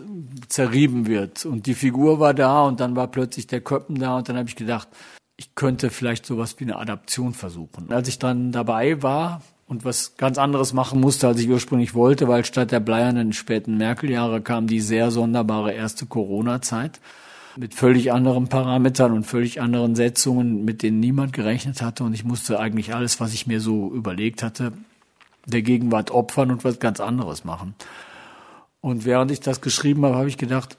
zerrieben 0.48 1.08
wird. 1.08 1.46
Und 1.46 1.66
die 1.66 1.74
Figur 1.74 2.20
war 2.20 2.34
da 2.34 2.64
und 2.64 2.80
dann 2.80 2.96
war 2.96 3.08
plötzlich 3.08 3.48
der 3.48 3.62
Köppen 3.62 4.00
da 4.00 4.18
und 4.18 4.30
dann 4.30 4.38
habe 4.38 4.50
ich 4.50 4.56
gedacht, 4.56 4.88
ich 5.36 5.56
könnte 5.56 5.90
vielleicht 5.90 6.26
sowas 6.26 6.56
wie 6.60 6.66
eine 6.66 6.78
Adaption 6.78 7.34
versuchen. 7.34 7.92
Als 7.92 8.08
ich 8.08 8.20
dann 8.20 8.52
dabei 8.52 9.02
war 9.02 9.42
und 9.68 9.84
was 9.84 10.16
ganz 10.18 10.38
anderes 10.38 10.74
machen 10.74 11.02
musste, 11.02 11.28
als 11.28 11.40
ich 11.40 11.50
ursprünglich 11.50 11.96
wollte, 11.96 12.28
weil 12.28 12.46
statt 12.46 12.72
der 12.72 12.80
bleiernen 12.80 13.34
späten 13.34 13.78
Merkel-Jahre 13.78 14.42
kam 14.42 14.68
die 14.68 14.80
sehr 14.80 15.12
sonderbare 15.12 15.74
erste 15.74 16.06
Corona-Zeit 16.06 17.00
mit 17.56 17.74
völlig 17.74 18.12
anderen 18.12 18.48
Parametern 18.48 19.12
und 19.12 19.26
völlig 19.26 19.62
anderen 19.62 19.96
Setzungen, 19.96 20.66
mit 20.66 20.82
denen 20.84 21.00
niemand 21.00 21.34
gerechnet 21.34 21.82
hatte. 21.82 22.04
Und 22.04 22.14
ich 22.14 22.24
musste 22.24 22.60
eigentlich 22.60 22.94
alles, 22.94 23.20
was 23.20 23.34
ich 23.34 23.48
mir 23.48 23.60
so 23.60 23.92
überlegt 23.92 24.44
hatte, 24.44 24.74
der 25.46 25.62
Gegenwart 25.62 26.12
opfern 26.12 26.52
und 26.52 26.64
was 26.64 26.80
ganz 26.80 27.00
anderes 27.00 27.44
machen. 27.44 27.76
Und 28.84 29.06
während 29.06 29.32
ich 29.32 29.40
das 29.40 29.62
geschrieben 29.62 30.04
habe, 30.04 30.18
habe 30.18 30.28
ich 30.28 30.38
gedacht, 30.38 30.78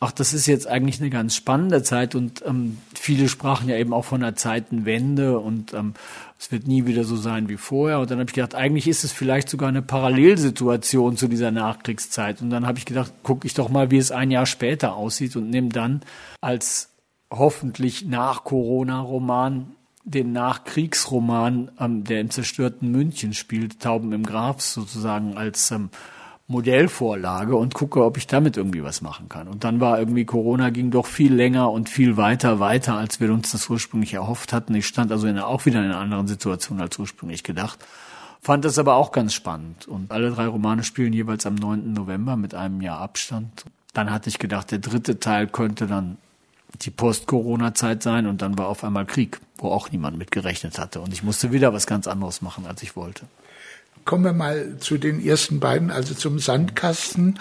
ach, 0.00 0.10
das 0.10 0.32
ist 0.32 0.46
jetzt 0.46 0.66
eigentlich 0.66 1.00
eine 1.00 1.10
ganz 1.10 1.36
spannende 1.36 1.82
Zeit 1.82 2.14
und 2.14 2.42
ähm, 2.46 2.78
viele 2.94 3.28
sprachen 3.28 3.68
ja 3.68 3.76
eben 3.76 3.92
auch 3.92 4.06
von 4.06 4.22
einer 4.22 4.34
Zeitenwende 4.34 5.38
und 5.38 5.74
ähm, 5.74 5.92
es 6.38 6.50
wird 6.50 6.66
nie 6.66 6.86
wieder 6.86 7.04
so 7.04 7.14
sein 7.14 7.50
wie 7.50 7.58
vorher. 7.58 8.00
Und 8.00 8.10
dann 8.10 8.18
habe 8.18 8.30
ich 8.30 8.34
gedacht, 8.34 8.54
eigentlich 8.54 8.88
ist 8.88 9.04
es 9.04 9.12
vielleicht 9.12 9.50
sogar 9.50 9.68
eine 9.68 9.82
Parallelsituation 9.82 11.18
zu 11.18 11.28
dieser 11.28 11.50
Nachkriegszeit. 11.50 12.40
Und 12.40 12.48
dann 12.48 12.66
habe 12.66 12.78
ich 12.78 12.86
gedacht, 12.86 13.12
gucke 13.22 13.46
ich 13.46 13.52
doch 13.52 13.68
mal, 13.68 13.90
wie 13.90 13.98
es 13.98 14.10
ein 14.10 14.30
Jahr 14.30 14.46
später 14.46 14.96
aussieht 14.96 15.36
und 15.36 15.50
nehme 15.50 15.68
dann 15.68 16.00
als 16.40 16.88
hoffentlich 17.30 18.06
nach 18.06 18.44
Corona-Roman 18.44 19.72
den 20.04 20.32
Nachkriegsroman, 20.32 21.70
ähm, 21.78 22.04
der 22.04 22.22
im 22.22 22.30
zerstörten 22.30 22.90
München 22.90 23.34
spielt, 23.34 23.80
Tauben 23.80 24.12
im 24.12 24.24
Graf 24.24 24.62
sozusagen 24.62 25.36
als 25.36 25.70
ähm, 25.70 25.90
Modellvorlage 26.48 27.56
und 27.56 27.74
gucke, 27.74 28.04
ob 28.04 28.16
ich 28.16 28.26
damit 28.26 28.56
irgendwie 28.56 28.82
was 28.82 29.00
machen 29.00 29.28
kann. 29.28 29.48
Und 29.48 29.64
dann 29.64 29.80
war 29.80 29.98
irgendwie 29.98 30.24
Corona 30.24 30.70
ging 30.70 30.90
doch 30.90 31.06
viel 31.06 31.32
länger 31.32 31.70
und 31.70 31.88
viel 31.88 32.16
weiter, 32.16 32.60
weiter, 32.60 32.96
als 32.96 33.20
wir 33.20 33.32
uns 33.32 33.52
das 33.52 33.68
ursprünglich 33.68 34.14
erhofft 34.14 34.52
hatten. 34.52 34.74
Ich 34.74 34.86
stand 34.86 35.12
also 35.12 35.26
in, 35.26 35.38
auch 35.38 35.66
wieder 35.66 35.78
in 35.78 35.86
einer 35.86 35.98
anderen 35.98 36.26
Situation 36.26 36.80
als 36.80 36.98
ursprünglich 36.98 37.42
gedacht. 37.42 37.78
Fand 38.40 38.64
das 38.64 38.78
aber 38.78 38.96
auch 38.96 39.12
ganz 39.12 39.34
spannend. 39.34 39.86
Und 39.86 40.10
alle 40.10 40.30
drei 40.30 40.46
Romane 40.46 40.82
spielen 40.82 41.12
jeweils 41.12 41.46
am 41.46 41.54
9. 41.54 41.92
November 41.92 42.36
mit 42.36 42.54
einem 42.54 42.80
Jahr 42.80 42.98
Abstand. 42.98 43.64
Dann 43.94 44.10
hatte 44.10 44.28
ich 44.28 44.38
gedacht, 44.38 44.72
der 44.72 44.78
dritte 44.78 45.20
Teil 45.20 45.46
könnte 45.46 45.86
dann 45.86 46.18
die 46.80 46.90
Post-Corona-Zeit 46.90 48.02
sein 48.02 48.26
und 48.26 48.42
dann 48.42 48.58
war 48.58 48.66
auf 48.66 48.82
einmal 48.82 49.06
Krieg, 49.06 49.40
wo 49.58 49.68
auch 49.68 49.92
niemand 49.92 50.18
mit 50.18 50.32
gerechnet 50.32 50.78
hatte. 50.78 51.00
Und 51.00 51.12
ich 51.12 51.22
musste 51.22 51.52
wieder 51.52 51.72
was 51.72 51.86
ganz 51.86 52.06
anderes 52.06 52.42
machen, 52.42 52.66
als 52.66 52.82
ich 52.82 52.96
wollte. 52.96 53.26
Kommen 54.04 54.24
wir 54.24 54.32
mal 54.32 54.78
zu 54.78 54.98
den 54.98 55.24
ersten 55.24 55.60
beiden, 55.60 55.90
also 55.90 56.14
zum 56.14 56.38
Sandkasten. 56.38 57.38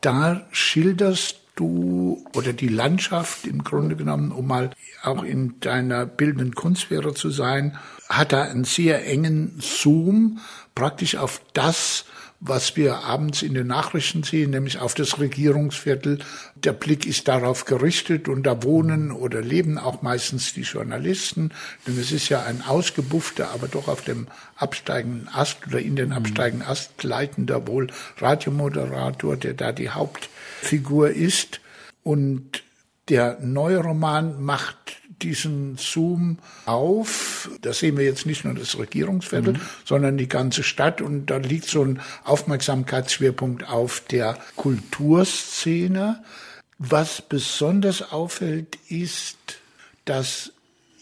Da 0.00 0.46
schilderst 0.52 1.40
du 1.56 2.24
oder 2.34 2.52
die 2.52 2.68
Landschaft 2.68 3.46
im 3.46 3.64
Grunde 3.64 3.96
genommen, 3.96 4.32
um 4.32 4.46
mal 4.46 4.70
auch 5.02 5.22
in 5.22 5.60
deiner 5.60 6.06
bildenden 6.06 6.54
Kunstsphäre 6.54 7.14
zu 7.14 7.30
sein, 7.30 7.78
hat 8.08 8.32
da 8.32 8.42
einen 8.42 8.64
sehr 8.64 9.06
engen 9.06 9.58
Zoom 9.60 10.40
praktisch 10.74 11.16
auf 11.16 11.40
das, 11.52 12.04
was 12.40 12.76
wir 12.76 13.04
abends 13.04 13.42
in 13.42 13.54
den 13.54 13.68
Nachrichten 13.68 14.22
sehen, 14.22 14.50
nämlich 14.50 14.78
auf 14.78 14.94
das 14.94 15.18
Regierungsviertel. 15.18 16.18
Der 16.56 16.72
Blick 16.72 17.06
ist 17.06 17.26
darauf 17.28 17.64
gerichtet 17.64 18.28
und 18.28 18.42
da 18.42 18.62
wohnen 18.62 19.10
oder 19.10 19.40
leben 19.40 19.78
auch 19.78 20.02
meistens 20.02 20.52
die 20.52 20.62
Journalisten, 20.62 21.52
denn 21.86 21.98
es 21.98 22.12
ist 22.12 22.28
ja 22.28 22.42
ein 22.42 22.62
ausgebuffter, 22.62 23.50
aber 23.52 23.68
doch 23.68 23.88
auf 23.88 24.02
dem 24.02 24.26
absteigenden 24.56 25.28
Ast 25.28 25.66
oder 25.66 25.80
in 25.80 25.96
den 25.96 26.10
mhm. 26.10 26.16
absteigenden 26.16 26.68
Ast 26.68 26.98
gleitender 26.98 27.66
wohl 27.66 27.86
Radiomoderator, 28.18 29.36
der 29.36 29.54
da 29.54 29.72
die 29.72 29.90
Hauptfigur 29.90 31.10
ist. 31.10 31.60
Und 32.02 32.62
der 33.08 33.38
neue 33.40 33.78
Roman 33.78 34.42
macht 34.42 34.96
diesen 35.22 35.76
Zoom 35.76 36.38
auf. 36.66 37.50
Da 37.62 37.72
sehen 37.72 37.96
wir 37.96 38.04
jetzt 38.04 38.26
nicht 38.26 38.44
nur 38.44 38.54
das 38.54 38.78
Regierungsviertel, 38.78 39.54
mhm. 39.54 39.60
sondern 39.84 40.16
die 40.16 40.28
ganze 40.28 40.62
Stadt. 40.62 41.00
Und 41.00 41.26
da 41.26 41.36
liegt 41.36 41.66
so 41.66 41.82
ein 41.82 42.00
Aufmerksamkeitsschwerpunkt 42.24 43.68
auf 43.68 44.00
der 44.00 44.38
Kulturszene. 44.56 46.22
Was 46.78 47.22
besonders 47.22 48.12
auffällt, 48.12 48.78
ist, 48.88 49.38
dass 50.04 50.52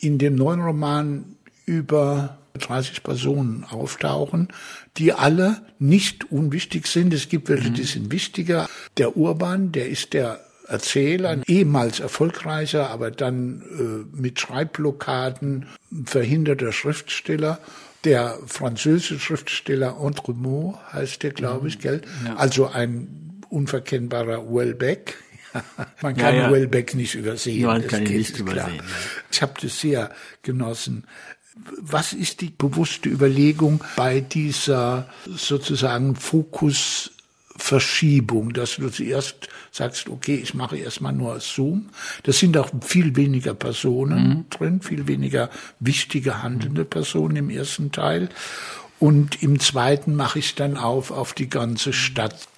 in 0.01 0.19
dem 0.19 0.35
neuen 0.35 0.61
Roman 0.61 1.37
über 1.65 2.39
30 2.55 3.03
Personen 3.03 3.65
auftauchen, 3.65 4.49
die 4.97 5.13
alle 5.13 5.63
nicht 5.79 6.31
unwichtig 6.31 6.87
sind. 6.87 7.15
Es 7.15 7.29
gibt 7.29 7.49
welche, 7.49 7.71
die 7.71 7.83
mhm. 7.83 7.87
sind 7.87 8.13
wichtiger. 8.13 8.69
Der 8.99 9.17
Urban, 9.17 9.73
der 9.73 9.89
ist 9.89 10.13
der 10.13 10.41
Erzähler, 10.73 11.43
ehemals 11.47 12.01
erfolgreicher, 12.01 12.89
aber 12.91 13.11
dann 13.11 13.63
äh, 13.63 14.17
mit 14.17 14.41
Schreibblockaden 14.41 15.67
verhinderter 16.07 16.73
Schriftsteller. 16.73 17.59
Der 18.05 18.39
französische 18.47 19.21
Schriftsteller 19.21 19.99
Entremont 20.03 20.77
heißt 20.93 21.23
der, 21.23 21.33
glaube 21.33 21.69
ich, 21.69 21.79
gell? 21.79 22.01
Ja. 22.25 22.37
Also 22.37 22.69
ein 22.69 23.43
unverkennbarer 23.51 24.53
Wellbeck. 24.53 25.19
Man 26.03 26.17
kann 26.17 26.35
ja, 26.35 26.43
ja. 26.43 26.51
Wellbeck 26.51 26.95
nicht 26.95 27.15
übersehen. 27.15 27.67
Man 27.67 27.87
kann 27.87 28.07
ihn 28.07 28.17
nicht 28.17 28.39
übersehen. 28.39 28.77
Ja. 28.77 28.83
Ich 29.31 29.43
habe 29.43 29.53
das 29.61 29.79
sehr 29.79 30.11
genossen. 30.43 31.05
Was 31.79 32.15
ist 32.15 32.41
die 32.41 32.49
bewusste 32.49 33.11
Überlegung 33.11 33.85
bei 33.95 34.21
dieser 34.21 35.07
sozusagen 35.27 36.17
Fokus 36.17 37.11
Verschiebung, 37.57 38.53
dass 38.53 38.77
du 38.77 38.89
zuerst 38.89 39.49
sagst, 39.71 40.09
okay, 40.09 40.37
ich 40.37 40.55
mache 40.55 40.77
erstmal 40.77 41.13
nur 41.13 41.41
Zoom. 41.41 41.91
Das 42.23 42.39
sind 42.39 42.57
auch 42.57 42.71
viel 42.81 43.17
weniger 43.17 43.55
Personen 43.55 44.29
mhm. 44.29 44.45
drin, 44.51 44.81
viel 44.81 45.07
weniger 45.07 45.51
wichtige 45.81 46.43
handelnde 46.43 46.85
Personen 46.85 47.37
im 47.37 47.51
ersten 47.51 47.93
Teil. 47.93 48.29
Und 48.99 49.43
im 49.43 49.59
zweiten 49.61 50.15
mache 50.15 50.39
ich 50.39 50.55
dann 50.55 50.77
auf 50.77 51.11
auf 51.11 51.33
die 51.35 51.49
ganze 51.49 51.93
Stadt. 51.93 52.49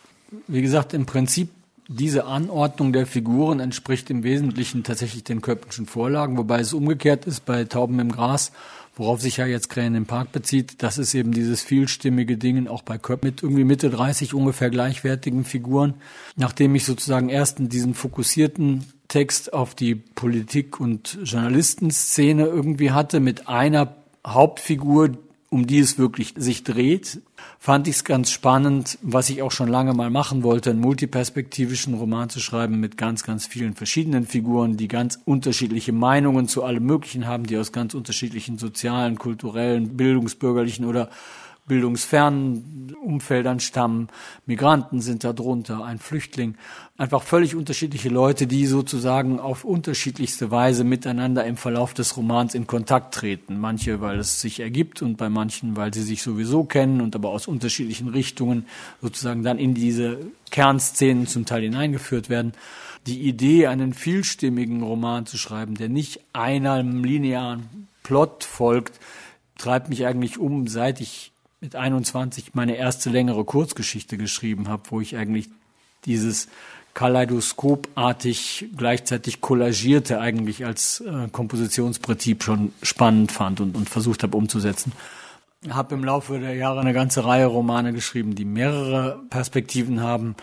Wie 0.47 0.63
gesagt, 0.63 0.93
im 0.95 1.07
Prinzip 1.07 1.49
diese 1.89 2.25
Anordnung 2.25 2.93
der 2.93 3.07
Figuren 3.07 3.61
entspricht 3.61 4.09
im 4.11 4.23
Wesentlichen 4.23 4.85
tatsächlich 4.85 5.25
den 5.25 5.43
Köppenschen 5.43 5.87
Vorlagen, 5.87 6.39
wobei 6.39 6.61
es 6.61 6.73
umgekehrt 6.73 7.27
ist 7.27 7.45
bei 7.45 7.65
Tauben 7.65 7.99
im 7.99 8.11
Gras 8.11 8.53
Worauf 8.97 9.21
sich 9.21 9.39
ja 9.39 9.47
jetzt 9.47 9.71
Krähen 9.71 9.97
im 9.97 10.07
Park 10.07 10.31
bezieht, 10.31 10.83
das 10.83 10.99
ist 10.99 11.15
eben 11.15 11.33
dieses 11.33 11.63
vielstimmige 11.63 12.37
Ding 12.37 12.69
auch 12.69 12.83
bei 12.83 12.97
Köpp 12.97 13.25
mit 13.25 13.43
irgendwie 13.43 13.65
Mitte 13.65 13.91
30 13.91 14.35
ungefähr 14.35 14.71
gleichwertigen 14.71 15.45
Figuren. 15.45 15.95
Nachdem 16.37 16.75
ich 16.77 16.85
sozusagen 16.85 17.29
erst 17.29 17.59
in 17.59 17.69
diesen 17.69 17.95
fokussierten 17.95 18.85
Text 19.09 19.53
auf 19.53 19.75
die 19.75 19.97
Politik- 19.97 20.79
und 20.79 21.19
Journalistenszene 21.25 22.47
irgendwie 22.47 22.93
hatte 22.93 23.19
mit 23.19 23.49
einer 23.49 23.97
Hauptfigur, 24.25 25.11
um 25.55 25.69
die 25.69 25.79
es 25.79 25.99
wirklich 25.99 26.35
sich 26.37 26.65
dreht, 26.65 27.23
fand 27.61 27.87
ich 27.87 27.95
es 27.95 28.05
ganz 28.05 28.33
spannend, 28.33 28.99
was 29.03 29.31
ich 29.31 29.41
auch 29.41 29.53
schon 29.53 29.69
lange 29.69 29.95
mal 29.95 30.11
machen 30.11 30.43
wollte, 30.43 30.71
einen 30.71 30.81
multiperspektivischen 30.81 31.95
Roman 31.95 32.29
zu 32.29 32.41
schreiben 32.41 32.81
mit 32.81 32.97
ganz, 32.97 33.23
ganz 33.23 33.47
vielen 33.47 33.75
verschiedenen 33.75 34.27
Figuren, 34.27 34.77
die 34.77 34.89
ganz 34.89 35.21
unterschiedliche 35.25 35.93
Meinungen 35.93 36.49
zu 36.49 36.65
allem 36.65 36.85
Möglichen 36.85 37.29
haben, 37.29 37.47
die 37.47 37.57
aus 37.57 37.71
ganz 37.71 37.95
unterschiedlichen 37.95 38.59
sozialen, 38.59 39.17
kulturellen, 39.17 39.97
bildungsbürgerlichen 39.97 40.87
oder 40.87 41.09
bildungsfernen 41.67 42.95
Umfeldern 43.03 43.59
stammen. 43.59 44.09
Migranten 44.45 45.01
sind 45.01 45.25
da 45.25 45.33
drunter, 45.33 45.85
ein 45.85 45.99
Flüchtling. 45.99 46.57
Einfach 46.99 47.23
völlig 47.23 47.55
unterschiedliche 47.55 48.11
Leute, 48.11 48.47
die 48.47 48.67
sozusagen 48.67 49.41
auf 49.41 49.65
unterschiedlichste 49.65 50.51
Weise 50.51 50.85
miteinander 50.85 51.45
im 51.45 51.57
Verlauf 51.57 51.95
des 51.95 52.17
Romans 52.17 52.55
in 52.55 52.67
Kontakt 52.67 53.15
treten. 53.15 53.59
Manche, 53.59 54.01
weil 54.01 54.19
es 54.19 54.41
sich 54.41 54.61
ergibt 54.61 55.01
und 55.01 55.17
bei 55.17 55.29
manchen, 55.31 55.77
weil 55.77 55.93
sie 55.93 56.03
sich 56.03 56.23
sowieso 56.23 56.65
kennen 56.65 57.01
und 57.01 57.15
aber 57.17 57.31
aus 57.31 57.47
unterschiedlichen 57.47 58.09
Richtungen 58.09 58.67
sozusagen 59.01 59.43
dann 59.43 59.59
in 59.59 59.75
diese 59.75 60.19
Kernszenen 60.51 61.27
zum 61.27 61.47
Teil 61.47 61.63
hineingeführt 61.63 62.29
werden. 62.29 62.53
Die 63.07 63.21
Idee, 63.21 63.67
einen 63.67 63.93
vielstimmigen 63.93 64.83
Roman 64.83 65.27
zu 65.27 65.37
schreiben, 65.37 65.75
der 65.75 65.89
nicht 65.89 66.21
einem 66.33 67.05
linearen 67.05 67.89
Plot 68.03 68.45
folgt, 68.45 69.01
treibt 69.59 69.89
mich 69.89 70.07
eigentlich 70.07 70.39
um, 70.39 70.69
seit 70.69 71.01
ich 71.01 71.34
mit 71.65 71.77
21 71.77 72.55
meine 72.55 72.77
erste 72.77 73.09
längere 73.09 73.43
Kurzgeschichte 73.43 74.19
geschrieben 74.19 74.69
habe, 74.69 74.83
wo 74.91 75.01
ich 75.01 75.17
eigentlich 75.17 75.49
dieses 76.05 76.49
kaleidoskopartig 76.93 78.67
gleichzeitig 78.77 79.41
kollagierte 79.41 80.21
eigentlich 80.21 80.67
als 80.67 81.01
äh, 81.01 81.29
Kompositionsprinzip 81.33 82.45
schon 82.45 82.73
spannend 82.83 83.33
fand 83.33 83.61
und, 83.61 83.77
und 83.77 83.89
versucht 83.89 84.23
habe 84.23 84.37
umzusetzen. 84.37 84.93
Habe 85.71 85.95
im 85.95 86.05
Laufe 86.05 86.39
der 86.39 86.55
Jahre 86.55 86.81
eine 86.81 86.93
ganze 86.93 87.25
Reihe 87.25 87.47
Romane 87.47 87.95
geschrieben, 87.95 88.35
die 88.35 88.45
mehrere 88.45 89.23
Perspektiven 89.31 90.03
haben. 90.03 90.37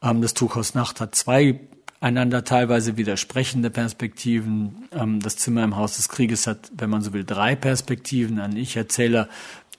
Ähm, 0.00 0.22
das 0.22 0.34
Tuchhaus 0.34 0.74
Nacht 0.74 1.00
hat 1.00 1.16
zwei 1.16 1.58
einander 1.98 2.44
teilweise 2.44 2.96
widersprechende 2.96 3.70
Perspektiven. 3.70 4.88
Ähm, 4.92 5.18
das 5.18 5.36
Zimmer 5.36 5.64
im 5.64 5.74
Haus 5.74 5.96
des 5.96 6.08
Krieges 6.08 6.46
hat, 6.46 6.70
wenn 6.76 6.90
man 6.90 7.02
so 7.02 7.12
will, 7.12 7.24
drei 7.24 7.56
Perspektiven. 7.56 8.38
Ein 8.38 8.56
Ich-Erzähler 8.56 9.28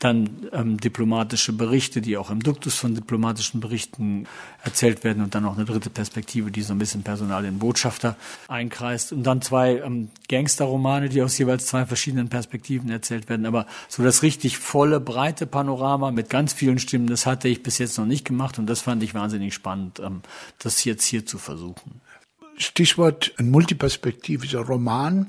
dann 0.04 0.47
ähm, 0.52 0.80
diplomatische 0.80 1.54
Berichte, 1.54 2.02
die 2.02 2.18
auch 2.18 2.32
im 2.32 2.41
Duktus 2.41 2.76
von 2.76 2.95
diplomatischen 2.95 3.62
Berichten 3.62 4.26
erzählt 4.64 5.04
werden 5.04 5.22
und 5.24 5.36
dann 5.36 5.43
noch 5.43 5.56
eine 5.56 5.66
dritte 5.66 5.91
Perspektive, 5.91 6.49
die 6.49 6.64
so 6.64 6.74
ein 6.74 6.80
bisschen 6.80 7.04
Personal 7.04 7.45
in 7.45 7.60
Botschafter 7.60 8.16
einkreist 8.47 9.14
und 9.14 9.24
dann 9.24 9.43
zwei 9.43 9.78
ähm, 9.78 10.10
Gangsterromane, 10.28 11.10
die 11.10 11.22
aus 11.22 11.38
jeweils 11.38 11.68
zwei 11.68 11.86
verschiedenen 11.86 12.30
Perspektiven 12.30 12.89
erzählt 12.89 13.30
werden. 13.30 13.45
Aber 13.45 13.68
so 13.89 14.02
das 14.02 14.24
richtig 14.24 14.58
volle, 14.58 14.99
breite 14.99 15.45
Panorama 15.45 16.10
mit 16.10 16.32
ganz 16.32 16.52
vielen 16.54 16.80
Stimmen, 16.80 17.06
das 17.06 17.28
hatte 17.28 17.47
ich 17.47 17.62
bis 17.62 17.78
jetzt 17.78 17.99
noch 17.99 18.08
nicht 18.08 18.26
gemacht 18.26 18.58
und 18.58 18.66
das 18.66 18.82
fand 18.82 19.04
ich 19.04 19.14
wahnsinnig 19.14 19.54
spannend, 19.54 19.99
ähm, 19.99 20.22
das 20.58 20.84
jetzt 20.84 21.06
hier 21.06 21.28
zu 21.28 21.38
versuchen. 21.38 22.02
Stichwort 22.58 23.34
ein 23.38 23.52
multiperspektivischer 23.52 24.62
Roman. 24.62 25.28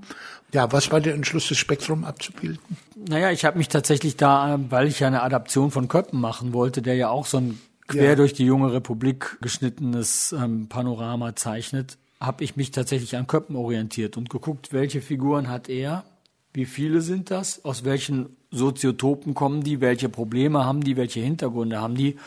Ja, 0.53 0.71
was 0.71 0.91
war 0.91 1.01
der 1.01 1.15
Entschluss, 1.15 1.49
das 1.49 1.59
Spektrum 1.59 2.05
abzubilden? 2.05 2.61
Naja, 2.95 3.31
ich 3.31 3.45
habe 3.45 3.59
mich 3.59 3.69
tatsächlich 3.69 4.17
da, 4.17 4.61
weil 4.69 4.87
ich 4.87 5.01
ja 5.01 5.07
eine 5.07 5.23
Adaption 5.23 5.71
von 5.71 5.89
Köppen 5.89 6.21
machen 6.21 6.53
wollte, 6.53 6.83
der 6.83 6.95
ja 6.95 7.09
auch 7.09 7.27
so 7.27 7.39
ein 7.39 7.59
quer 7.89 8.11
ja. 8.11 8.15
durch 8.15 8.35
die 8.35 8.45
junge 8.45 8.73
Republik 8.73 9.39
geschnittenes 9.41 10.33
ähm, 10.33 10.69
Panorama 10.69 11.35
zeichnet, 11.35 11.99
habe 12.21 12.45
ich 12.45 12.57
mich 12.57 12.71
tatsächlich 12.71 13.17
an 13.17 13.27
Köppen 13.27 13.57
orientiert 13.57 14.17
und 14.17 14.31
geguckt, 14.31 14.73
welche 14.73 15.01
Figuren 15.01 15.49
hat 15.49 15.69
er, 15.69 16.05
wie 16.53 16.67
viele 16.67 17.01
sind 17.01 17.31
das, 17.31 17.65
aus 17.65 17.85
welchen 17.85 18.37
Soziotopen 18.51 19.35
kommen 19.35 19.63
die, 19.63 19.81
welche 19.81 20.09
Probleme 20.09 20.65
haben 20.65 20.85
die, 20.85 20.97
welche 20.97 21.21
Hintergründe 21.21 21.81
haben 21.81 21.95
die 21.95 22.19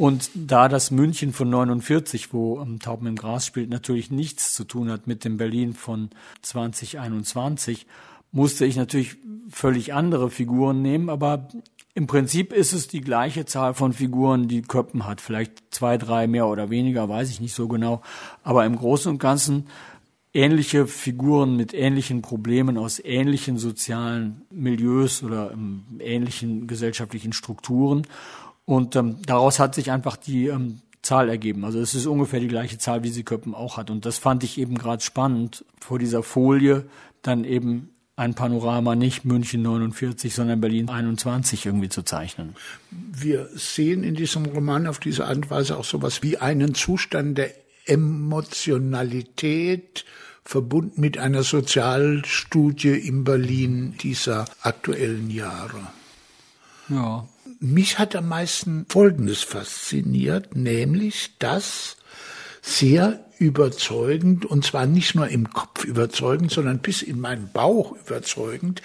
und 0.00 0.30
da 0.34 0.70
das 0.70 0.90
München 0.90 1.34
von 1.34 1.50
49, 1.50 2.32
wo 2.32 2.58
ähm, 2.62 2.78
Tauben 2.78 3.06
im 3.06 3.16
Gras 3.16 3.44
spielt, 3.44 3.68
natürlich 3.68 4.10
nichts 4.10 4.54
zu 4.54 4.64
tun 4.64 4.90
hat 4.90 5.06
mit 5.06 5.26
dem 5.26 5.36
Berlin 5.36 5.74
von 5.74 6.08
2021, 6.40 7.86
musste 8.32 8.64
ich 8.64 8.76
natürlich 8.76 9.18
völlig 9.50 9.92
andere 9.92 10.30
Figuren 10.30 10.80
nehmen, 10.80 11.10
aber 11.10 11.48
im 11.92 12.06
Prinzip 12.06 12.54
ist 12.54 12.72
es 12.72 12.88
die 12.88 13.02
gleiche 13.02 13.44
Zahl 13.44 13.74
von 13.74 13.92
Figuren, 13.92 14.48
die 14.48 14.62
Köppen 14.62 15.06
hat. 15.06 15.20
Vielleicht 15.20 15.52
zwei, 15.70 15.98
drei 15.98 16.26
mehr 16.26 16.46
oder 16.46 16.70
weniger, 16.70 17.06
weiß 17.10 17.28
ich 17.28 17.42
nicht 17.42 17.52
so 17.52 17.68
genau. 17.68 18.00
Aber 18.42 18.64
im 18.64 18.76
Großen 18.76 19.12
und 19.12 19.18
Ganzen 19.18 19.66
ähnliche 20.32 20.86
Figuren 20.86 21.56
mit 21.56 21.74
ähnlichen 21.74 22.22
Problemen 22.22 22.78
aus 22.78 23.00
ähnlichen 23.04 23.58
sozialen 23.58 24.46
Milieus 24.50 25.22
oder 25.22 25.50
ähm, 25.50 25.82
ähnlichen 25.98 26.66
gesellschaftlichen 26.66 27.34
Strukturen. 27.34 28.06
Und 28.64 28.96
ähm, 28.96 29.16
daraus 29.26 29.58
hat 29.58 29.74
sich 29.74 29.90
einfach 29.90 30.16
die 30.16 30.46
ähm, 30.46 30.80
Zahl 31.02 31.28
ergeben. 31.28 31.64
Also 31.64 31.80
es 31.80 31.94
ist 31.94 32.06
ungefähr 32.06 32.38
die 32.40 32.48
gleiche 32.48 32.78
Zahl, 32.78 33.02
wie 33.02 33.10
sie 33.10 33.24
Köppen 33.24 33.54
auch 33.54 33.76
hat. 33.76 33.90
Und 33.90 34.06
das 34.06 34.16
fand 34.18 34.44
ich 34.44 34.58
eben 34.58 34.76
gerade 34.76 35.02
spannend, 35.02 35.64
vor 35.80 35.98
dieser 35.98 36.22
Folie 36.22 36.84
dann 37.22 37.44
eben 37.44 37.90
ein 38.16 38.34
Panorama 38.34 38.96
nicht 38.96 39.24
München 39.24 39.62
49, 39.62 40.34
sondern 40.34 40.60
Berlin 40.60 40.90
21 40.90 41.64
irgendwie 41.64 41.88
zu 41.88 42.02
zeichnen. 42.02 42.54
Wir 42.90 43.48
sehen 43.54 44.04
in 44.04 44.14
diesem 44.14 44.44
Roman 44.44 44.86
auf 44.86 44.98
diese 44.98 45.26
Art 45.26 45.36
und 45.36 45.50
Weise 45.50 45.78
auch 45.78 45.84
sowas 45.84 46.22
wie 46.22 46.36
einen 46.36 46.74
Zustand 46.74 47.38
der 47.38 47.54
Emotionalität, 47.86 50.04
verbunden 50.44 51.00
mit 51.00 51.16
einer 51.16 51.42
Sozialstudie 51.42 52.90
in 52.90 53.24
Berlin 53.24 53.94
dieser 54.02 54.44
aktuellen 54.62 55.30
Jahre. 55.30 55.80
Ja. 56.90 57.26
Mich 57.62 57.98
hat 57.98 58.16
am 58.16 58.26
meisten 58.26 58.86
Folgendes 58.88 59.42
fasziniert, 59.42 60.56
nämlich, 60.56 61.36
dass 61.38 61.98
sehr 62.62 63.22
überzeugend, 63.38 64.46
und 64.46 64.64
zwar 64.64 64.86
nicht 64.86 65.14
nur 65.14 65.28
im 65.28 65.50
Kopf 65.50 65.84
überzeugend, 65.84 66.50
sondern 66.50 66.78
bis 66.78 67.02
in 67.02 67.20
meinen 67.20 67.52
Bauch 67.52 67.92
überzeugend, 67.92 68.80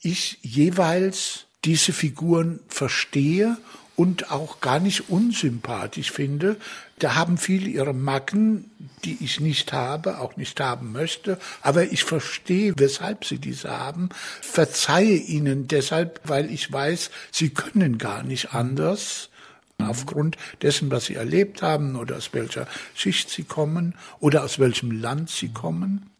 ich 0.00 0.38
jeweils 0.42 1.46
diese 1.64 1.92
Figuren 1.92 2.58
verstehe 2.66 3.56
und 3.96 4.30
auch 4.30 4.60
gar 4.60 4.80
nicht 4.80 5.10
unsympathisch 5.10 6.10
finde. 6.10 6.56
Da 6.98 7.14
haben 7.14 7.36
viele 7.36 7.68
ihre 7.68 7.92
Macken, 7.92 8.70
die 9.04 9.18
ich 9.20 9.40
nicht 9.40 9.72
habe, 9.72 10.18
auch 10.18 10.36
nicht 10.36 10.60
haben 10.60 10.92
möchte, 10.92 11.38
aber 11.60 11.92
ich 11.92 12.04
verstehe, 12.04 12.74
weshalb 12.76 13.24
sie 13.24 13.38
diese 13.38 13.70
haben, 13.70 14.08
verzeihe 14.40 15.16
ihnen 15.16 15.68
deshalb, 15.68 16.20
weil 16.24 16.50
ich 16.50 16.72
weiß, 16.72 17.10
sie 17.30 17.50
können 17.50 17.98
gar 17.98 18.22
nicht 18.22 18.54
anders 18.54 19.30
aufgrund 19.78 20.36
dessen, 20.62 20.90
was 20.90 21.06
sie 21.06 21.14
erlebt 21.14 21.62
haben 21.62 21.96
oder 21.96 22.16
aus 22.16 22.32
welcher 22.32 22.68
Schicht 22.94 23.30
sie 23.30 23.44
kommen 23.44 23.94
oder 24.20 24.44
aus 24.44 24.58
welchem 24.58 24.90
Land 24.90 25.30
sie 25.30 25.48
kommen. 25.48 26.10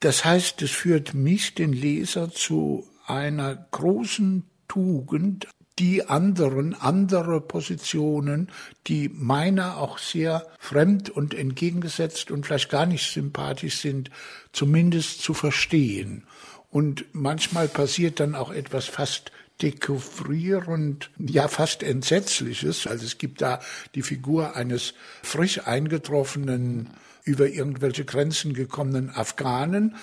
Das 0.00 0.24
heißt, 0.24 0.62
es 0.62 0.70
führt 0.70 1.12
mich, 1.12 1.54
den 1.54 1.72
Leser, 1.72 2.30
zu 2.30 2.88
einer 3.06 3.66
großen 3.70 4.44
Tugend, 4.68 5.48
die 5.80 6.06
anderen, 6.06 6.74
andere 6.74 7.40
Positionen, 7.40 8.50
die 8.86 9.08
meiner 9.08 9.78
auch 9.78 9.98
sehr 9.98 10.46
fremd 10.58 11.08
und 11.08 11.32
entgegengesetzt 11.34 12.30
und 12.30 12.44
vielleicht 12.44 12.70
gar 12.70 12.84
nicht 12.84 13.10
sympathisch 13.10 13.78
sind, 13.78 14.10
zumindest 14.52 15.22
zu 15.22 15.32
verstehen. 15.32 16.24
Und 16.70 17.06
manchmal 17.12 17.66
passiert 17.66 18.20
dann 18.20 18.34
auch 18.34 18.52
etwas 18.52 18.86
fast 18.86 19.32
dekouvrierend, 19.62 21.10
ja 21.18 21.48
fast 21.48 21.82
entsetzliches. 21.82 22.86
Also 22.86 23.06
es 23.06 23.18
gibt 23.18 23.40
da 23.40 23.60
die 23.94 24.02
Figur 24.02 24.56
eines 24.56 24.94
frisch 25.22 25.66
eingetroffenen, 25.66 26.90
über 27.24 27.48
irgendwelche 27.48 28.04
Grenzen 28.04 28.54
gekommenen 28.54 29.10
Afghanen. 29.10 29.96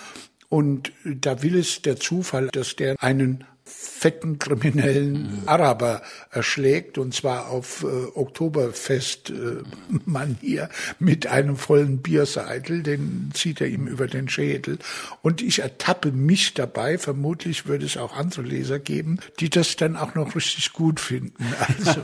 Und 0.48 0.92
da 1.04 1.42
will 1.42 1.56
es 1.56 1.82
der 1.82 1.98
Zufall, 1.98 2.48
dass 2.48 2.76
der 2.76 2.96
einen 3.02 3.44
fetten 3.68 4.38
kriminellen 4.38 5.42
Araber 5.46 6.02
erschlägt 6.30 6.98
und 6.98 7.14
zwar 7.14 7.48
auf 7.48 7.82
äh, 7.82 7.86
Oktoberfest-Manier 8.14 10.62
äh, 10.62 10.68
mit 10.98 11.26
einem 11.26 11.56
vollen 11.56 11.98
Bierseitel, 11.98 12.82
den 12.82 13.30
zieht 13.34 13.60
er 13.60 13.66
ihm 13.66 13.86
über 13.86 14.06
den 14.06 14.26
Schädel 14.28 14.78
und 15.22 15.42
ich 15.42 15.58
ertappe 15.60 16.12
mich 16.12 16.54
dabei, 16.54 16.96
vermutlich 16.98 17.66
würde 17.66 17.86
es 17.86 17.96
auch 17.96 18.16
andere 18.16 18.42
Leser 18.42 18.78
geben, 18.78 19.18
die 19.40 19.50
das 19.50 19.74
dann 19.76 19.96
auch 19.96 20.14
noch 20.14 20.36
richtig 20.36 20.72
gut 20.72 21.00
finden. 21.00 21.44
Also 21.78 22.00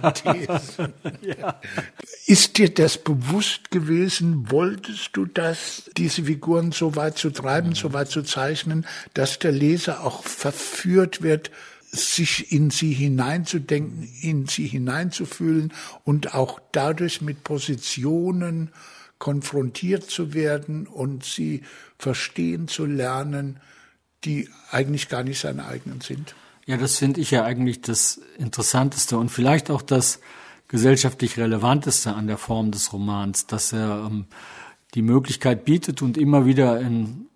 ja. 1.21 1.61
Ist 2.27 2.59
dir 2.59 2.73
das 2.73 2.99
bewusst 2.99 3.71
gewesen? 3.71 4.51
Wolltest 4.51 5.11
du 5.15 5.27
das, 5.27 5.91
diese 5.97 6.25
Figuren 6.25 6.73
so 6.73 6.97
weit 6.97 7.19
zu 7.19 7.31
treiben, 7.31 7.75
so 7.75 7.93
weit 7.93 8.09
zu 8.09 8.23
zeichnen, 8.23 8.87
dass 9.15 9.39
der 9.39 9.53
Leser 9.53 10.05
auch 10.05 10.25
verführt 10.25 11.23
wird, 11.23 11.51
sich 11.95 12.53
in 12.53 12.71
sie 12.71 12.93
hineinzudenken, 12.93 14.09
in 14.21 14.47
sie 14.47 14.67
hineinzufühlen 14.67 15.73
und 16.05 16.35
auch 16.35 16.61
dadurch 16.73 17.21
mit 17.21 17.45
Positionen 17.45 18.71
konfrontiert 19.19 20.11
zu 20.11 20.35
werden 20.35 20.87
und 20.87 21.25
sie 21.25 21.63
verstehen 21.99 22.69
zu 22.69 22.85
lernen, 22.85 23.61
die 24.25 24.49
eigentlich 24.71 25.09
gar 25.09 25.23
nicht 25.23 25.41
seine 25.41 25.67
eigenen 25.67 26.01
sind. 26.01 26.35
Ja, 26.67 26.77
das 26.77 26.99
finde 26.99 27.21
ich 27.21 27.31
ja 27.31 27.45
eigentlich 27.45 27.83
das 27.83 28.21
Interessanteste 28.39 29.19
und 29.19 29.31
vielleicht 29.31 29.71
auch 29.71 29.83
das 29.83 30.21
gesellschaftlich 30.69 31.37
Relevanteste 31.37 32.15
an 32.15 32.27
der 32.27 32.39
Form 32.39 32.71
des 32.71 32.93
Romans, 32.93 33.47
dass 33.47 33.73
er 33.73 34.09
ähm, 34.11 34.27
die 34.95 35.03
Möglichkeit 35.03 35.65
bietet 35.65 36.03
und 36.03 36.17
immer 36.17 36.47
wieder 36.47 36.81
in 36.81 37.27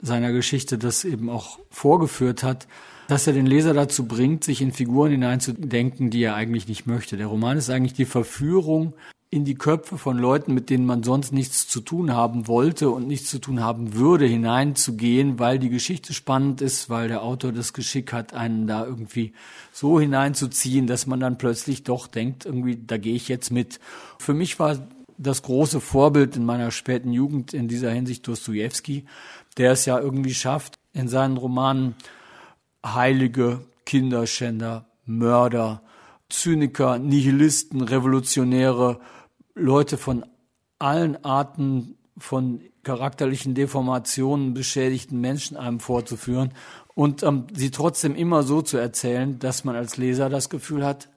seiner 0.00 0.32
Geschichte 0.32 0.78
das 0.78 1.04
eben 1.04 1.28
auch 1.28 1.58
vorgeführt 1.70 2.42
hat, 2.42 2.68
dass 3.08 3.26
er 3.26 3.32
den 3.32 3.46
Leser 3.46 3.72
dazu 3.72 4.06
bringt, 4.06 4.44
sich 4.44 4.60
in 4.60 4.70
Figuren 4.70 5.10
hineinzudenken, 5.10 6.10
die 6.10 6.22
er 6.22 6.34
eigentlich 6.34 6.68
nicht 6.68 6.86
möchte. 6.86 7.16
Der 7.16 7.26
Roman 7.26 7.56
ist 7.56 7.70
eigentlich 7.70 7.94
die 7.94 8.04
Verführung 8.04 8.92
in 9.30 9.44
die 9.44 9.54
Köpfe 9.54 9.96
von 9.96 10.18
Leuten, 10.18 10.52
mit 10.52 10.68
denen 10.68 10.84
man 10.84 11.02
sonst 11.02 11.32
nichts 11.32 11.66
zu 11.68 11.80
tun 11.80 12.12
haben 12.12 12.48
wollte 12.48 12.90
und 12.90 13.06
nichts 13.06 13.30
zu 13.30 13.38
tun 13.38 13.60
haben 13.60 13.94
würde, 13.94 14.26
hineinzugehen, 14.26 15.38
weil 15.38 15.58
die 15.58 15.70
Geschichte 15.70 16.12
spannend 16.12 16.60
ist, 16.60 16.90
weil 16.90 17.08
der 17.08 17.22
Autor 17.22 17.52
das 17.52 17.72
Geschick 17.72 18.12
hat, 18.12 18.34
einen 18.34 18.66
da 18.66 18.84
irgendwie 18.84 19.32
so 19.72 19.98
hineinzuziehen, 19.98 20.86
dass 20.86 21.06
man 21.06 21.20
dann 21.20 21.38
plötzlich 21.38 21.84
doch 21.84 22.08
denkt, 22.08 22.44
irgendwie, 22.44 22.76
da 22.76 22.98
gehe 22.98 23.14
ich 23.14 23.28
jetzt 23.28 23.50
mit. 23.50 23.80
Für 24.18 24.34
mich 24.34 24.58
war 24.58 24.86
das 25.16 25.42
große 25.42 25.80
Vorbild 25.80 26.36
in 26.36 26.44
meiner 26.44 26.70
späten 26.70 27.12
Jugend 27.12 27.54
in 27.54 27.68
dieser 27.68 27.90
Hinsicht 27.90 28.26
Dostoevsky, 28.28 29.06
der 29.56 29.72
es 29.72 29.86
ja 29.86 29.98
irgendwie 29.98 30.34
schafft, 30.34 30.74
in 30.92 31.08
seinen 31.08 31.38
Romanen 31.38 31.96
Heilige, 32.84 33.60
Kinderschänder, 33.84 34.86
Mörder, 35.04 35.82
Zyniker, 36.28 36.98
Nihilisten, 36.98 37.80
Revolutionäre, 37.80 39.00
Leute 39.54 39.96
von 39.96 40.24
allen 40.78 41.24
Arten 41.24 41.96
von 42.16 42.60
charakterlichen 42.82 43.54
Deformationen 43.54 44.54
beschädigten 44.54 45.20
Menschen 45.20 45.56
einem 45.56 45.80
vorzuführen 45.80 46.52
und 46.94 47.22
ähm, 47.22 47.46
sie 47.52 47.70
trotzdem 47.70 48.14
immer 48.14 48.42
so 48.42 48.62
zu 48.62 48.76
erzählen, 48.76 49.38
dass 49.38 49.64
man 49.64 49.76
als 49.76 49.96
Leser 49.96 50.28
das 50.28 50.48
Gefühl 50.48 50.84
hat, 50.84 51.08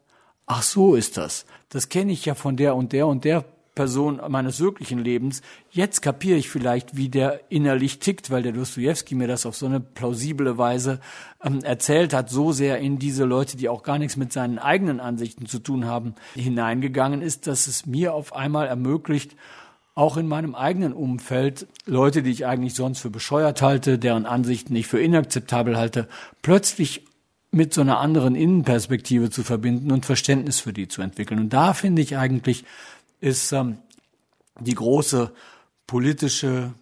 ach 0.45 0.63
so 0.63 0.95
ist 0.95 1.17
das. 1.17 1.45
Das 1.69 1.89
kenne 1.89 2.11
ich 2.11 2.25
ja 2.25 2.35
von 2.35 2.57
der 2.57 2.75
und 2.75 2.93
der 2.93 3.07
und 3.07 3.23
der 3.23 3.45
Person 3.75 4.19
meines 4.27 4.59
wirklichen 4.59 4.99
Lebens. 4.99 5.41
Jetzt 5.69 6.01
kapiere 6.01 6.37
ich 6.37 6.49
vielleicht, 6.49 6.97
wie 6.97 7.09
der 7.09 7.39
innerlich 7.49 7.99
tickt, 7.99 8.29
weil 8.29 8.43
der 8.43 8.51
Dostoevsky 8.51 9.15
mir 9.15 9.27
das 9.27 9.45
auf 9.45 9.55
so 9.55 9.65
eine 9.65 9.79
plausible 9.79 10.57
Weise 10.57 10.99
ähm, 11.43 11.63
erzählt 11.63 12.13
hat, 12.13 12.29
so 12.29 12.51
sehr 12.51 12.79
in 12.79 12.99
diese 12.99 13.23
Leute, 13.23 13.55
die 13.55 13.69
auch 13.69 13.83
gar 13.83 13.97
nichts 13.97 14.17
mit 14.17 14.33
seinen 14.33 14.59
eigenen 14.59 14.99
Ansichten 14.99 15.45
zu 15.45 15.59
tun 15.59 15.85
haben, 15.85 16.15
hineingegangen 16.35 17.21
ist, 17.21 17.47
dass 17.47 17.67
es 17.67 17.85
mir 17.85 18.13
auf 18.13 18.35
einmal 18.35 18.67
ermöglicht, 18.67 19.35
auch 19.95 20.17
in 20.17 20.27
meinem 20.27 20.55
eigenen 20.55 20.93
Umfeld 20.93 21.67
Leute, 21.85 22.23
die 22.23 22.31
ich 22.31 22.45
eigentlich 22.45 22.75
sonst 22.75 22.99
für 22.99 23.09
bescheuert 23.09 23.61
halte, 23.61 23.99
deren 23.99 24.25
Ansichten 24.25 24.75
ich 24.75 24.87
für 24.87 25.01
inakzeptabel 25.01 25.77
halte, 25.77 26.07
plötzlich 26.41 27.05
mit 27.51 27.73
so 27.73 27.81
einer 27.81 27.99
anderen 27.99 28.35
Innenperspektive 28.35 29.29
zu 29.29 29.43
verbinden 29.43 29.91
und 29.91 30.05
Verständnis 30.05 30.61
für 30.61 30.71
die 30.71 30.87
zu 30.87 31.01
entwickeln. 31.01 31.39
Und 31.39 31.49
da 31.51 31.73
finde 31.73 32.01
ich 32.01 32.17
eigentlich, 32.17 32.63
ist 33.21 33.53
ähm, 33.53 33.77
die 34.59 34.75
große 34.75 35.31
politische 35.87 36.73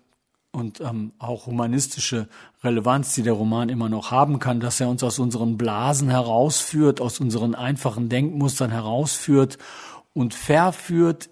und 0.52 0.82
ähm, 0.82 1.14
auch 1.20 1.46
humanistische 1.46 2.28
Relevanz, 2.64 3.14
die 3.14 3.22
der 3.22 3.34
Roman 3.34 3.70
immer 3.70 3.88
noch 3.88 4.10
haben 4.10 4.40
kann, 4.40 4.60
dass 4.60 4.80
er 4.80 4.90
uns 4.90 5.04
aus 5.04 5.20
unseren 5.20 5.58
Blasen 5.58 6.10
herausführt, 6.10 7.02
aus 7.02 7.20
unseren 7.20 7.54
einfachen 7.54 8.10
Denkmustern 8.10 8.72
herausführt 8.72 9.60
und 10.14 10.34
verführt 10.34 11.30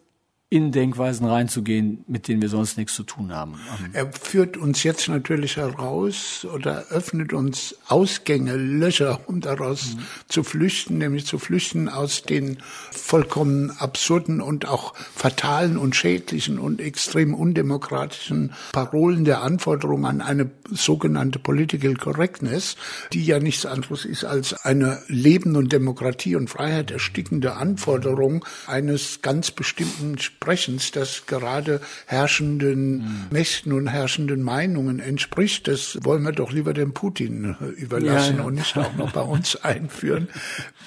in 0.50 0.72
Denkweisen 0.72 1.28
reinzugehen, 1.28 2.06
mit 2.08 2.30
denen 2.30 2.42
wir 2.42 2.48
sonst 2.48 2.78
nichts 2.78 2.94
zu 2.94 3.04
tun 3.04 3.34
haben. 3.34 3.60
Er 3.92 4.10
führt 4.14 4.56
uns 4.56 4.82
jetzt 4.84 5.10
natürlich 5.10 5.58
heraus 5.58 6.48
oder 6.54 6.86
öffnet 6.90 7.34
uns 7.34 7.76
Ausgänge, 7.90 8.56
Löcher, 8.56 9.20
um 9.28 9.42
daraus 9.42 9.96
mhm. 9.96 10.00
zu 10.30 10.44
flüchten, 10.44 11.00
nämlich 11.00 11.26
zu 11.26 11.38
flüchten 11.38 11.90
aus 11.90 12.24
den 12.24 12.60
vollkommen 12.92 13.72
absurden 13.72 14.40
und 14.40 14.70
auch 14.70 14.94
fatalen 14.96 15.78
und 15.78 15.98
schädlichen 15.98 16.60
und 16.60 16.80
extrem 16.80 17.34
undemokratischen 17.34 18.54
Parolen 18.72 19.26
der 19.26 19.42
Anforderung 19.42 20.06
an 20.06 20.22
eine 20.22 20.50
sogenannte 20.72 21.40
Political 21.40 21.96
Correctness, 21.96 22.78
die 23.12 23.26
ja 23.26 23.40
nichts 23.40 23.66
anderes 23.66 24.06
ist 24.06 24.24
als 24.24 24.54
eine 24.54 25.02
Leben 25.08 25.58
und 25.58 25.74
Demokratie 25.74 26.38
und 26.38 26.50
Freiheit 26.50 26.90
erstickende 26.90 27.56
Anforderung 27.56 28.46
eines 28.66 29.22
ganz 29.22 29.52
bestimmten 29.52 30.18
Sprechens, 30.38 30.92
das 30.92 31.26
gerade 31.26 31.82
herrschenden 32.06 33.00
mhm. 33.00 33.26
Mächten 33.32 33.74
und 33.74 33.88
herrschenden 33.88 34.44
Meinungen 34.44 35.00
entspricht, 35.00 35.68
das 35.68 35.98
wollen 36.04 36.22
wir 36.22 36.32
doch 36.32 36.52
lieber 36.52 36.76
dem 36.76 36.94
Putin 36.94 37.56
äh, 37.60 37.66
überlassen 37.66 38.36
ja, 38.36 38.42
ja. 38.42 38.48
und 38.48 38.54
nicht 38.54 38.78
auch 38.78 38.94
noch 38.96 39.12
bei 39.14 39.22
uns 39.22 39.56
einführen. 39.56 40.30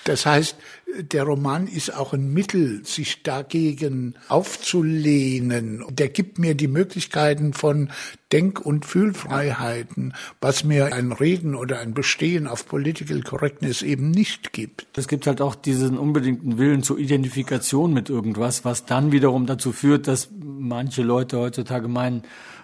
Das 0.04 0.24
heißt, 0.24 0.56
der 0.98 1.24
Roman 1.24 1.66
ist 1.66 1.94
auch 1.94 2.12
ein 2.12 2.32
Mittel, 2.32 2.84
sich 2.84 3.22
dagegen 3.22 4.14
aufzulehnen. 4.28 5.84
Der 5.90 6.08
gibt 6.08 6.38
mir 6.38 6.54
die 6.54 6.68
Möglichkeiten 6.68 7.52
von 7.52 7.90
Denk- 8.32 8.60
und 8.60 8.86
Fühlfreiheiten, 8.86 10.14
was 10.40 10.62
mir 10.62 10.94
ein 10.94 11.12
Reden 11.12 11.54
oder 11.54 11.80
ein 11.80 11.94
Bestehen 11.94 12.46
auf 12.46 12.66
Political 12.66 13.22
Correctness 13.22 13.82
eben 13.82 14.10
nicht 14.10 14.52
gibt. 14.52 14.86
Es 14.96 15.08
gibt 15.08 15.26
halt 15.26 15.40
auch 15.40 15.54
diesen 15.54 15.98
unbedingten 15.98 16.58
Willen 16.58 16.82
zur 16.82 16.98
Identifikation 16.98 17.92
mit 17.92 18.08
irgendwas, 18.08 18.64
was 18.64 18.84
dann 18.84 19.10
wiederum 19.12 19.46
dazu 19.46 19.72
führt, 19.72 20.06
dass 20.06 20.28
manche 20.42 21.02
Leute 21.02 21.38
heutzutage 21.38 21.88
meinen, 21.88 22.22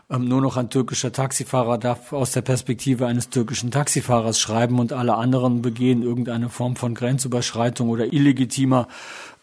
ähm, 0.09 0.29
nur 0.29 0.41
noch 0.41 0.57
ein 0.57 0.71
türkischer 0.71 1.11
Taxifahrer 1.11 1.79
darf 1.79 2.13
aus 2.13 2.31
der 2.31 2.43
Perspektive 2.43 3.07
eines 3.07 3.29
türkischen 3.29 3.73
Taxifahrers 3.73 4.39
schreiben 4.39 4.79
und 4.79 4.93
alle 4.93 5.17
anderen 5.17 5.63
begehen 5.63 6.03
irgendeine 6.03 6.49
Form 6.49 6.77
von 6.77 6.95
Grenzüberschreitung 6.95 7.89
oder 7.89 8.13
illegitimer 8.13 8.87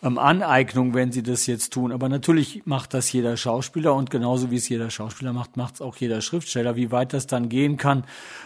ähm, 0.01 0.17
Aneignung, 0.17 0.93
wenn 0.93 1.11
sie 1.11 1.21
das 1.21 1.47
jetzt 1.47 1.73
tun. 1.73 1.91
Aber 1.91 2.07
natürlich 2.07 2.65
macht 2.65 2.93
das 2.93 3.11
jeder 3.11 3.35
Schauspieler 3.35 3.93
und 3.93 4.09
genauso 4.09 4.51
wie 4.51 4.55
es 4.55 4.69
jeder 4.69 4.89
Schauspieler 4.89 5.33
macht, 5.33 5.57
macht 5.57 5.75
es 5.75 5.81
auch 5.81 5.97
jeder 5.97 6.21
Schriftsteller. 6.21 6.77
Wie 6.77 6.91
weit 6.91 7.11
das 7.11 7.27
dann 7.27 7.49
gehen 7.49 7.75
kann, 7.75 8.05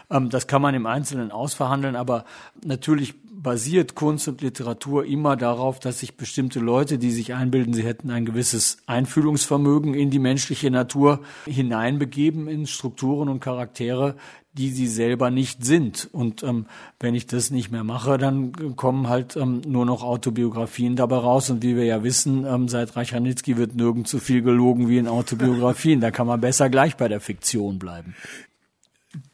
ähm, 0.09 0.31
das 0.31 0.47
kann 0.47 0.61
man 0.61 0.73
im 0.73 0.87
Einzelnen 0.87 1.31
ausverhandeln. 1.31 1.95
Aber 1.95 2.25
natürlich 2.63 3.13
basiert 3.41 3.93
Kunst 3.93 4.27
und 4.27 4.41
Literatur 4.41 5.05
immer 5.05 5.35
darauf, 5.35 5.79
dass 5.79 5.99
sich 5.99 6.17
bestimmte 6.17 6.59
Leute, 6.59 6.97
die 6.97 7.11
sich 7.11 7.35
einbilden, 7.35 7.73
sie 7.73 7.83
hätten 7.83 8.09
ein 8.09 8.25
gewisses 8.25 8.77
Einfühlungsvermögen 8.87 9.93
in 9.93 10.09
die 10.09 10.19
menschliche 10.19 10.71
Natur 10.71 11.21
hineinbegeben 11.45 12.47
in 12.47 12.65
Strukturen 12.65 13.29
und 13.29 13.39
Charaktere, 13.39 14.15
die 14.53 14.71
sie 14.71 14.87
selber 14.87 15.29
nicht 15.29 15.63
sind. 15.63 16.09
Und 16.11 16.41
ähm, 16.41 16.65
wenn 16.99 17.13
ich 17.13 17.27
das 17.27 17.51
nicht 17.51 17.71
mehr 17.71 17.83
mache, 17.83 18.17
dann 18.17 18.75
kommen 18.75 19.07
halt 19.07 19.35
ähm, 19.35 19.61
nur 19.67 19.85
noch 19.85 20.03
Autobiografien 20.03 20.95
dabei 20.95 21.17
raus. 21.17 21.51
Und 21.51 21.61
wie 21.61 21.75
wir 21.75 21.85
ja 21.85 22.03
wissen, 22.03 22.43
ähm, 22.43 22.67
seit 22.67 22.95
Reicharnitzky 22.95 23.57
wird 23.57 23.75
nirgends 23.75 24.09
so 24.09 24.17
viel 24.17 24.41
gelogen 24.41 24.89
wie 24.89 24.97
in 24.97 25.07
Autobiografien. 25.07 26.01
Da 26.01 26.09
kann 26.09 26.25
man 26.25 26.41
besser 26.41 26.71
gleich 26.71 26.97
bei 26.97 27.07
der 27.07 27.21
Fiktion 27.21 27.77
bleiben. 27.77 28.15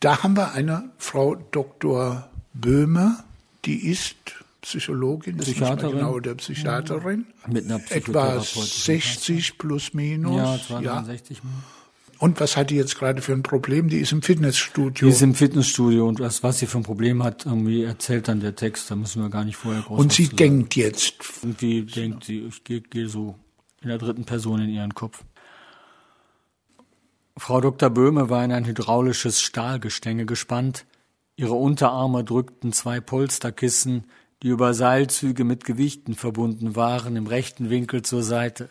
Da 0.01 0.23
haben 0.23 0.35
wir 0.35 0.51
eine 0.51 0.91
Frau 0.97 1.35
Dr. 1.35 2.29
Böhmer, 2.53 3.23
die 3.65 3.87
ist 3.87 4.15
Psychologin, 4.61 5.37
Psychiaterin. 5.37 5.97
genau, 5.97 6.19
der 6.19 6.35
Psychiaterin. 6.35 7.25
Mit 7.47 7.65
einer 7.65 7.81
Etwa 7.89 8.39
60 8.39 9.57
plus 9.57 9.93
minus. 9.93 10.37
Ja, 10.37 10.59
62. 10.79 11.37
Ja. 11.37 11.43
Und 12.19 12.39
was 12.39 12.55
hat 12.55 12.69
die 12.69 12.75
jetzt 12.75 12.97
gerade 12.97 13.21
für 13.21 13.33
ein 13.33 13.43
Problem? 13.43 13.89
Die 13.89 13.97
ist 13.97 14.13
im 14.13 14.21
Fitnessstudio. 14.21 15.07
Die 15.07 15.13
ist 15.13 15.21
im 15.21 15.35
Fitnessstudio 15.35 16.07
und 16.07 16.21
was, 16.21 16.41
was 16.41 16.59
sie 16.59 16.67
für 16.67 16.77
ein 16.77 16.83
Problem 16.83 17.21
hat, 17.21 17.45
irgendwie 17.45 17.83
erzählt 17.83 18.29
dann 18.29 18.39
der 18.39 18.55
Text. 18.55 18.89
Da 18.89 18.95
müssen 18.95 19.21
wir 19.21 19.29
gar 19.29 19.43
nicht 19.43 19.57
vorher 19.57 19.81
groß 19.81 19.99
Und 19.99 20.13
sie 20.13 20.29
denkt 20.29 20.77
jetzt. 20.77 21.15
Und 21.43 21.59
die 21.59 21.85
denkt, 21.85 22.23
sie, 22.23 22.45
ich 22.47 22.63
gehe 22.63 22.79
geh 22.79 23.07
so 23.07 23.35
in 23.81 23.89
der 23.89 23.97
dritten 23.97 24.23
Person 24.23 24.61
in 24.61 24.69
ihren 24.69 24.93
Kopf. 24.93 25.25
Frau 27.35 27.59
Dr. 27.59 27.89
Böhme 27.89 28.29
war 28.29 28.45
in 28.45 28.53
ein 28.53 28.65
hydraulisches 28.65 29.41
Stahlgestänge 29.41 30.25
gespannt. 30.25 30.85
Ihre 31.35 31.55
Unterarme 31.55 32.23
drückten 32.23 32.73
zwei 32.73 32.99
Polsterkissen, 32.99 34.05
die 34.43 34.49
über 34.49 34.73
Seilzüge 34.73 35.43
mit 35.43 35.63
Gewichten 35.63 36.13
verbunden 36.13 36.75
waren, 36.75 37.15
im 37.15 37.25
rechten 37.25 37.71
Winkel 37.71 38.03
zur 38.03 38.21
Seite. 38.21 38.69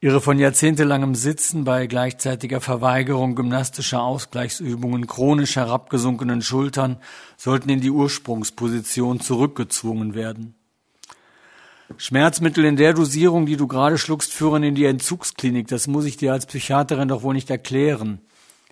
Ihre 0.00 0.20
von 0.20 0.38
jahrzehntelangem 0.38 1.14
Sitzen 1.14 1.64
bei 1.64 1.86
gleichzeitiger 1.86 2.60
Verweigerung 2.60 3.34
gymnastischer 3.34 4.02
Ausgleichsübungen 4.02 5.06
chronisch 5.06 5.56
herabgesunkenen 5.56 6.42
Schultern 6.42 6.98
sollten 7.36 7.68
in 7.70 7.80
die 7.80 7.90
Ursprungsposition 7.90 9.20
zurückgezwungen 9.20 10.14
werden. 10.14 10.54
Schmerzmittel 11.98 12.64
in 12.64 12.76
der 12.76 12.94
Dosierung, 12.94 13.46
die 13.46 13.56
du 13.56 13.66
gerade 13.66 13.98
schluckst, 13.98 14.32
führen 14.32 14.62
in 14.62 14.74
die 14.74 14.86
Entzugsklinik. 14.86 15.68
Das 15.68 15.86
muss 15.86 16.04
ich 16.04 16.16
dir 16.16 16.32
als 16.32 16.46
Psychiaterin 16.46 17.08
doch 17.08 17.22
wohl 17.22 17.34
nicht 17.34 17.50
erklären, 17.50 18.20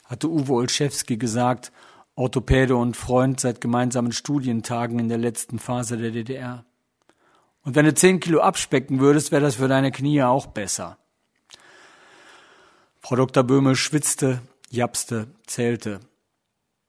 hatte 0.04 0.28
Uwe 0.28 0.52
Olszewski 0.52 1.16
gesagt, 1.16 1.72
Orthopäde 2.16 2.76
und 2.76 2.96
Freund 2.96 3.40
seit 3.40 3.60
gemeinsamen 3.60 4.12
Studientagen 4.12 4.98
in 4.98 5.08
der 5.08 5.18
letzten 5.18 5.58
Phase 5.58 5.96
der 5.96 6.10
DDR. 6.10 6.64
Und 7.62 7.74
wenn 7.74 7.86
du 7.86 7.94
zehn 7.94 8.20
Kilo 8.20 8.40
abspecken 8.40 9.00
würdest, 9.00 9.32
wäre 9.32 9.42
das 9.42 9.56
für 9.56 9.68
deine 9.68 9.90
Knie 9.90 10.22
auch 10.22 10.46
besser. 10.46 10.98
Frau 13.00 13.16
Dr. 13.16 13.42
Böhme 13.42 13.74
schwitzte, 13.74 14.40
japste, 14.70 15.26
zählte. 15.46 16.00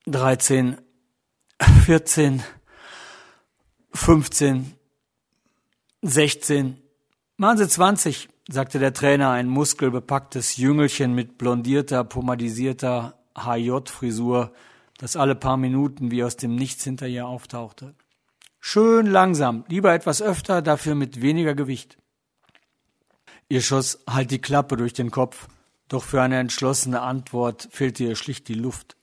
Dreizehn, 0.05 0.78
vierzehn, 1.86 2.43
fünfzehn, 3.91 4.76
sechzehn. 6.01 6.78
Machen 7.38 7.57
Sie 7.57 7.67
zwanzig, 7.67 8.30
sagte 8.47 8.78
der 8.78 8.93
Trainer, 8.93 9.32
ein 9.32 9.47
muskelbepacktes 9.47 10.57
Jüngelchen 10.57 11.15
mit 11.15 11.38
blondierter, 11.38 12.03
pomadisierter 12.03 13.17
HJ-Frisur, 13.36 14.53
das 14.98 15.16
alle 15.16 15.36
paar 15.36 15.58
Minuten 15.58 16.12
wie 16.12 16.24
aus 16.24 16.38
dem 16.38 16.56
Nichts 16.56 16.84
hinter 16.84 17.08
ihr 17.08 17.28
auftauchte. 17.28 17.96
Schön 18.60 19.06
langsam, 19.06 19.64
lieber 19.68 19.93
etwas 19.93 20.22
öfter, 20.22 20.62
dafür 20.62 20.96
mit 20.96 21.22
weniger 21.22 21.54
Gewicht. 21.54 21.98
Ihr 23.48 23.62
schoss 23.62 24.00
halt 24.10 24.32
die 24.32 24.41
Klappe 24.41 24.76
durch 24.76 24.93
den 24.93 25.12
Kopf. 25.12 25.48
Doch 25.88 26.04
für 26.04 26.22
eine 26.22 26.39
entschlossene 26.39 27.02
Antwort 27.02 27.68
fehlte 27.72 28.04
ihr 28.04 28.16
schlicht 28.16 28.48
die 28.48 28.56
Luft. 28.56 28.98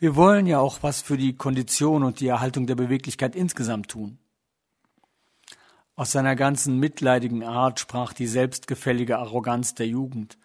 Wir 0.00 0.16
wollen 0.16 0.46
ja 0.46 0.58
auch 0.58 0.82
was 0.82 1.02
für 1.02 1.16
die 1.16 1.36
Kondition 1.36 2.02
und 2.02 2.20
die 2.20 2.26
Erhaltung 2.26 2.66
der 2.66 2.74
Beweglichkeit 2.74 3.36
insgesamt 3.36 3.88
tun. 3.88 4.18
Aus 5.94 6.12
seiner 6.12 6.34
ganzen 6.34 6.78
mitleidigen 6.78 7.44
Art 7.44 7.78
sprach 7.78 8.12
die 8.12 8.26
selbstgefällige 8.26 9.18
Arroganz 9.18 9.74
der 9.74 9.86
Jugend. 9.86 10.38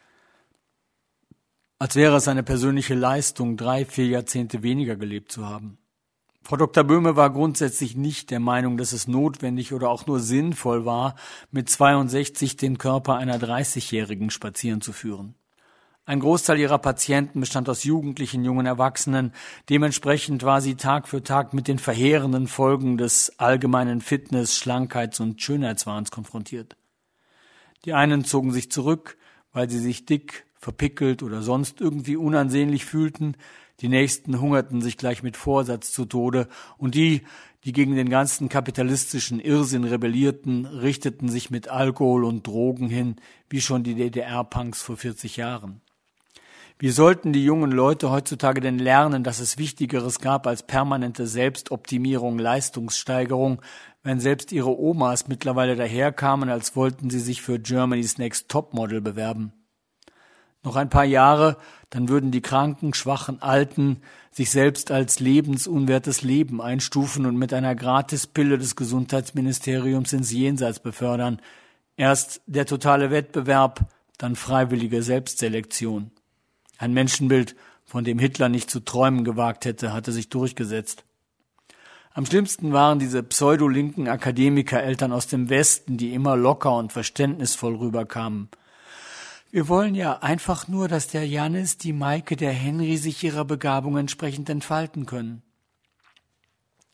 Als 1.78 1.96
wäre 1.96 2.16
es 2.16 2.28
eine 2.30 2.44
persönliche 2.44 2.96
Leistung, 2.96 3.58
drei, 3.58 3.84
vier 3.84 4.08
Jahrzehnte 4.08 4.64
weniger 4.64 4.96
gelebt 4.96 5.32
zu 5.32 5.46
haben. 5.46 5.78
Frau 6.42 6.56
Dr. 6.58 6.84
Böhme 6.84 7.16
war 7.16 7.32
grundsätzlich 7.32 7.98
nicht 7.98 8.30
der 8.30 8.40
Meinung, 8.40 8.78
dass 8.78 8.94
es 8.94 9.08
notwendig 9.08 9.74
oder 9.74 9.90
auch 9.90 10.06
nur 10.06 10.20
sinnvoll 10.20 10.86
war, 10.86 11.16
mit 11.52 11.70
62 11.70 12.56
den 12.56 12.78
Körper 12.78 13.16
einer 13.16 13.40
30-Jährigen 13.40 14.30
spazieren 14.30 14.80
zu 14.80 14.94
führen. 14.94 15.36
Ein 16.06 16.20
Großteil 16.20 16.60
ihrer 16.60 16.78
Patienten 16.78 17.40
bestand 17.40 17.68
aus 17.68 17.84
jugendlichen 17.84 18.46
jungen 18.46 18.68
Erwachsenen. 18.68 19.34
Dementsprechend 19.70 20.44
war 20.44 20.62
sie 20.62 20.76
Tag 20.76 21.08
für 21.08 21.24
Tag 21.24 21.56
mit 21.56 21.68
den 21.68 21.80
verheerenden 21.80 22.48
Folgen 22.48 22.98
des 22.98 23.40
allgemeinen 23.40 24.02
Fitness-, 24.02 24.56
Schlankheits- 24.56 25.20
und 25.20 25.42
Schönheitswahns 25.42 26.12
konfrontiert. 26.12 26.78
Die 27.86 27.94
einen 27.94 28.24
zogen 28.24 28.52
sich 28.52 28.72
zurück, 28.72 29.18
weil 29.52 29.68
sie 29.68 29.80
sich 29.80 30.06
dick, 30.06 30.46
verpickelt 30.66 31.22
oder 31.22 31.44
sonst 31.44 31.80
irgendwie 31.80 32.16
unansehnlich 32.16 32.86
fühlten, 32.86 33.36
die 33.82 33.88
nächsten 33.88 34.42
hungerten 34.42 34.82
sich 34.82 34.98
gleich 34.98 35.22
mit 35.22 35.38
Vorsatz 35.38 35.92
zu 35.92 36.06
Tode, 36.06 36.48
und 36.80 36.96
die, 36.96 37.22
die 37.66 37.72
gegen 37.72 37.96
den 37.96 38.10
ganzen 38.10 38.50
kapitalistischen 38.50 39.40
Irrsinn 39.40 39.84
rebellierten, 39.84 40.66
richteten 40.66 41.30
sich 41.30 41.52
mit 41.52 41.68
Alkohol 41.68 42.26
und 42.26 42.48
Drogen 42.48 42.90
hin, 42.90 43.18
wie 43.48 43.62
schon 43.62 43.84
die 43.84 43.94
DDR-Punks 43.94 44.82
vor 44.82 44.98
40 44.98 45.38
Jahren. 45.38 45.82
Wie 46.80 46.90
sollten 46.90 47.32
die 47.32 47.46
jungen 47.46 47.72
Leute 47.72 48.10
heutzutage 48.10 48.60
denn 48.60 48.80
lernen, 48.80 49.24
dass 49.24 49.40
es 49.40 49.60
Wichtigeres 49.60 50.20
gab 50.20 50.48
als 50.48 50.64
permanente 50.64 51.28
Selbstoptimierung, 51.28 52.40
Leistungssteigerung, 52.40 53.62
wenn 54.02 54.20
selbst 54.20 54.52
ihre 54.52 54.76
Omas 54.76 55.28
mittlerweile 55.28 55.76
daherkamen, 55.76 56.50
als 56.50 56.76
wollten 56.76 57.12
sie 57.12 57.20
sich 57.20 57.44
für 57.44 57.60
Germany's 57.60 58.18
Next 58.18 58.50
Topmodel 58.50 59.02
bewerben? 59.02 59.54
Noch 60.66 60.76
ein 60.76 60.90
paar 60.90 61.06
Jahre, 61.06 61.58
dann 61.92 62.10
würden 62.10 62.32
die 62.32 62.42
kranken, 62.42 62.96
schwachen 62.96 63.42
Alten 63.42 64.02
sich 64.32 64.50
selbst 64.50 64.90
als 64.90 65.20
lebensunwertes 65.20 66.24
Leben 66.24 66.60
einstufen 66.60 67.28
und 67.28 67.38
mit 67.38 67.54
einer 67.54 67.76
Gratispille 67.76 68.58
des 68.58 68.76
Gesundheitsministeriums 68.76 70.12
ins 70.12 70.32
Jenseits 70.32 70.80
befördern. 70.80 71.40
Erst 71.98 72.42
der 72.48 72.66
totale 72.66 73.12
Wettbewerb, 73.12 73.82
dann 74.18 74.36
freiwillige 74.36 75.04
Selbstselektion. 75.04 76.10
Ein 76.80 76.94
Menschenbild, 76.94 77.56
von 77.86 78.04
dem 78.04 78.18
Hitler 78.18 78.50
nicht 78.50 78.72
zu 78.72 78.80
träumen 78.80 79.24
gewagt 79.24 79.66
hätte, 79.66 79.94
hatte 79.94 80.12
sich 80.12 80.30
durchgesetzt. 80.30 81.06
Am 82.12 82.26
schlimmsten 82.26 82.74
waren 82.74 82.98
diese 82.98 83.22
pseudolinken 83.22 84.08
Akademikereltern 84.08 85.12
aus 85.12 85.28
dem 85.28 85.50
Westen, 85.50 85.98
die 85.98 86.14
immer 86.16 86.36
locker 86.36 86.76
und 86.76 86.92
verständnisvoll 86.92 87.76
rüberkamen. 87.76 88.50
Wir 89.56 89.70
wollen 89.70 89.96
ja 89.96 90.18
einfach 90.18 90.68
nur, 90.68 90.90
dass 90.90 91.08
der 91.08 91.26
Janis, 91.26 91.78
die 91.78 91.94
Maike, 91.94 92.36
der 92.36 92.52
Henry 92.52 92.98
sich 92.98 93.24
ihrer 93.24 93.46
Begabung 93.46 93.96
entsprechend 93.96 94.50
entfalten 94.50 95.06
können. 95.06 95.44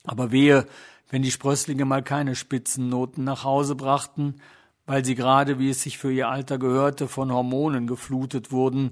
Aber 0.03 0.31
wehe, 0.31 0.67
wenn 1.09 1.23
die 1.23 1.31
Sprösslinge 1.31 1.85
mal 1.85 2.03
keine 2.03 2.35
Spitzennoten 2.35 3.23
nach 3.23 3.45
Hause 3.45 3.73
brachten, 3.73 4.35
weil 4.85 5.03
sie 5.03 5.15
gerade, 5.15 5.57
wie 5.57 5.71
es 5.71 5.81
sich 5.81 5.97
für 5.97 6.13
ihr 6.13 6.29
Alter 6.29 6.59
gehörte, 6.59 7.07
von 7.07 7.31
Hormonen 7.31 7.87
geflutet 7.87 8.51
wurden 8.51 8.91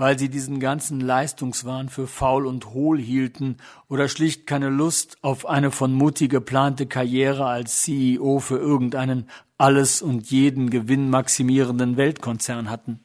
weil 0.00 0.18
sie 0.18 0.30
diesen 0.30 0.60
ganzen 0.60 0.98
Leistungswahn 0.98 1.90
für 1.90 2.06
faul 2.06 2.46
und 2.46 2.72
hohl 2.72 2.98
hielten 2.98 3.58
oder 3.86 4.08
schlicht 4.08 4.46
keine 4.46 4.70
Lust 4.70 5.18
auf 5.20 5.46
eine 5.46 5.70
von 5.70 5.92
Mutti 5.92 6.26
geplante 6.26 6.86
Karriere 6.86 7.44
als 7.44 7.82
CEO 7.82 8.38
für 8.38 8.56
irgendeinen 8.56 9.28
alles 9.58 10.00
und 10.00 10.30
jeden 10.30 10.70
Gewinn 10.70 11.10
maximierenden 11.10 11.98
Weltkonzern 11.98 12.70
hatten. 12.70 13.00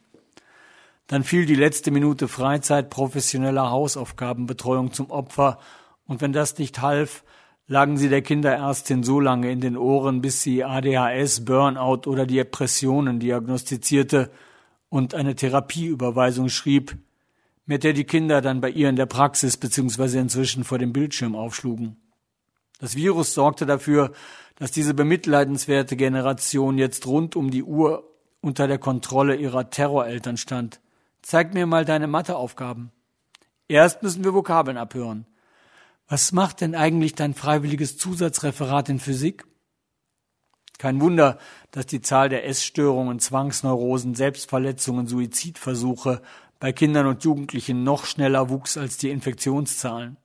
Dann 1.06 1.22
fiel 1.22 1.46
die 1.46 1.54
letzte 1.54 1.90
Minute 1.90 2.28
Freizeit 2.28 2.90
professioneller 2.90 3.70
Hausaufgabenbetreuung 3.70 4.92
zum 4.92 5.10
Opfer, 5.10 5.58
und 6.06 6.20
wenn 6.20 6.32
das 6.32 6.56
nicht 6.58 6.80
half, 6.82 7.24
lagen 7.66 7.96
sie 7.96 8.08
der 8.08 8.22
Kinderärztin 8.22 9.02
so 9.02 9.18
lange 9.18 9.50
in 9.50 9.60
den 9.60 9.76
Ohren, 9.76 10.20
bis 10.20 10.42
sie 10.42 10.62
ADHS, 10.62 11.44
Burnout 11.44 12.08
oder 12.08 12.26
Depressionen 12.26 13.18
diagnostizierte 13.18 14.30
und 14.88 15.14
eine 15.14 15.34
Therapieüberweisung 15.34 16.48
schrieb, 16.48 16.96
mit 17.64 17.82
der 17.82 17.92
die 17.92 18.04
Kinder 18.04 18.40
dann 18.40 18.60
bei 18.60 18.70
ihr 18.70 18.88
in 18.88 18.96
der 18.96 19.06
Praxis 19.06 19.56
bzw. 19.56 20.18
inzwischen 20.18 20.62
vor 20.62 20.78
dem 20.78 20.92
Bildschirm 20.92 21.34
aufschlugen. 21.34 21.96
Das 22.78 22.94
Virus 22.94 23.34
sorgte 23.34 23.66
dafür, 23.66 24.12
dass 24.56 24.70
diese 24.70 24.94
bemitleidenswerte 24.94 25.96
Generation 25.96 26.78
jetzt 26.78 27.06
rund 27.06 27.34
um 27.34 27.50
die 27.50 27.64
Uhr 27.64 28.04
unter 28.40 28.68
der 28.68 28.78
Kontrolle 28.78 29.34
ihrer 29.34 29.70
Terroreltern 29.70 30.36
stand. 30.36 30.80
Zeig 31.28 31.54
mir 31.54 31.66
mal 31.66 31.84
deine 31.84 32.06
Matheaufgaben. 32.06 32.92
Erst 33.66 34.00
müssen 34.00 34.22
wir 34.22 34.32
Vokabeln 34.32 34.76
abhören. 34.76 35.26
Was 36.06 36.30
macht 36.30 36.60
denn 36.60 36.76
eigentlich 36.76 37.16
dein 37.16 37.34
freiwilliges 37.34 37.98
Zusatzreferat 37.98 38.88
in 38.90 39.00
Physik? 39.00 39.44
Kein 40.78 41.00
Wunder, 41.00 41.38
dass 41.72 41.86
die 41.86 42.00
Zahl 42.00 42.28
der 42.28 42.46
Essstörungen, 42.46 43.18
Zwangsneurosen, 43.18 44.14
Selbstverletzungen, 44.14 45.08
Suizidversuche 45.08 46.22
bei 46.60 46.72
Kindern 46.72 47.08
und 47.08 47.24
Jugendlichen 47.24 47.82
noch 47.82 48.04
schneller 48.06 48.48
wuchs 48.48 48.76
als 48.76 48.96
die 48.96 49.10
Infektionszahlen. 49.10 50.18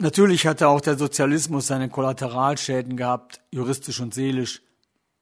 Natürlich 0.00 0.46
hatte 0.46 0.68
auch 0.68 0.82
der 0.82 0.98
Sozialismus 0.98 1.68
seine 1.68 1.88
Kollateralschäden 1.88 2.98
gehabt, 2.98 3.40
juristisch 3.52 4.00
und 4.00 4.12
seelisch. 4.12 4.60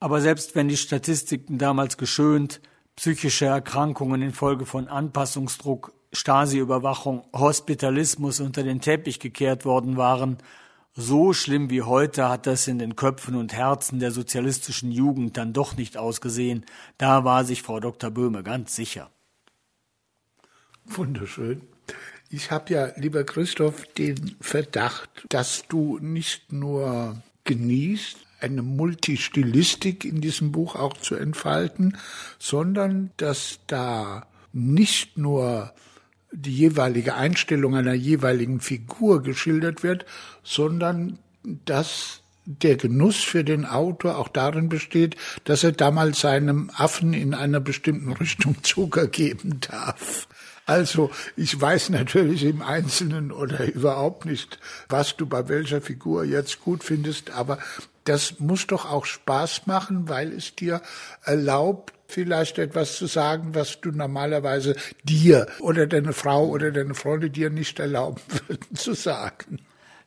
Aber 0.00 0.20
selbst 0.20 0.56
wenn 0.56 0.66
die 0.66 0.76
Statistiken 0.76 1.58
damals 1.58 1.98
geschönt, 1.98 2.60
psychische 2.96 3.46
Erkrankungen 3.46 4.22
infolge 4.22 4.66
von 4.66 4.88
Anpassungsdruck, 4.88 5.92
Stasi-Überwachung, 6.12 7.24
Hospitalismus 7.32 8.40
unter 8.40 8.62
den 8.62 8.80
Teppich 8.80 9.20
gekehrt 9.20 9.64
worden 9.64 9.96
waren, 9.96 10.38
so 10.96 11.32
schlimm 11.32 11.70
wie 11.70 11.82
heute 11.82 12.28
hat 12.28 12.46
das 12.46 12.68
in 12.68 12.78
den 12.78 12.94
Köpfen 12.94 13.34
und 13.34 13.52
Herzen 13.52 13.98
der 13.98 14.12
sozialistischen 14.12 14.92
Jugend 14.92 15.36
dann 15.36 15.52
doch 15.52 15.76
nicht 15.76 15.96
ausgesehen. 15.96 16.64
Da 16.98 17.24
war 17.24 17.44
sich 17.44 17.62
Frau 17.62 17.80
Dr. 17.80 18.10
Böhme 18.10 18.44
ganz 18.44 18.76
sicher. 18.76 19.10
Wunderschön. 20.84 21.62
Ich 22.30 22.52
habe 22.52 22.72
ja, 22.72 22.92
lieber 22.96 23.24
Christoph, 23.24 23.86
den 23.94 24.36
Verdacht, 24.40 25.26
dass 25.28 25.66
du 25.68 25.98
nicht 26.00 26.52
nur 26.52 27.20
genießt, 27.42 28.23
eine 28.44 28.62
Multistilistik 28.62 30.04
in 30.04 30.20
diesem 30.20 30.52
Buch 30.52 30.76
auch 30.76 30.96
zu 30.96 31.14
entfalten, 31.16 31.96
sondern 32.38 33.10
dass 33.16 33.60
da 33.66 34.26
nicht 34.52 35.18
nur 35.18 35.72
die 36.30 36.54
jeweilige 36.54 37.14
Einstellung 37.14 37.74
einer 37.74 37.94
jeweiligen 37.94 38.60
Figur 38.60 39.22
geschildert 39.22 39.82
wird, 39.82 40.04
sondern 40.42 41.18
dass 41.64 42.20
der 42.46 42.76
Genuss 42.76 43.22
für 43.22 43.42
den 43.42 43.64
Autor 43.64 44.18
auch 44.18 44.28
darin 44.28 44.68
besteht, 44.68 45.16
dass 45.44 45.64
er 45.64 45.72
damals 45.72 46.20
seinem 46.20 46.70
Affen 46.76 47.14
in 47.14 47.34
einer 47.34 47.60
bestimmten 47.60 48.12
Richtung 48.20 48.62
Zucker 48.62 49.06
geben 49.06 49.60
darf. 49.60 50.28
Also 50.66 51.10
ich 51.36 51.58
weiß 51.60 51.90
natürlich 51.90 52.44
im 52.44 52.62
Einzelnen 52.62 53.32
oder 53.32 53.72
überhaupt 53.72 54.24
nicht, 54.24 54.58
was 54.88 55.16
du 55.16 55.26
bei 55.26 55.48
welcher 55.48 55.82
Figur 55.82 56.24
jetzt 56.24 56.60
gut 56.60 56.82
findest, 56.82 57.30
aber 57.30 57.58
das 58.04 58.38
muss 58.38 58.66
doch 58.66 58.90
auch 58.90 59.04
Spaß 59.04 59.66
machen, 59.66 60.08
weil 60.08 60.32
es 60.32 60.54
dir 60.54 60.82
erlaubt, 61.24 61.94
vielleicht 62.06 62.58
etwas 62.58 62.96
zu 62.96 63.06
sagen, 63.06 63.54
was 63.54 63.80
du 63.80 63.90
normalerweise 63.90 64.76
dir 65.02 65.46
oder 65.60 65.86
deine 65.86 66.12
Frau 66.12 66.46
oder 66.46 66.70
deine 66.70 66.94
Freunde 66.94 67.30
dir 67.30 67.50
nicht 67.50 67.80
erlauben 67.80 68.20
würden 68.48 68.76
zu 68.76 68.94
sagen. 68.94 69.58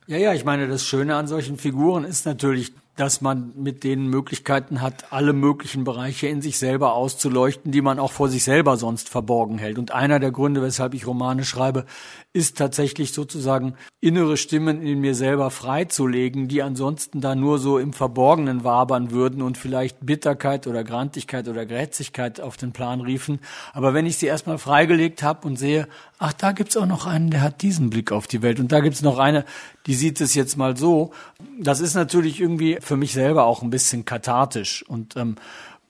Ja, 0.05 0.17
ja, 0.17 0.33
ich 0.33 0.45
meine, 0.45 0.67
das 0.67 0.85
Schöne 0.85 1.15
an 1.15 1.27
solchen 1.27 1.57
Figuren 1.57 2.05
ist 2.05 2.25
natürlich, 2.25 2.71
dass 2.97 3.21
man 3.21 3.53
mit 3.55 3.83
denen 3.83 4.07
Möglichkeiten 4.07 4.81
hat, 4.81 5.13
alle 5.13 5.31
möglichen 5.31 5.83
Bereiche 5.83 6.27
in 6.27 6.41
sich 6.41 6.57
selber 6.57 6.93
auszuleuchten, 6.93 7.71
die 7.71 7.81
man 7.81 7.99
auch 7.99 8.11
vor 8.11 8.27
sich 8.27 8.43
selber 8.43 8.75
sonst 8.75 9.07
verborgen 9.07 9.59
hält. 9.59 9.77
Und 9.77 9.91
einer 9.91 10.19
der 10.19 10.31
Gründe, 10.31 10.63
weshalb 10.63 10.95
ich 10.95 11.05
Romane 11.05 11.45
schreibe, 11.45 11.85
ist 12.33 12.57
tatsächlich 12.57 13.13
sozusagen 13.13 13.75
innere 14.01 14.35
Stimmen 14.35 14.81
in 14.81 14.99
mir 14.99 15.13
selber 15.13 15.51
freizulegen, 15.51 16.47
die 16.47 16.63
ansonsten 16.63 17.21
da 17.21 17.35
nur 17.35 17.59
so 17.59 17.77
im 17.77 17.93
Verborgenen 17.93 18.63
wabern 18.63 19.11
würden 19.11 19.43
und 19.43 19.59
vielleicht 19.59 20.03
Bitterkeit 20.03 20.65
oder 20.65 20.83
Grantigkeit 20.83 21.47
oder 21.47 21.67
Grätzigkeit 21.67 22.41
auf 22.41 22.57
den 22.57 22.73
Plan 22.73 23.01
riefen. 23.01 23.39
Aber 23.73 23.93
wenn 23.93 24.07
ich 24.07 24.17
sie 24.17 24.25
erstmal 24.25 24.57
freigelegt 24.57 25.21
habe 25.21 25.47
und 25.47 25.57
sehe, 25.57 25.87
ach, 26.19 26.33
da 26.33 26.51
gibt's 26.51 26.77
auch 26.77 26.85
noch 26.85 27.05
einen, 27.05 27.29
der 27.29 27.41
hat 27.41 27.61
diesen 27.61 27.89
Blick 27.89 28.11
auf 28.11 28.27
die 28.27 28.41
Welt 28.41 28.59
und 28.59 28.71
da 28.71 28.79
gibt's 28.79 29.01
noch 29.01 29.19
eine, 29.19 29.45
die 29.85 29.93
sieht 29.93 30.19
es 30.21 30.33
jetzt 30.35 30.57
mal 30.57 30.77
so. 30.77 31.11
Das 31.59 31.79
ist 31.79 31.93
natürlich 31.93 32.39
irgendwie 32.39 32.79
für 32.81 32.97
mich 32.97 33.13
selber 33.13 33.45
auch 33.45 33.61
ein 33.61 33.69
bisschen 33.69 34.05
kathartisch 34.05 34.83
und 34.87 35.15
ähm, 35.15 35.35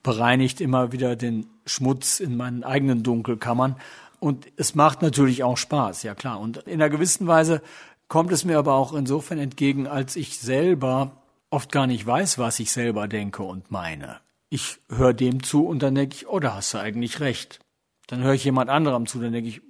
bereinigt 0.03 0.61
immer 0.61 0.91
wieder 0.91 1.15
den 1.15 1.47
Schmutz 1.65 2.19
in 2.19 2.37
meinen 2.37 2.63
eigenen 2.63 3.03
Dunkelkammern. 3.03 3.75
Und 4.19 4.47
es 4.55 4.73
macht 4.73 5.01
natürlich 5.01 5.43
auch 5.43 5.57
Spaß, 5.57 6.03
ja 6.03 6.15
klar. 6.15 6.39
Und 6.39 6.57
in 6.57 6.81
einer 6.81 6.89
gewissen 6.89 7.27
Weise 7.27 7.61
kommt 8.07 8.31
es 8.31 8.45
mir 8.45 8.57
aber 8.57 8.73
auch 8.73 8.93
insofern 8.93 9.37
entgegen, 9.37 9.87
als 9.87 10.15
ich 10.15 10.39
selber 10.39 11.11
oft 11.49 11.71
gar 11.71 11.87
nicht 11.87 12.05
weiß, 12.05 12.37
was 12.39 12.59
ich 12.59 12.71
selber 12.71 13.07
denke 13.07 13.43
und 13.43 13.71
meine. 13.71 14.19
Ich 14.49 14.79
höre 14.89 15.13
dem 15.13 15.43
zu 15.43 15.65
und 15.65 15.83
dann 15.83 15.95
denke 15.95 16.15
ich, 16.15 16.27
oh, 16.27 16.39
da 16.39 16.55
hast 16.55 16.73
du 16.73 16.79
eigentlich 16.79 17.19
recht. 17.19 17.59
Dann 18.07 18.21
höre 18.21 18.33
ich 18.33 18.45
jemand 18.45 18.69
anderem 18.69 19.05
zu, 19.05 19.19
dann 19.19 19.33
denke 19.33 19.49
ich, 19.49 19.61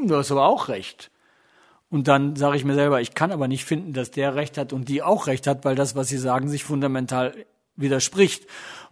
hm, 0.00 0.08
du 0.08 0.16
hast 0.16 0.30
aber 0.30 0.46
auch 0.46 0.68
recht. 0.68 1.10
Und 1.90 2.06
dann 2.06 2.36
sage 2.36 2.56
ich 2.56 2.64
mir 2.64 2.74
selber, 2.74 3.00
ich 3.00 3.14
kann 3.14 3.32
aber 3.32 3.48
nicht 3.48 3.64
finden, 3.64 3.92
dass 3.92 4.10
der 4.10 4.36
recht 4.36 4.56
hat 4.58 4.72
und 4.72 4.88
die 4.88 5.02
auch 5.02 5.26
recht 5.26 5.46
hat, 5.46 5.64
weil 5.64 5.74
das, 5.74 5.96
was 5.96 6.08
sie 6.08 6.18
sagen, 6.18 6.48
sich 6.48 6.62
fundamental 6.62 7.34
widerspricht. 7.76 8.46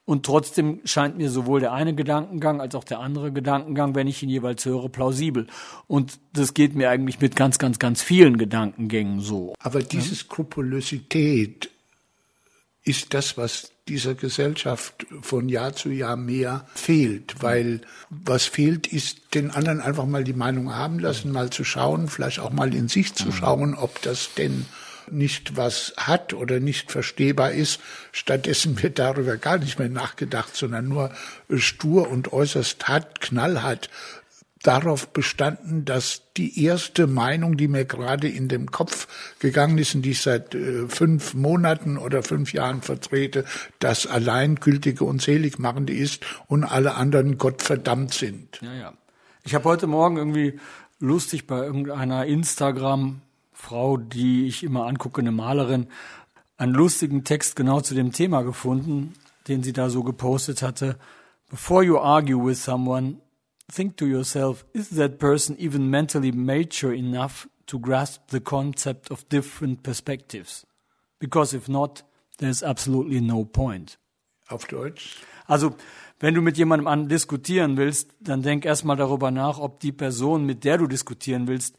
Und 0.04 0.24
trotzdem 0.24 0.80
scheint 0.84 1.18
mir 1.18 1.30
sowohl 1.30 1.60
der 1.60 1.72
eine 1.72 1.94
Gedankengang 1.94 2.60
als 2.60 2.74
auch 2.74 2.84
der 2.84 2.98
andere 2.98 3.30
Gedankengang, 3.30 3.94
wenn 3.94 4.06
ich 4.06 4.22
ihn 4.22 4.30
jeweils 4.30 4.64
höre, 4.64 4.88
plausibel. 4.88 5.46
Und 5.86 6.18
das 6.32 6.54
geht 6.54 6.74
mir 6.74 6.88
eigentlich 6.88 7.20
mit 7.20 7.36
ganz, 7.36 7.58
ganz, 7.58 7.78
ganz 7.78 8.02
vielen 8.02 8.38
Gedankengängen 8.38 9.20
so. 9.20 9.54
Aber 9.60 9.80
diese 9.80 10.14
Skrupulosität 10.14 11.70
ist 12.88 13.12
das, 13.12 13.36
was 13.36 13.70
dieser 13.86 14.14
Gesellschaft 14.14 15.06
von 15.20 15.48
Jahr 15.48 15.74
zu 15.74 15.90
Jahr 15.90 16.16
mehr 16.16 16.66
fehlt, 16.74 17.42
weil 17.42 17.82
was 18.08 18.46
fehlt, 18.46 18.86
ist 18.86 19.34
den 19.34 19.50
anderen 19.50 19.80
einfach 19.80 20.06
mal 20.06 20.24
die 20.24 20.32
Meinung 20.32 20.74
haben 20.74 20.98
lassen, 20.98 21.32
mal 21.32 21.50
zu 21.50 21.64
schauen, 21.64 22.08
vielleicht 22.08 22.40
auch 22.40 22.50
mal 22.50 22.74
in 22.74 22.88
sich 22.88 23.14
zu 23.14 23.30
schauen, 23.30 23.74
ob 23.74 24.00
das 24.02 24.34
denn 24.34 24.66
nicht 25.10 25.56
was 25.56 25.94
hat 25.96 26.34
oder 26.34 26.60
nicht 26.60 26.92
verstehbar 26.92 27.52
ist. 27.52 27.80
Stattdessen 28.12 28.82
wird 28.82 28.98
darüber 28.98 29.36
gar 29.36 29.58
nicht 29.58 29.78
mehr 29.78 29.88
nachgedacht, 29.88 30.54
sondern 30.54 30.88
nur 30.88 31.10
stur 31.56 32.10
und 32.10 32.32
äußerst 32.32 32.88
hart, 32.88 33.20
knallhart 33.20 33.90
darauf 34.62 35.08
bestanden, 35.08 35.84
dass 35.84 36.22
die 36.36 36.64
erste 36.64 37.06
Meinung, 37.06 37.56
die 37.56 37.68
mir 37.68 37.84
gerade 37.84 38.28
in 38.28 38.48
dem 38.48 38.70
Kopf 38.70 39.06
gegangen 39.38 39.78
ist 39.78 39.94
und 39.94 40.02
die 40.02 40.10
ich 40.10 40.22
seit 40.22 40.54
äh, 40.54 40.88
fünf 40.88 41.34
Monaten 41.34 41.96
oder 41.96 42.22
fünf 42.22 42.52
Jahren 42.52 42.82
vertrete, 42.82 43.44
das 43.78 44.06
Alleingültige 44.06 45.04
und 45.04 45.22
Seligmachende 45.22 45.92
ist 45.92 46.24
und 46.46 46.64
alle 46.64 46.94
anderen 46.94 47.38
Gottverdammt 47.38 48.12
sind. 48.12 48.60
Ja, 48.62 48.74
ja. 48.74 48.92
Ich 49.44 49.54
habe 49.54 49.64
heute 49.64 49.86
Morgen 49.86 50.16
irgendwie 50.16 50.58
lustig 50.98 51.46
bei 51.46 51.58
irgendeiner 51.64 52.26
Instagram-Frau, 52.26 53.96
die 53.96 54.46
ich 54.46 54.64
immer 54.64 54.86
angucke, 54.86 55.20
eine 55.20 55.32
Malerin, 55.32 55.86
einen 56.56 56.74
lustigen 56.74 57.24
Text 57.24 57.54
genau 57.56 57.80
zu 57.80 57.94
dem 57.94 58.12
Thema 58.12 58.42
gefunden, 58.42 59.14
den 59.46 59.62
sie 59.62 59.72
da 59.72 59.88
so 59.88 60.02
gepostet 60.02 60.62
hatte. 60.62 60.96
Before 61.48 61.84
you 61.84 61.98
argue 61.98 62.44
with 62.44 62.62
someone, 62.62 63.20
think 63.70 63.96
to 63.96 64.06
yourself, 64.06 64.64
is 64.72 64.90
that 64.90 65.18
person 65.18 65.56
even 65.58 65.90
mentally 65.90 66.32
mature 66.32 66.92
enough 66.92 67.48
to 67.66 67.78
grasp 67.78 68.28
the 68.30 68.40
concept 68.40 69.10
of 69.10 69.28
different 69.28 69.82
perspectives? 69.82 70.66
Because 71.18 71.54
if 71.54 71.68
not, 71.68 72.02
there's 72.38 72.62
absolutely 72.62 73.20
no 73.20 73.44
point. 73.44 73.98
Auf 74.48 74.66
Deutsch? 74.66 75.16
Also, 75.46 75.74
wenn 76.20 76.34
du 76.34 76.40
mit 76.40 76.56
jemandem 76.56 76.86
an 76.86 77.08
diskutieren 77.08 77.76
willst, 77.76 78.10
dann 78.20 78.42
denk 78.42 78.64
erstmal 78.64 78.96
darüber 78.96 79.30
nach, 79.30 79.58
ob 79.58 79.80
die 79.80 79.92
Person, 79.92 80.44
mit 80.44 80.64
der 80.64 80.78
du 80.78 80.86
diskutieren 80.86 81.46
willst, 81.46 81.76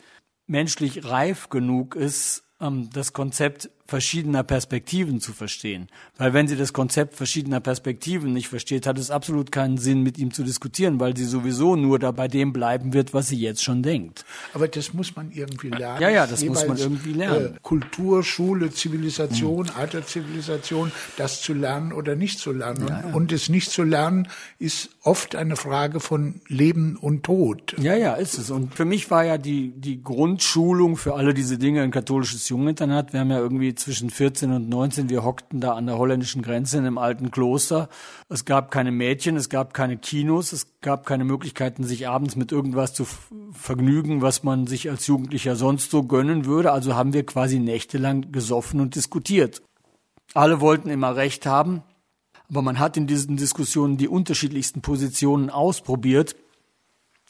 menschlich 0.48 1.06
reif 1.06 1.50
genug 1.50 1.96
ist, 1.96 2.44
ähm, 2.62 2.90
das 2.94 3.14
Konzept 3.14 3.70
verschiedener 3.90 4.44
Perspektiven 4.44 5.20
zu 5.20 5.34
verstehen. 5.34 5.88
Weil 6.18 6.34
wenn 6.34 6.48
sie 6.48 6.56
das 6.56 6.74
Konzept 6.74 7.16
verschiedener 7.16 7.60
Perspektiven 7.60 8.34
nicht 8.34 8.48
versteht, 8.48 8.86
hat 8.86 8.98
es 9.00 9.12
absolut 9.12 9.52
keinen 9.52 9.78
Sinn, 9.78 10.04
mit 10.04 10.18
ihm 10.18 10.32
zu 10.32 10.44
diskutieren, 10.44 11.00
weil 11.00 11.18
sie 11.18 11.26
sowieso 11.26 11.76
nur 11.76 12.00
da 12.00 12.12
bei 12.12 12.28
dem 12.28 12.54
bleiben 12.54 12.94
wird, 12.94 13.14
was 13.14 13.28
sie 13.28 13.38
jetzt 13.38 13.64
schon 13.64 13.84
denkt. 13.84 14.26
Aber 14.54 14.68
das 14.68 14.94
muss 14.94 15.16
man 15.16 15.32
irgendwie 15.32 15.70
lernen. 15.70 16.02
Ja, 16.02 16.10
ja, 16.10 16.28
das 16.28 16.42
Jeweils, 16.42 16.60
muss 16.60 16.68
man 16.68 16.78
irgendwie 16.78 17.14
lernen. 17.14 17.56
Äh, 17.56 17.60
Kultur, 17.62 18.24
Schule, 18.24 18.70
Zivilisation, 18.72 19.66
mhm. 19.66 19.74
alter 19.76 20.06
Zivilisation, 20.06 20.92
das 21.18 21.42
zu 21.42 21.54
lernen 21.54 21.92
oder 21.92 22.16
nicht 22.16 22.40
zu 22.40 22.52
lernen. 22.52 22.88
Ja, 22.88 23.04
ja. 23.08 23.14
Und 23.14 23.32
es 23.32 23.50
nicht 23.50 23.72
zu 23.72 23.84
lernen 23.84 24.28
ist 24.60 24.92
oft 25.04 25.36
eine 25.36 25.56
Frage 25.56 26.00
von 26.00 26.42
Leben 26.48 26.96
und 26.96 27.24
Tod. 27.24 27.76
Ja, 27.80 27.96
ja, 27.96 28.14
ist 28.14 28.38
es. 28.38 28.52
Und 28.52 28.76
für 28.76 28.86
mich 28.86 29.10
war 29.10 29.26
ja 29.26 29.38
die, 29.38 29.72
die 29.72 30.04
Grundschulung 30.04 30.98
für 30.98 31.16
alle 31.16 31.34
diese 31.34 31.58
Dinge 31.58 31.82
ein 31.82 31.92
katholisches 31.92 32.48
Jungeninternat. 32.50 33.14
Wir 33.14 33.22
haben 33.22 33.32
ja 33.32 33.40
irgendwie 33.40 33.74
zwischen 33.80 34.10
14 34.10 34.52
und 34.52 34.70
19, 34.70 35.10
wir 35.10 35.24
hockten 35.24 35.60
da 35.60 35.74
an 35.74 35.88
der 35.88 35.98
holländischen 35.98 36.42
Grenze 36.42 36.78
in 36.78 36.86
einem 36.86 36.98
alten 36.98 37.32
Kloster. 37.32 37.90
Es 38.30 38.46
gab 38.46 38.72
keine 38.72 38.92
Mädchen, 38.92 39.36
es 39.36 39.50
gab 39.50 39.74
keine 39.74 39.98
Kinos, 39.98 40.52
es 40.52 40.68
gab 40.82 41.06
keine 41.06 41.24
Möglichkeiten, 41.24 41.84
sich 41.84 42.08
abends 42.08 42.36
mit 42.36 42.52
irgendwas 42.52 42.94
zu 42.94 43.06
vergnügen, 43.52 44.22
was 44.22 44.44
man 44.44 44.68
sich 44.68 44.90
als 44.90 45.08
Jugendlicher 45.08 45.56
sonst 45.56 45.92
so 45.92 46.04
gönnen 46.04 46.46
würde. 46.46 46.72
Also 46.72 46.96
haben 46.96 47.14
wir 47.14 47.26
quasi 47.26 47.60
nächtelang 47.60 48.32
gesoffen 48.32 48.80
und 48.80 48.96
diskutiert. 48.96 49.62
Alle 50.34 50.62
wollten 50.62 50.90
immer 50.90 51.16
Recht 51.16 51.46
haben, 51.46 51.82
aber 52.50 52.62
man 52.62 52.80
hat 52.80 52.98
in 52.98 53.08
diesen 53.08 53.38
Diskussionen 53.38 53.98
die 53.98 54.08
unterschiedlichsten 54.08 54.82
Positionen 54.82 55.50
ausprobiert 55.50 56.36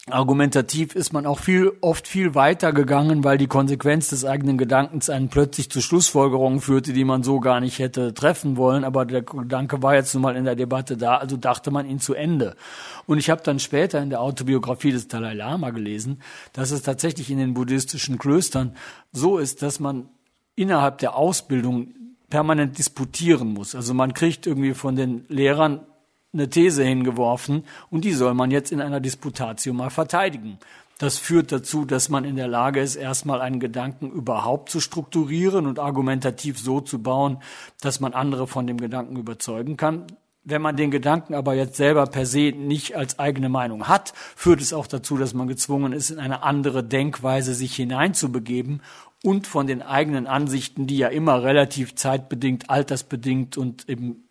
Argumentativ 0.08 0.94
ist 0.94 1.12
man 1.12 1.26
auch 1.26 1.38
viel, 1.38 1.72
oft 1.82 2.08
viel 2.08 2.34
weiter 2.34 2.72
gegangen, 2.72 3.22
weil 3.22 3.36
die 3.36 3.46
Konsequenz 3.46 4.08
des 4.08 4.24
eigenen 4.24 4.56
Gedankens 4.56 5.10
einen 5.10 5.28
plötzlich 5.28 5.70
zu 5.70 5.82
Schlussfolgerungen 5.82 6.60
führte, 6.60 6.94
die 6.94 7.04
man 7.04 7.22
so 7.22 7.38
gar 7.38 7.60
nicht 7.60 7.78
hätte 7.78 8.14
treffen 8.14 8.56
wollen. 8.56 8.82
Aber 8.84 9.04
der 9.04 9.22
Gedanke 9.22 9.82
war 9.82 9.94
jetzt 9.94 10.14
nun 10.14 10.22
mal 10.22 10.36
in 10.36 10.44
der 10.44 10.56
Debatte 10.56 10.96
da, 10.96 11.18
also 11.18 11.36
dachte 11.36 11.70
man 11.70 11.86
ihn 11.86 12.00
zu 12.00 12.14
Ende. 12.14 12.56
Und 13.06 13.18
ich 13.18 13.28
habe 13.28 13.42
dann 13.44 13.58
später 13.58 14.02
in 14.02 14.08
der 14.08 14.22
Autobiografie 14.22 14.90
des 14.90 15.06
Dalai 15.06 15.34
Lama 15.34 15.70
gelesen, 15.70 16.22
dass 16.54 16.70
es 16.70 16.82
tatsächlich 16.82 17.30
in 17.30 17.38
den 17.38 17.52
buddhistischen 17.52 18.18
Klöstern 18.18 18.74
so 19.12 19.36
ist, 19.36 19.60
dass 19.60 19.80
man 19.80 20.08
innerhalb 20.56 20.98
der 20.98 21.14
Ausbildung 21.14 21.88
permanent 22.30 22.78
disputieren 22.78 23.48
muss. 23.48 23.74
Also 23.74 23.92
man 23.92 24.14
kriegt 24.14 24.46
irgendwie 24.46 24.72
von 24.72 24.96
den 24.96 25.26
Lehrern 25.28 25.80
eine 26.32 26.48
These 26.48 26.84
hingeworfen 26.84 27.64
und 27.90 28.04
die 28.04 28.12
soll 28.12 28.34
man 28.34 28.50
jetzt 28.50 28.72
in 28.72 28.80
einer 28.80 29.00
Disputatio 29.00 29.72
mal 29.72 29.90
verteidigen. 29.90 30.58
Das 30.98 31.16
führt 31.16 31.50
dazu, 31.50 31.86
dass 31.86 32.10
man 32.10 32.24
in 32.24 32.36
der 32.36 32.46
Lage 32.46 32.80
ist, 32.80 32.94
erstmal 32.94 33.40
einen 33.40 33.58
Gedanken 33.58 34.10
überhaupt 34.10 34.68
zu 34.68 34.80
strukturieren 34.80 35.66
und 35.66 35.78
argumentativ 35.78 36.58
so 36.58 36.82
zu 36.82 37.02
bauen, 37.02 37.38
dass 37.80 38.00
man 38.00 38.12
andere 38.12 38.46
von 38.46 38.66
dem 38.66 38.76
Gedanken 38.76 39.16
überzeugen 39.16 39.78
kann. 39.78 40.04
Wenn 40.44 40.60
man 40.60 40.76
den 40.76 40.90
Gedanken 40.90 41.34
aber 41.34 41.54
jetzt 41.54 41.76
selber 41.76 42.06
per 42.06 42.26
se 42.26 42.52
nicht 42.52 42.96
als 42.96 43.18
eigene 43.18 43.48
Meinung 43.48 43.88
hat, 43.88 44.12
führt 44.36 44.60
es 44.60 44.74
auch 44.74 44.86
dazu, 44.86 45.16
dass 45.16 45.32
man 45.32 45.48
gezwungen 45.48 45.94
ist, 45.94 46.10
in 46.10 46.18
eine 46.18 46.42
andere 46.42 46.84
Denkweise 46.84 47.54
sich 47.54 47.74
hineinzubegeben 47.76 48.82
und 49.22 49.46
von 49.46 49.66
den 49.66 49.80
eigenen 49.80 50.26
Ansichten, 50.26 50.86
die 50.86 50.98
ja 50.98 51.08
immer 51.08 51.42
relativ 51.42 51.94
zeitbedingt, 51.94 52.68
altersbedingt 52.68 53.56
und 53.56 53.88
eben 53.88 54.24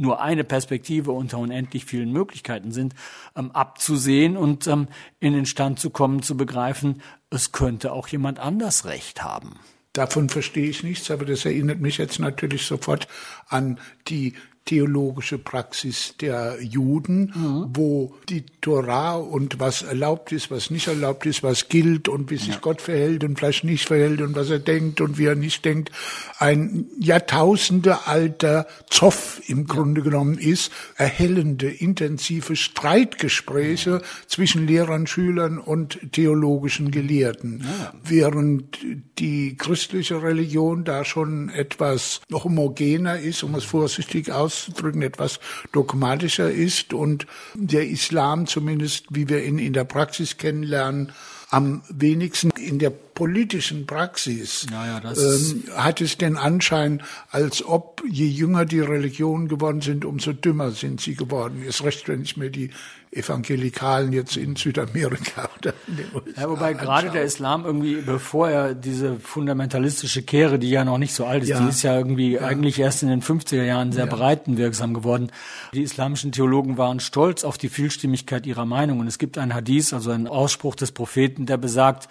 nur 0.00 0.20
eine 0.20 0.44
Perspektive 0.44 1.12
unter 1.12 1.38
unendlich 1.38 1.84
vielen 1.84 2.10
Möglichkeiten 2.10 2.72
sind, 2.72 2.94
ähm, 3.36 3.50
abzusehen 3.52 4.36
und 4.36 4.66
ähm, 4.66 4.88
in 5.20 5.34
den 5.34 5.46
Stand 5.46 5.78
zu 5.78 5.90
kommen, 5.90 6.22
zu 6.22 6.36
begreifen, 6.36 7.02
es 7.30 7.52
könnte 7.52 7.92
auch 7.92 8.08
jemand 8.08 8.38
anders 8.38 8.86
Recht 8.86 9.22
haben. 9.22 9.60
Davon 9.92 10.28
verstehe 10.28 10.70
ich 10.70 10.82
nichts, 10.82 11.10
aber 11.10 11.24
das 11.24 11.44
erinnert 11.44 11.80
mich 11.80 11.98
jetzt 11.98 12.18
natürlich 12.18 12.64
sofort 12.64 13.08
an 13.48 13.78
die 14.08 14.34
theologische 14.70 15.36
Praxis 15.36 16.14
der 16.20 16.62
Juden, 16.62 17.32
mhm. 17.34 17.70
wo 17.74 18.14
die 18.28 18.44
Torah 18.60 19.16
und 19.16 19.58
was 19.58 19.82
erlaubt 19.82 20.30
ist, 20.30 20.52
was 20.52 20.70
nicht 20.70 20.86
erlaubt 20.86 21.26
ist, 21.26 21.42
was 21.42 21.68
gilt 21.68 22.08
und 22.08 22.30
wie 22.30 22.36
sich 22.36 22.54
ja. 22.54 22.58
Gott 22.60 22.80
verhält 22.80 23.24
und 23.24 23.36
vielleicht 23.36 23.64
nicht 23.64 23.88
verhält 23.88 24.20
und 24.20 24.36
was 24.36 24.48
er 24.48 24.60
denkt 24.60 25.00
und 25.00 25.18
wie 25.18 25.24
er 25.24 25.34
nicht 25.34 25.64
denkt, 25.64 25.90
ein 26.38 26.86
Jahrtausende 27.00 28.06
alter 28.06 28.68
Zoff 28.88 29.42
im 29.48 29.66
Grunde 29.66 30.02
genommen 30.02 30.38
ist, 30.38 30.70
erhellende, 30.94 31.68
intensive 31.68 32.54
Streitgespräche 32.54 33.90
ja. 33.90 34.00
zwischen 34.28 34.68
Lehrern, 34.68 35.08
Schülern 35.08 35.58
und 35.58 35.98
theologischen 36.12 36.92
Gelehrten, 36.92 37.64
ja. 37.64 37.92
während 38.04 38.78
die 39.18 39.56
christliche 39.56 40.22
Religion 40.22 40.84
da 40.84 41.04
schon 41.04 41.48
etwas 41.48 42.20
homogener 42.32 43.18
ist, 43.18 43.42
um 43.42 43.56
es 43.56 43.64
vorsichtig 43.64 44.30
auszudrücken, 44.30 44.59
auszudrücken, 44.60 45.02
etwas 45.02 45.40
dogmatischer 45.72 46.50
ist 46.50 46.92
und 46.92 47.26
der 47.54 47.88
Islam 47.88 48.46
zumindest, 48.46 49.06
wie 49.10 49.28
wir 49.28 49.44
ihn 49.44 49.58
in 49.58 49.72
der 49.72 49.84
Praxis 49.84 50.36
kennenlernen, 50.36 51.12
am 51.50 51.82
wenigsten 51.88 52.49
in 52.70 52.78
der 52.78 52.90
politischen 52.90 53.84
Praxis 53.84 54.66
ja, 54.70 54.86
ja, 54.86 55.12
ähm, 55.12 55.64
hat 55.76 56.00
es 56.00 56.16
den 56.16 56.38
Anschein, 56.38 57.02
als 57.30 57.62
ob 57.62 58.02
je 58.08 58.26
jünger 58.26 58.64
die 58.64 58.80
Religionen 58.80 59.48
geworden 59.48 59.82
sind, 59.82 60.06
umso 60.06 60.32
dümmer 60.32 60.70
sind 60.70 61.02
sie 61.02 61.16
geworden. 61.16 61.62
Ist 61.62 61.84
recht, 61.84 62.08
wenn 62.08 62.22
ich 62.22 62.38
mir 62.38 62.48
die 62.48 62.70
Evangelikalen 63.12 64.12
jetzt 64.12 64.36
in 64.36 64.54
Südamerika 64.54 65.50
oder 65.58 65.74
in 65.88 65.96
den 65.96 66.06
USA 66.14 66.40
Ja, 66.40 66.48
wobei 66.48 66.70
anschaue. 66.70 66.86
gerade 66.86 67.10
der 67.10 67.24
Islam 67.24 67.64
irgendwie, 67.64 67.96
bevor 67.96 68.48
er 68.48 68.74
diese 68.74 69.16
fundamentalistische 69.16 70.22
Kehre, 70.22 70.60
die 70.60 70.70
ja 70.70 70.84
noch 70.84 70.96
nicht 70.96 71.12
so 71.12 71.26
alt 71.26 71.42
ist, 71.42 71.48
ja. 71.48 71.60
die 71.60 71.68
ist 71.68 71.82
ja 71.82 71.98
irgendwie 71.98 72.34
ja. 72.34 72.42
eigentlich 72.42 72.78
erst 72.78 73.02
in 73.02 73.08
den 73.08 73.20
50er 73.20 73.64
Jahren 73.64 73.90
sehr 73.90 74.06
ja. 74.06 74.14
breitenwirksam 74.14 74.94
geworden. 74.94 75.32
Die 75.74 75.82
islamischen 75.82 76.30
Theologen 76.30 76.78
waren 76.78 77.00
stolz 77.00 77.42
auf 77.42 77.58
die 77.58 77.68
Vielstimmigkeit 77.68 78.46
ihrer 78.46 78.64
Meinung. 78.64 79.00
Und 79.00 79.08
es 79.08 79.18
gibt 79.18 79.38
einen 79.38 79.54
Hadith, 79.54 79.92
also 79.92 80.12
einen 80.12 80.28
Ausspruch 80.28 80.76
des 80.76 80.92
Propheten, 80.92 81.46
der 81.46 81.56
besagt, 81.56 82.08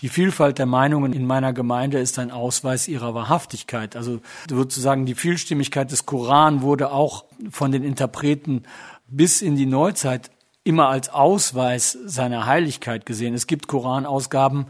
die 0.00 0.08
Vielfalt 0.08 0.58
der 0.58 0.66
Meinungen 0.66 1.12
in 1.12 1.26
meiner 1.26 1.52
Gemeinde 1.52 1.98
ist 1.98 2.18
ein 2.18 2.30
Ausweis 2.30 2.88
ihrer 2.88 3.14
Wahrhaftigkeit. 3.14 3.96
Also 3.96 4.20
sozusagen 4.48 5.06
die 5.06 5.14
Vielstimmigkeit 5.14 5.90
des 5.92 6.06
Koran 6.06 6.62
wurde 6.62 6.90
auch 6.90 7.24
von 7.50 7.70
den 7.72 7.84
Interpreten 7.84 8.62
bis 9.08 9.42
in 9.42 9.56
die 9.56 9.66
Neuzeit 9.66 10.30
immer 10.64 10.88
als 10.88 11.08
Ausweis 11.08 11.98
seiner 12.04 12.46
Heiligkeit 12.46 13.06
gesehen. 13.06 13.34
Es 13.34 13.46
gibt 13.46 13.66
Koranausgaben, 13.66 14.66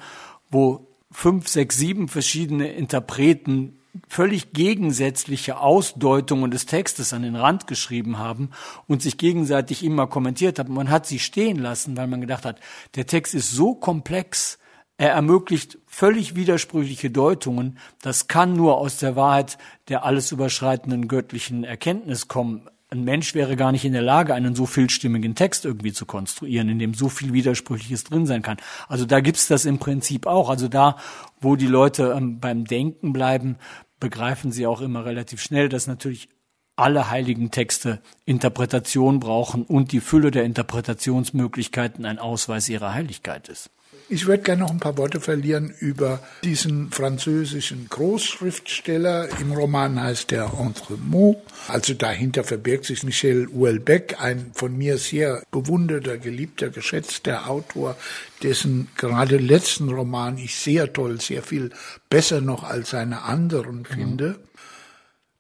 wo 0.51 0.87
fünf, 1.13 1.49
sechs, 1.49 1.77
sieben 1.77 2.09
verschiedene 2.09 2.69
Interpreten 2.73 3.77
völlig 4.09 4.53
gegensätzliche 4.53 5.59
Ausdeutungen 5.59 6.53
des 6.53 6.67
Textes 6.67 7.13
an 7.13 7.23
den 7.23 7.35
Rand 7.35 7.67
geschrieben 7.67 8.19
haben 8.19 8.51
und 8.87 9.03
sich 9.03 9.19
gegenseitig 9.19 9.85
immer 9.85 10.07
kommentiert 10.07 10.59
haben. 10.61 10.75
Man 10.75 10.91
hat 10.91 11.07
sie 11.07 11.19
stehen 11.19 11.59
lassen, 11.59 11.97
weil 11.97 12.07
man 12.07 12.21
gedacht 12.21 12.45
hat, 12.45 12.61
der 12.95 13.07
Text 13.07 13.35
ist 13.35 13.51
so 13.51 13.75
komplex, 13.75 14.60
er 15.01 15.13
ermöglicht 15.13 15.79
völlig 15.87 16.37
widersprüchliche 16.37 17.11
Deutungen. 17.11 17.79
Das 18.03 18.29
kann 18.29 18.53
nur 18.53 18.77
aus 18.77 18.99
der 18.99 19.17
Wahrheit 19.17 19.57
der 19.89 20.05
alles 20.05 20.31
überschreitenden 20.31 21.09
göttlichen 21.09 21.65
Erkenntnis 21.65 22.29
kommen 22.29 22.69
ein 22.93 23.05
Mensch 23.05 23.35
wäre 23.35 23.55
gar 23.55 23.71
nicht 23.71 23.85
in 23.85 23.93
der 23.93 24.03
Lage, 24.03 24.35
einen 24.35 24.57
so 24.57 24.67
vielstimmigen 24.67 25.37
Text 25.37 25.65
irgendwie 25.65 25.93
zu 25.93 26.07
konstruieren, 26.07 26.69
in 26.69 26.81
dem 26.81 26.93
so 26.93 27.09
viel 27.09 27.33
Widersprüchliches 27.33 28.03
drin 28.03 28.27
sein 28.27 28.43
kann. 28.43 28.57
Also 28.89 29.07
da 29.07 29.21
gibt's 29.21 29.47
das 29.47 29.65
im 29.65 29.79
Prinzip 29.79 30.27
auch. 30.27 30.51
Also 30.51 30.67
da, 30.67 30.97
wo 31.41 31.55
die 31.55 31.69
Leute 31.69 32.15
ähm, 32.17 32.41
beim 32.41 32.65
Denken 32.65 33.13
bleiben, 33.13 33.59
begreifen 34.01 34.51
sie 34.51 34.67
auch 34.67 34.81
immer 34.81 35.05
relativ 35.05 35.41
schnell, 35.41 35.69
dass 35.69 35.87
natürlich 35.87 36.29
alle 36.75 37.11
heiligen 37.11 37.53
Texte 37.53 38.01
Interpretation 38.25 39.21
brauchen 39.21 39.63
und 39.63 39.93
die 39.93 40.01
Fülle 40.01 40.33
der 40.33 40.43
Interpretationsmöglichkeiten 40.43 42.05
ein 42.05 42.19
Ausweis 42.19 42.69
ihrer 42.69 42.93
Heiligkeit 42.93 43.49
ist. 43.49 43.71
Ich 44.13 44.27
würde 44.27 44.43
gerne 44.43 44.63
noch 44.63 44.73
ein 44.73 44.81
paar 44.81 44.99
Worte 44.99 45.21
verlieren 45.21 45.73
über 45.79 46.21
diesen 46.43 46.91
französischen 46.91 47.89
Großschriftsteller. 47.89 49.39
Im 49.39 49.53
Roman 49.53 50.03
heißt 50.03 50.33
er 50.33 50.53
Entre 50.59 50.97
mots. 50.97 51.41
Also 51.69 51.95
dahinter 51.95 52.43
verbirgt 52.43 52.87
sich 52.87 53.05
Michel 53.05 53.47
Houellebecq, 53.55 54.21
ein 54.21 54.51
von 54.53 54.77
mir 54.77 54.99
sehr 54.99 55.45
bewunderter, 55.53 56.19
geliebter, 56.19 56.71
geschätzter 56.71 57.49
Autor, 57.49 57.97
dessen 58.43 58.89
gerade 58.97 59.37
letzten 59.37 59.89
Roman 59.89 60.39
ich 60.39 60.57
sehr 60.57 60.93
toll, 60.93 61.21
sehr 61.21 61.45
viel 61.45 61.71
besser 62.09 62.41
noch 62.41 62.65
als 62.65 62.91
seine 62.91 63.23
anderen 63.23 63.85
finde. 63.85 64.31
Mhm. 64.31 64.37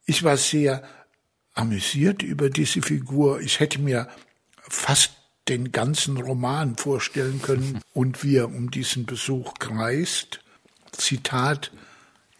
Ich 0.06 0.22
war 0.22 0.36
sehr 0.36 0.84
amüsiert 1.54 2.22
über 2.22 2.50
diese 2.50 2.82
Figur. 2.82 3.40
Ich 3.40 3.58
hätte 3.58 3.80
mir 3.80 4.06
fast 4.68 5.19
den 5.50 5.72
ganzen 5.72 6.16
Roman 6.16 6.76
vorstellen 6.76 7.42
können 7.42 7.80
und 7.92 8.24
wie 8.24 8.36
er 8.36 8.46
um 8.46 8.70
diesen 8.70 9.04
Besuch 9.04 9.54
kreist. 9.58 10.40
Zitat, 10.92 11.72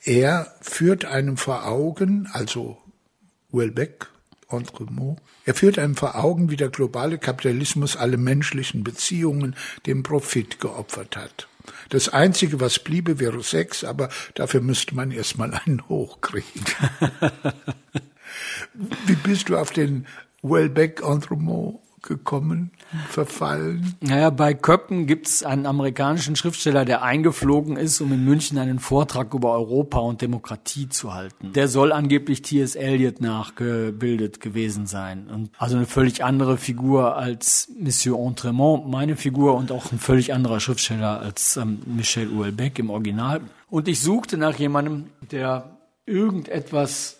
er 0.04 0.54
führt 0.61 1.04
einem 1.04 1.36
vor 1.36 1.66
Augen, 1.66 2.28
also 2.32 2.78
Welbeck, 3.52 4.06
entre 4.48 4.84
mots, 4.84 5.20
er 5.44 5.54
führt 5.54 5.78
einem 5.78 5.96
vor 5.96 6.16
Augen, 6.16 6.50
wie 6.50 6.56
der 6.56 6.70
globale 6.70 7.18
Kapitalismus 7.18 7.96
alle 7.96 8.16
menschlichen 8.16 8.84
Beziehungen 8.84 9.56
dem 9.86 10.02
Profit 10.02 10.61
geopfert 10.61 11.16
hat. 11.16 11.48
Das 11.88 12.08
Einzige, 12.08 12.61
was 12.61 12.78
bliebe, 12.78 13.18
wäre 13.18 13.42
Sex, 13.42 13.84
aber 13.84 14.08
dafür 14.34 14.61
müsste 14.61 14.94
man 14.94 15.11
erstmal 15.11 15.52
einen 15.54 15.88
hochkriegen. 15.88 16.64
Wie 19.06 19.16
bist 19.16 19.48
du 19.48 19.56
auf 19.56 19.70
den 19.70 20.06
Wellbeck 20.42 21.02
Entremont 21.02 21.80
gekommen, 22.11 22.72
verfallen? 23.08 23.94
Naja, 24.00 24.30
bei 24.30 24.52
Köppen 24.52 25.06
gibt 25.06 25.28
es 25.28 25.44
einen 25.44 25.64
amerikanischen 25.64 26.34
Schriftsteller, 26.34 26.84
der 26.84 27.02
eingeflogen 27.02 27.76
ist, 27.76 28.00
um 28.00 28.12
in 28.12 28.24
München 28.24 28.58
einen 28.58 28.80
Vortrag 28.80 29.32
über 29.32 29.52
Europa 29.52 30.00
und 30.00 30.20
Demokratie 30.20 30.88
zu 30.88 31.14
halten. 31.14 31.52
Der 31.52 31.68
soll 31.68 31.92
angeblich 31.92 32.42
T.S. 32.42 32.74
Eliot 32.74 33.20
nachgebildet 33.20 34.40
gewesen 34.40 34.86
sein. 34.86 35.28
Und 35.32 35.50
also 35.56 35.76
eine 35.76 35.86
völlig 35.86 36.24
andere 36.24 36.56
Figur 36.56 37.16
als 37.16 37.72
Monsieur 37.78 38.18
Entremont, 38.18 38.88
meine 38.88 39.16
Figur, 39.16 39.54
und 39.54 39.70
auch 39.70 39.92
ein 39.92 40.00
völlig 40.00 40.34
anderer 40.34 40.58
Schriftsteller 40.58 41.20
als 41.20 41.56
ähm, 41.56 41.78
Michel 41.86 42.28
Houellebecq 42.28 42.80
im 42.80 42.90
Original. 42.90 43.40
Und 43.68 43.86
ich 43.86 44.00
suchte 44.00 44.36
nach 44.36 44.56
jemandem, 44.56 45.06
der 45.30 45.78
irgendetwas 46.06 47.20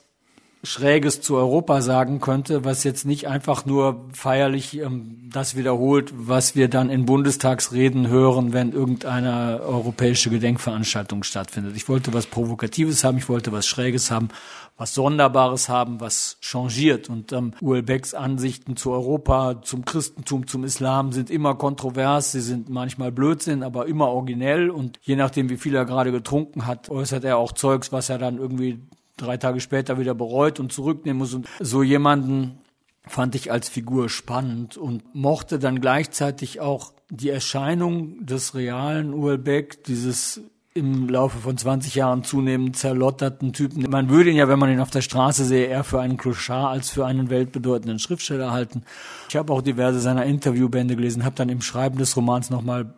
Schräges 0.63 1.23
zu 1.23 1.37
Europa 1.37 1.81
sagen 1.81 2.21
könnte, 2.21 2.65
was 2.67 2.85
jetzt 2.85 3.07
nicht 3.07 3.29
einfach 3.29 3.65
nur 3.65 4.05
feierlich 4.13 4.79
ähm, 4.79 5.31
das 5.33 5.57
wiederholt, 5.57 6.13
was 6.15 6.55
wir 6.55 6.69
dann 6.69 6.91
in 6.91 7.07
Bundestagsreden 7.07 8.09
hören, 8.09 8.53
wenn 8.53 8.73
irgendeine 8.73 9.61
europäische 9.63 10.29
Gedenkveranstaltung 10.29 11.23
stattfindet. 11.23 11.77
Ich 11.77 11.89
wollte 11.89 12.13
was 12.13 12.27
Provokatives 12.27 13.05
haben, 13.05 13.17
ich 13.17 13.31
wollte 13.31 13.53
was 13.53 13.67
Schräges 13.67 14.11
haben, 14.11 14.29
was 14.77 14.93
Sonderbares 14.93 15.71
haben, 15.71 15.99
was 16.01 16.37
changiert. 16.43 17.09
Und 17.09 17.33
ähm, 17.33 17.53
Uelbecks 17.63 18.13
Ansichten 18.13 18.77
zu 18.77 18.93
Europa, 18.93 19.63
zum 19.63 19.87
Christentum, 19.87 20.47
zum 20.47 20.65
Islam 20.65 21.13
sind 21.13 21.31
immer 21.31 21.55
kontrovers, 21.55 22.33
sie 22.33 22.41
sind 22.43 22.69
manchmal 22.69 23.13
Blödsinn, 23.13 23.63
aber 23.63 23.87
immer 23.87 24.09
originell. 24.09 24.69
Und 24.69 24.99
je 25.03 25.17
nachdem, 25.17 25.49
wie 25.49 25.57
viel 25.57 25.75
er 25.75 25.87
gerade 25.87 26.13
getrunken 26.13 26.67
hat, 26.67 26.91
äußert 26.91 27.25
er 27.25 27.39
auch 27.39 27.53
Zeugs, 27.53 27.93
was 27.93 28.11
er 28.11 28.19
dann 28.19 28.37
irgendwie 28.37 28.81
drei 29.21 29.37
Tage 29.37 29.61
später 29.61 29.99
wieder 29.99 30.15
bereut 30.15 30.61
und 30.61 30.73
zurücknehmen 30.73 31.19
muss. 31.19 31.35
Und 31.35 31.47
so 31.61 31.83
jemanden 31.83 32.59
fand 33.07 33.35
ich 33.35 33.51
als 33.51 33.69
Figur 33.69 34.09
spannend 34.09 34.77
und 34.77 35.15
mochte 35.15 35.59
dann 35.59 35.81
gleichzeitig 35.81 36.61
auch 36.61 36.93
die 37.11 37.31
Erscheinung 37.31 38.25
des 38.25 38.55
realen 38.55 39.13
Uelbeck, 39.13 39.85
dieses 39.85 40.43
im 40.73 41.09
Laufe 41.09 41.39
von 41.39 41.57
20 41.57 41.97
Jahren 41.97 42.23
zunehmend 42.23 42.77
zerlotterten 42.77 43.53
Typen. 43.53 43.91
Man 43.91 44.09
würde 44.09 44.31
ihn 44.31 44.37
ja, 44.37 44.49
wenn 44.49 44.59
man 44.59 44.71
ihn 44.71 44.81
auf 44.81 44.91
der 44.91 45.03
Straße 45.03 45.45
sehe, 45.45 45.67
eher 45.67 45.83
für 45.83 46.01
einen 46.01 46.17
Clochard 46.17 46.71
als 46.71 46.91
für 46.91 47.05
einen 47.05 47.29
weltbedeutenden 47.29 47.99
Schriftsteller 47.99 48.53
halten. 48.53 48.83
Ich 49.29 49.35
habe 49.35 49.53
auch 49.53 49.63
diverse 49.63 49.99
seiner 49.99 50.25
Interviewbände 50.25 50.95
gelesen, 50.95 51.25
habe 51.25 51.35
dann 51.35 51.49
im 51.49 51.61
Schreiben 51.61 51.99
des 51.99 52.17
Romans 52.17 52.51
nochmal 52.51 52.95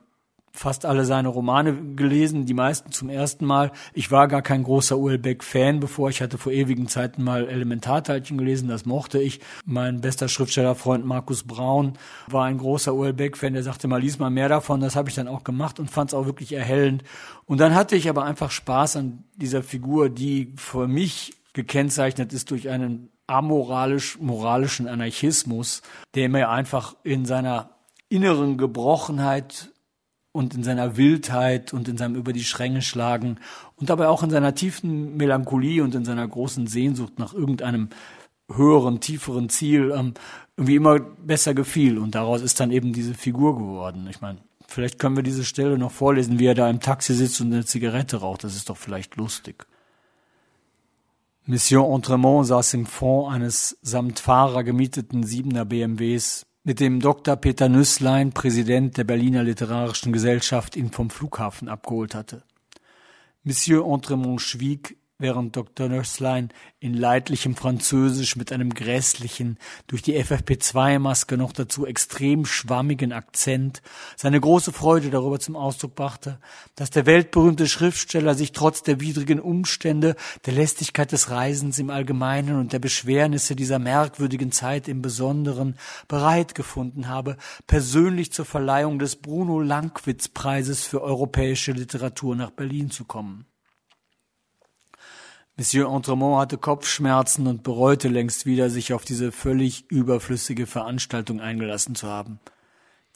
fast 0.52 0.84
alle 0.84 1.06
seine 1.06 1.28
Romane 1.28 1.94
gelesen, 1.96 2.44
die 2.44 2.54
meisten 2.54 2.92
zum 2.92 3.08
ersten 3.08 3.46
Mal. 3.46 3.72
Ich 3.94 4.10
war 4.10 4.28
gar 4.28 4.42
kein 4.42 4.62
großer 4.62 4.98
Uelbeck-Fan, 4.98 5.80
bevor 5.80 6.10
ich 6.10 6.20
hatte 6.20 6.36
vor 6.36 6.52
ewigen 6.52 6.88
Zeiten 6.88 7.24
mal 7.24 7.48
Elementarteilchen 7.48 8.36
gelesen, 8.36 8.68
das 8.68 8.84
mochte 8.84 9.18
ich. 9.18 9.40
Mein 9.64 10.02
bester 10.02 10.28
Schriftstellerfreund 10.28 11.06
Markus 11.06 11.44
Braun 11.44 11.94
war 12.28 12.44
ein 12.44 12.58
großer 12.58 12.94
Uelbeck-Fan, 12.94 13.54
der 13.54 13.62
sagte 13.62 13.88
mal, 13.88 14.00
lies 14.00 14.18
mal 14.18 14.30
mehr 14.30 14.50
davon. 14.50 14.80
Das 14.80 14.94
habe 14.94 15.08
ich 15.08 15.14
dann 15.14 15.26
auch 15.26 15.42
gemacht 15.42 15.80
und 15.80 15.90
fand 15.90 16.10
es 16.10 16.14
auch 16.14 16.26
wirklich 16.26 16.52
erhellend. 16.52 17.02
Und 17.46 17.58
dann 17.58 17.74
hatte 17.74 17.96
ich 17.96 18.08
aber 18.08 18.24
einfach 18.24 18.50
Spaß 18.50 18.96
an 18.96 19.24
dieser 19.34 19.62
Figur, 19.62 20.10
die 20.10 20.52
für 20.56 20.86
mich 20.86 21.34
gekennzeichnet 21.54 22.32
ist 22.32 22.50
durch 22.50 22.68
einen 22.68 23.10
amoralisch-moralischen 23.26 24.86
Anarchismus, 24.86 25.82
der 26.14 26.28
mir 26.28 26.50
einfach 26.50 26.94
in 27.02 27.24
seiner 27.24 27.70
inneren 28.10 28.58
Gebrochenheit 28.58 29.71
und 30.32 30.54
in 30.54 30.64
seiner 30.64 30.96
Wildheit 30.96 31.72
und 31.72 31.88
in 31.88 31.98
seinem 31.98 32.16
über 32.16 32.32
die 32.32 32.44
Schränge 32.44 32.82
schlagen 32.82 33.38
und 33.76 33.90
dabei 33.90 34.08
auch 34.08 34.22
in 34.22 34.30
seiner 34.30 34.54
tiefen 34.54 35.16
Melancholie 35.16 35.82
und 35.82 35.94
in 35.94 36.04
seiner 36.04 36.26
großen 36.26 36.66
Sehnsucht 36.66 37.18
nach 37.18 37.34
irgendeinem 37.34 37.90
höheren, 38.50 39.00
tieferen 39.00 39.48
Ziel 39.48 39.92
ähm, 39.94 40.14
irgendwie 40.56 40.76
immer 40.76 41.00
besser 41.00 41.54
gefiel. 41.54 41.98
Und 41.98 42.14
daraus 42.14 42.42
ist 42.42 42.60
dann 42.60 42.70
eben 42.70 42.92
diese 42.92 43.14
Figur 43.14 43.56
geworden. 43.56 44.06
Ich 44.10 44.20
meine, 44.20 44.38
vielleicht 44.66 44.98
können 44.98 45.16
wir 45.16 45.22
diese 45.22 45.44
Stelle 45.44 45.78
noch 45.78 45.92
vorlesen, 45.92 46.38
wie 46.38 46.46
er 46.46 46.54
da 46.54 46.68
im 46.68 46.80
Taxi 46.80 47.14
sitzt 47.14 47.40
und 47.40 47.52
eine 47.52 47.64
Zigarette 47.64 48.18
raucht. 48.18 48.44
Das 48.44 48.56
ist 48.56 48.68
doch 48.68 48.76
vielleicht 48.76 49.16
lustig. 49.16 49.66
Mission 51.44 51.92
Entremont 51.92 52.46
saß 52.46 52.74
im 52.74 52.86
Fond 52.86 53.34
eines 53.34 53.76
samt 53.82 54.20
Fahrer 54.20 54.62
gemieteten 54.62 55.24
Siebener 55.24 55.64
BMWs 55.64 56.46
mit 56.64 56.78
dem 56.78 57.00
Dr. 57.00 57.36
Peter 57.36 57.68
Nüsslein, 57.68 58.32
Präsident 58.32 58.96
der 58.96 59.04
Berliner 59.04 59.42
Literarischen 59.42 60.12
Gesellschaft, 60.12 60.76
ihn 60.76 60.92
vom 60.92 61.10
Flughafen 61.10 61.68
abgeholt 61.68 62.14
hatte. 62.14 62.44
Monsieur 63.42 63.84
Entremont 63.84 64.40
schwieg, 64.40 64.96
während 65.18 65.56
Dr. 65.56 65.88
Nörslein 65.88 66.50
in 66.80 66.94
leidlichem 66.94 67.54
Französisch 67.54 68.36
mit 68.36 68.52
einem 68.52 68.74
grässlichen, 68.74 69.58
durch 69.86 70.02
die 70.02 70.20
FFP2-Maske 70.20 71.36
noch 71.36 71.52
dazu 71.52 71.86
extrem 71.86 72.44
schwammigen 72.44 73.12
Akzent 73.12 73.82
seine 74.16 74.40
große 74.40 74.72
Freude 74.72 75.10
darüber 75.10 75.38
zum 75.38 75.56
Ausdruck 75.56 75.94
brachte, 75.94 76.40
dass 76.74 76.90
der 76.90 77.06
weltberühmte 77.06 77.68
Schriftsteller 77.68 78.34
sich 78.34 78.52
trotz 78.52 78.82
der 78.82 79.00
widrigen 79.00 79.40
Umstände, 79.40 80.16
der 80.44 80.54
Lästigkeit 80.54 81.12
des 81.12 81.30
Reisens 81.30 81.78
im 81.78 81.90
Allgemeinen 81.90 82.58
und 82.58 82.72
der 82.72 82.80
Beschwernisse 82.80 83.54
dieser 83.54 83.78
merkwürdigen 83.78 84.50
Zeit 84.50 84.88
im 84.88 85.02
Besonderen 85.02 85.76
bereit 86.08 86.54
gefunden 86.54 87.08
habe, 87.08 87.36
persönlich 87.66 88.32
zur 88.32 88.44
Verleihung 88.44 88.98
des 88.98 89.16
Bruno 89.16 89.60
Langwitz 89.60 90.28
Preises 90.28 90.84
für 90.84 91.02
europäische 91.02 91.72
Literatur 91.72 92.34
nach 92.34 92.50
Berlin 92.50 92.90
zu 92.90 93.04
kommen. 93.04 93.46
Monsieur 95.58 95.94
Entremont 95.94 96.40
hatte 96.40 96.56
Kopfschmerzen 96.56 97.46
und 97.46 97.62
bereute 97.62 98.08
längst 98.08 98.46
wieder, 98.46 98.70
sich 98.70 98.94
auf 98.94 99.04
diese 99.04 99.32
völlig 99.32 99.84
überflüssige 99.90 100.66
Veranstaltung 100.66 101.42
eingelassen 101.42 101.94
zu 101.94 102.08
haben. 102.08 102.40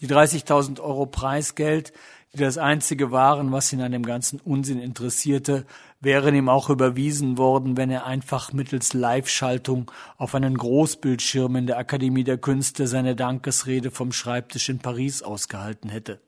Die 0.01 0.07
30.000 0.07 0.78
Euro 0.80 1.07
Preisgeld, 1.07 1.95
die 2.34 2.39
das 2.39 2.59
einzige 2.59 3.11
waren, 3.11 3.53
was 3.53 3.72
ihn 3.72 3.80
an 3.80 3.93
dem 3.93 4.05
ganzen 4.05 4.39
Unsinn 4.41 4.78
interessierte, 4.78 5.64
wären 6.01 6.34
ihm 6.34 6.51
auch 6.51 6.68
überwiesen 6.68 7.39
worden, 7.39 7.78
wenn 7.78 7.89
er 7.89 8.05
einfach 8.05 8.53
mittels 8.53 8.93
Live-Schaltung 8.93 9.91
auf 10.18 10.34
einen 10.34 10.59
Großbildschirm 10.59 11.57
in 11.57 11.66
der 11.66 11.78
Akademie 11.78 12.24
der 12.24 12.37
Künste 12.37 12.87
seine 12.87 13.16
Dankesrede 13.16 13.91
vom 13.91 14.12
Schreibtisch 14.12 14.68
in 14.68 14.80
Paris 14.80 15.22
ausgehalten 15.22 15.89
hätte. 15.89 16.20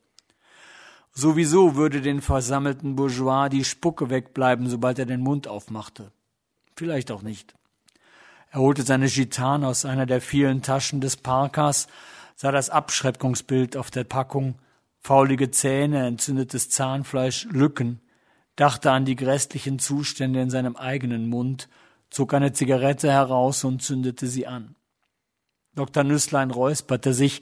Sowieso 1.21 1.75
würde 1.75 2.01
den 2.01 2.21
versammelten 2.21 2.95
Bourgeois 2.95 3.49
die 3.49 3.65
Spucke 3.65 4.09
wegbleiben, 4.09 4.69
sobald 4.69 5.01
er 5.01 5.05
den 5.05 5.21
Mund 5.21 5.49
aufmachte. 5.49 6.13
Vielleicht 6.77 7.11
auch 7.11 7.23
nicht. 7.23 7.57
Er 8.53 8.61
holte 8.61 8.85
seine 8.85 9.09
Gitarre 9.09 9.67
aus 9.67 9.85
einer 9.85 10.07
der 10.07 10.21
vielen 10.21 10.63
Taschen 10.63 11.01
des 11.01 11.17
Parkers, 11.17 11.89
sah 12.37 12.53
das 12.53 12.71
Abschreckungsbild 12.71 13.77
auf 13.77 13.91
der 13.91 14.05
Packung, 14.05 14.61
faulige 15.01 15.51
Zähne, 15.51 16.07
entzündetes 16.07 16.71
Zahnfleisch, 16.71 17.49
Lücken, 17.51 18.01
dachte 18.55 18.93
an 18.93 19.05
die 19.05 19.17
grässlichen 19.17 19.81
Zustände 19.81 20.41
in 20.41 20.51
seinem 20.51 20.77
eigenen 20.77 21.29
Mund, 21.29 21.69
zog 22.11 22.33
eine 22.33 22.53
Zigarette 22.53 23.11
heraus 23.11 23.65
und 23.65 23.83
zündete 23.83 24.29
sie 24.29 24.47
an. 24.47 24.77
Dr. 25.75 26.03
Nüsslein 26.05 26.51
räusperte 26.51 27.15
sich, 27.15 27.41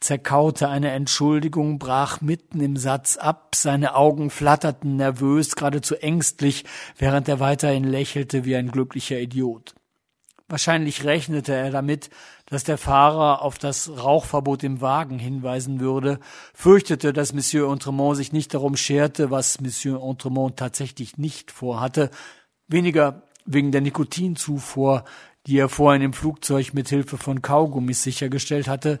zerkaute 0.00 0.68
eine 0.68 0.90
Entschuldigung, 0.92 1.78
brach 1.78 2.20
mitten 2.20 2.60
im 2.60 2.76
Satz 2.76 3.16
ab, 3.16 3.54
seine 3.54 3.94
Augen 3.94 4.30
flatterten 4.30 4.96
nervös, 4.96 5.54
geradezu 5.54 5.96
ängstlich, 5.96 6.64
während 6.96 7.28
er 7.28 7.40
weiterhin 7.40 7.84
lächelte 7.84 8.44
wie 8.44 8.56
ein 8.56 8.70
glücklicher 8.70 9.18
Idiot. 9.18 9.74
Wahrscheinlich 10.46 11.04
rechnete 11.04 11.54
er 11.54 11.70
damit, 11.70 12.10
dass 12.46 12.64
der 12.64 12.76
Fahrer 12.76 13.40
auf 13.40 13.58
das 13.58 13.88
Rauchverbot 13.88 14.62
im 14.62 14.82
Wagen 14.82 15.18
hinweisen 15.18 15.80
würde, 15.80 16.20
fürchtete, 16.52 17.14
dass 17.14 17.32
Monsieur 17.32 17.72
Entremont 17.72 18.16
sich 18.16 18.32
nicht 18.32 18.52
darum 18.52 18.76
scherte, 18.76 19.30
was 19.30 19.60
Monsieur 19.60 20.02
Entremont 20.02 20.58
tatsächlich 20.58 21.16
nicht 21.16 21.50
vorhatte, 21.50 22.10
weniger 22.68 23.22
wegen 23.46 23.72
der 23.72 23.80
Nikotinzufuhr, 23.80 25.04
die 25.46 25.58
er 25.58 25.68
vorhin 25.68 26.02
im 26.02 26.12
Flugzeug 26.12 26.74
mit 26.74 26.88
Hilfe 26.88 27.18
von 27.18 27.42
Kaugummis 27.42 28.02
sichergestellt 28.02 28.68
hatte, 28.68 29.00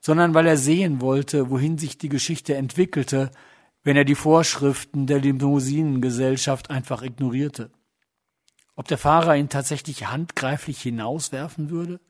sondern 0.00 0.34
weil 0.34 0.46
er 0.46 0.56
sehen 0.56 1.00
wollte, 1.00 1.50
wohin 1.50 1.78
sich 1.78 1.98
die 1.98 2.08
Geschichte 2.08 2.54
entwickelte, 2.56 3.30
wenn 3.84 3.96
er 3.96 4.04
die 4.04 4.14
Vorschriften 4.14 5.06
der 5.06 5.20
Limousinengesellschaft 5.20 6.70
einfach 6.70 7.02
ignorierte. 7.02 7.70
Ob 8.76 8.88
der 8.88 8.98
Fahrer 8.98 9.36
ihn 9.36 9.48
tatsächlich 9.48 10.06
handgreiflich 10.10 10.80
hinauswerfen 10.82 11.70
würde? 11.70 12.00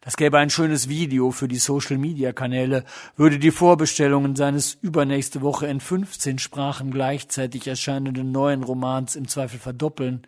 Das 0.00 0.16
gäbe 0.16 0.38
ein 0.38 0.50
schönes 0.50 0.88
Video 0.88 1.32
für 1.32 1.48
die 1.48 1.56
Social-Media-Kanäle, 1.56 2.84
würde 3.16 3.40
die 3.40 3.50
Vorbestellungen 3.50 4.36
seines 4.36 4.74
übernächste 4.74 5.42
Woche 5.42 5.66
in 5.66 5.80
15 5.80 6.38
Sprachen 6.38 6.92
gleichzeitig 6.92 7.66
erscheinenden 7.66 8.30
neuen 8.30 8.62
Romans 8.62 9.16
im 9.16 9.26
Zweifel 9.26 9.58
verdoppeln. 9.58 10.22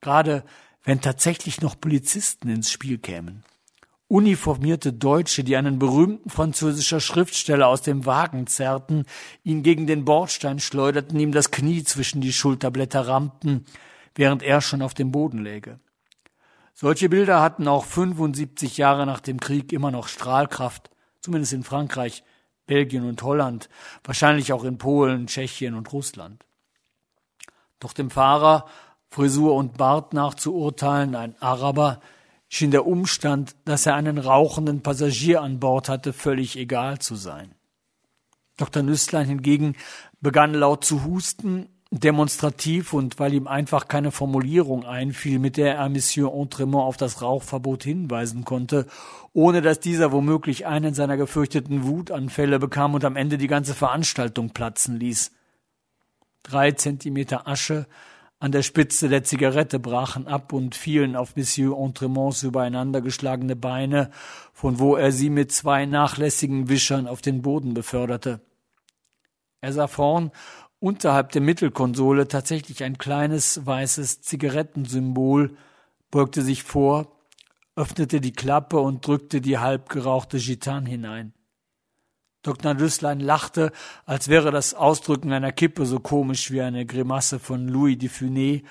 Gerade 0.00 0.42
wenn 0.84 1.00
tatsächlich 1.00 1.60
noch 1.60 1.80
Polizisten 1.80 2.48
ins 2.48 2.70
Spiel 2.70 2.98
kämen. 2.98 3.42
uniformierte 4.06 4.92
Deutsche, 4.92 5.42
die 5.42 5.56
einen 5.56 5.78
berühmten 5.78 6.28
französischer 6.30 7.00
Schriftsteller 7.00 7.66
aus 7.66 7.82
dem 7.82 8.04
Wagen 8.06 8.46
zerrten, 8.46 9.06
ihn 9.42 9.62
gegen 9.62 9.86
den 9.86 10.04
Bordstein 10.04 10.60
schleuderten, 10.60 11.18
ihm 11.18 11.32
das 11.32 11.50
Knie 11.50 11.82
zwischen 11.82 12.20
die 12.20 12.32
Schulterblätter 12.32 13.08
rammten, 13.08 13.64
während 14.14 14.42
er 14.42 14.60
schon 14.60 14.82
auf 14.82 14.94
dem 14.94 15.10
Boden 15.10 15.38
läge. 15.42 15.80
Solche 16.74 17.08
Bilder 17.08 17.40
hatten 17.40 17.66
auch 17.66 17.84
75 17.84 18.76
Jahre 18.76 19.06
nach 19.06 19.20
dem 19.20 19.40
Krieg 19.40 19.72
immer 19.72 19.90
noch 19.90 20.06
Strahlkraft, 20.06 20.90
zumindest 21.20 21.52
in 21.54 21.64
Frankreich, 21.64 22.24
Belgien 22.66 23.04
und 23.04 23.22
Holland, 23.22 23.68
wahrscheinlich 24.04 24.52
auch 24.52 24.64
in 24.64 24.78
Polen, 24.78 25.26
Tschechien 25.26 25.74
und 25.74 25.92
Russland. 25.92 26.44
Doch 27.80 27.92
dem 27.92 28.10
Fahrer, 28.10 28.66
Frisur 29.14 29.54
und 29.54 29.76
Bart 29.76 30.12
nach 30.12 30.34
zu 30.34 30.56
urteilen, 30.56 31.14
ein 31.14 31.40
Araber, 31.40 32.00
schien 32.48 32.72
der 32.72 32.84
Umstand, 32.84 33.54
dass 33.64 33.86
er 33.86 33.94
einen 33.94 34.18
rauchenden 34.18 34.82
Passagier 34.82 35.40
an 35.40 35.60
Bord 35.60 35.88
hatte, 35.88 36.12
völlig 36.12 36.56
egal 36.56 36.98
zu 36.98 37.14
sein. 37.14 37.54
Dr. 38.56 38.82
Nüßlein 38.82 39.28
hingegen 39.28 39.76
begann 40.20 40.52
laut 40.52 40.84
zu 40.84 41.04
husten, 41.04 41.68
demonstrativ 41.92 42.92
und 42.92 43.20
weil 43.20 43.34
ihm 43.34 43.46
einfach 43.46 43.86
keine 43.86 44.10
Formulierung 44.10 44.84
einfiel, 44.84 45.38
mit 45.38 45.58
der 45.58 45.76
er 45.76 45.88
Monsieur 45.88 46.34
Entremont 46.34 46.84
auf 46.84 46.96
das 46.96 47.22
Rauchverbot 47.22 47.84
hinweisen 47.84 48.44
konnte, 48.44 48.88
ohne 49.32 49.62
dass 49.62 49.78
dieser 49.78 50.10
womöglich 50.10 50.66
einen 50.66 50.92
seiner 50.92 51.16
gefürchteten 51.16 51.84
Wutanfälle 51.84 52.58
bekam 52.58 52.94
und 52.94 53.04
am 53.04 53.14
Ende 53.14 53.38
die 53.38 53.46
ganze 53.46 53.74
Veranstaltung 53.74 54.50
platzen 54.50 54.98
ließ. 54.98 55.30
Drei 56.42 56.72
Zentimeter 56.72 57.46
Asche 57.46 57.86
an 58.38 58.52
der 58.52 58.62
Spitze 58.62 59.08
der 59.08 59.24
Zigarette 59.24 59.78
brachen 59.78 60.26
ab 60.26 60.52
und 60.52 60.74
fielen 60.74 61.16
auf 61.16 61.36
Monsieur 61.36 61.78
Entremonts 61.78 62.42
übereinandergeschlagene 62.42 63.56
Beine, 63.56 64.10
von 64.52 64.78
wo 64.78 64.96
er 64.96 65.12
sie 65.12 65.30
mit 65.30 65.52
zwei 65.52 65.86
nachlässigen 65.86 66.68
Wischern 66.68 67.06
auf 67.06 67.22
den 67.22 67.42
Boden 67.42 67.74
beförderte. 67.74 68.40
Er 69.60 69.72
sah 69.72 69.86
vorn 69.86 70.30
unterhalb 70.78 71.32
der 71.32 71.40
Mittelkonsole 71.40 72.28
tatsächlich 72.28 72.84
ein 72.84 72.98
kleines 72.98 73.64
weißes 73.64 74.20
Zigarettensymbol, 74.20 75.56
beugte 76.10 76.42
sich 76.42 76.62
vor, 76.62 77.16
öffnete 77.76 78.20
die 78.20 78.32
Klappe 78.32 78.78
und 78.78 79.06
drückte 79.06 79.40
die 79.40 79.56
halb 79.56 79.88
gerauchte 79.88 80.38
Gitan 80.38 80.84
hinein. 80.84 81.32
Dr. 82.44 82.78
Rüsslein 82.78 83.18
lachte, 83.18 83.72
als 84.06 84.28
wäre 84.28 84.52
das 84.52 84.74
Ausdrücken 84.74 85.32
einer 85.32 85.50
Kippe 85.50 85.86
so 85.86 85.98
komisch 85.98 86.50
wie 86.52 86.60
eine 86.60 86.86
Grimasse 86.86 87.40
von 87.40 87.66
Louis 87.66 87.98
de 87.98 88.08
Funès, 88.08 88.62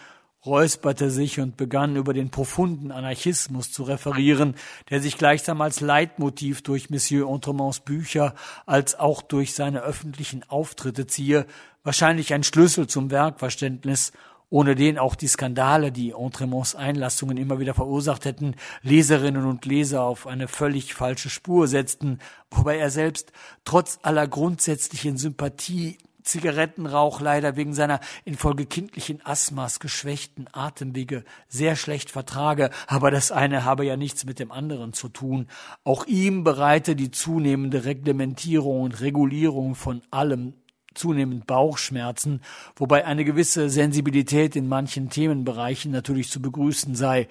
räusperte 0.46 1.10
sich 1.10 1.40
und 1.40 1.58
begann 1.58 1.96
über 1.96 2.14
den 2.14 2.30
profunden 2.30 2.92
Anarchismus 2.92 3.72
zu 3.72 3.84
referieren, 3.84 4.56
der 4.90 5.02
sich 5.02 5.18
gleichsam 5.18 5.62
als 5.62 5.80
Leitmotiv 5.80 6.62
durch 6.62 6.90
Monsieur 6.90 7.30
Entremonts 7.30 7.80
Bücher 7.80 8.36
als 8.66 9.00
auch 9.00 9.22
durch 9.22 9.54
seine 9.54 9.82
öffentlichen 9.82 10.44
Auftritte 10.50 11.08
ziehe, 11.08 11.46
wahrscheinlich 11.84 12.34
ein 12.34 12.44
Schlüssel 12.44 12.88
zum 12.88 13.10
Werkverständnis 13.10 14.12
ohne 14.54 14.76
den 14.76 15.00
auch 15.00 15.16
die 15.16 15.28
Skandale, 15.28 15.92
die 15.92 16.12
Entremonts 16.12 16.76
Einlassungen 16.76 17.38
immer 17.38 17.60
wieder 17.60 17.74
verursacht 17.74 18.26
hätten, 18.26 18.54
Leserinnen 18.84 19.48
und 19.48 19.66
Leser 19.66 20.04
auf 20.04 20.28
eine 20.28 20.48
völlig 20.48 20.94
falsche 20.94 21.32
Spur 21.32 21.68
setzten, 21.68 22.20
wobei 22.52 22.78
er 22.78 22.92
selbst 22.92 23.32
trotz 23.66 23.98
aller 24.04 24.28
grundsätzlichen 24.28 25.18
Sympathie 25.18 25.98
Zigarettenrauch 26.22 27.20
leider 27.20 27.56
wegen 27.56 27.74
seiner 27.74 28.00
infolge 28.26 28.68
kindlichen 28.68 29.26
Asthmas 29.26 29.80
geschwächten 29.80 30.48
Atemwege 30.52 31.24
sehr 31.48 31.76
schlecht 31.76 32.12
vertrage, 32.12 32.70
aber 32.86 33.10
das 33.10 33.32
eine 33.32 33.66
habe 33.66 33.86
ja 33.86 33.98
nichts 33.98 34.24
mit 34.24 34.38
dem 34.38 34.52
anderen 34.52 34.94
zu 34.94 35.10
tun. 35.10 35.48
Auch 35.84 36.06
ihm 36.06 36.44
bereite 36.44 36.96
die 36.96 37.10
zunehmende 37.10 37.86
Reglementierung 37.86 38.82
und 38.82 39.02
Regulierung 39.02 39.74
von 39.74 40.04
allem 40.12 40.54
zunehmend 40.96 41.48
Bauchschmerzen, 41.48 42.42
wobei 42.76 43.06
eine 43.06 43.26
gewisse 43.26 43.70
Sensibilität 43.70 44.56
in 44.56 44.68
manchen 44.68 45.10
Themenbereichen 45.10 45.92
natürlich 45.92 46.30
zu 46.30 46.42
begrüßen 46.42 46.96
sei. 46.96 47.28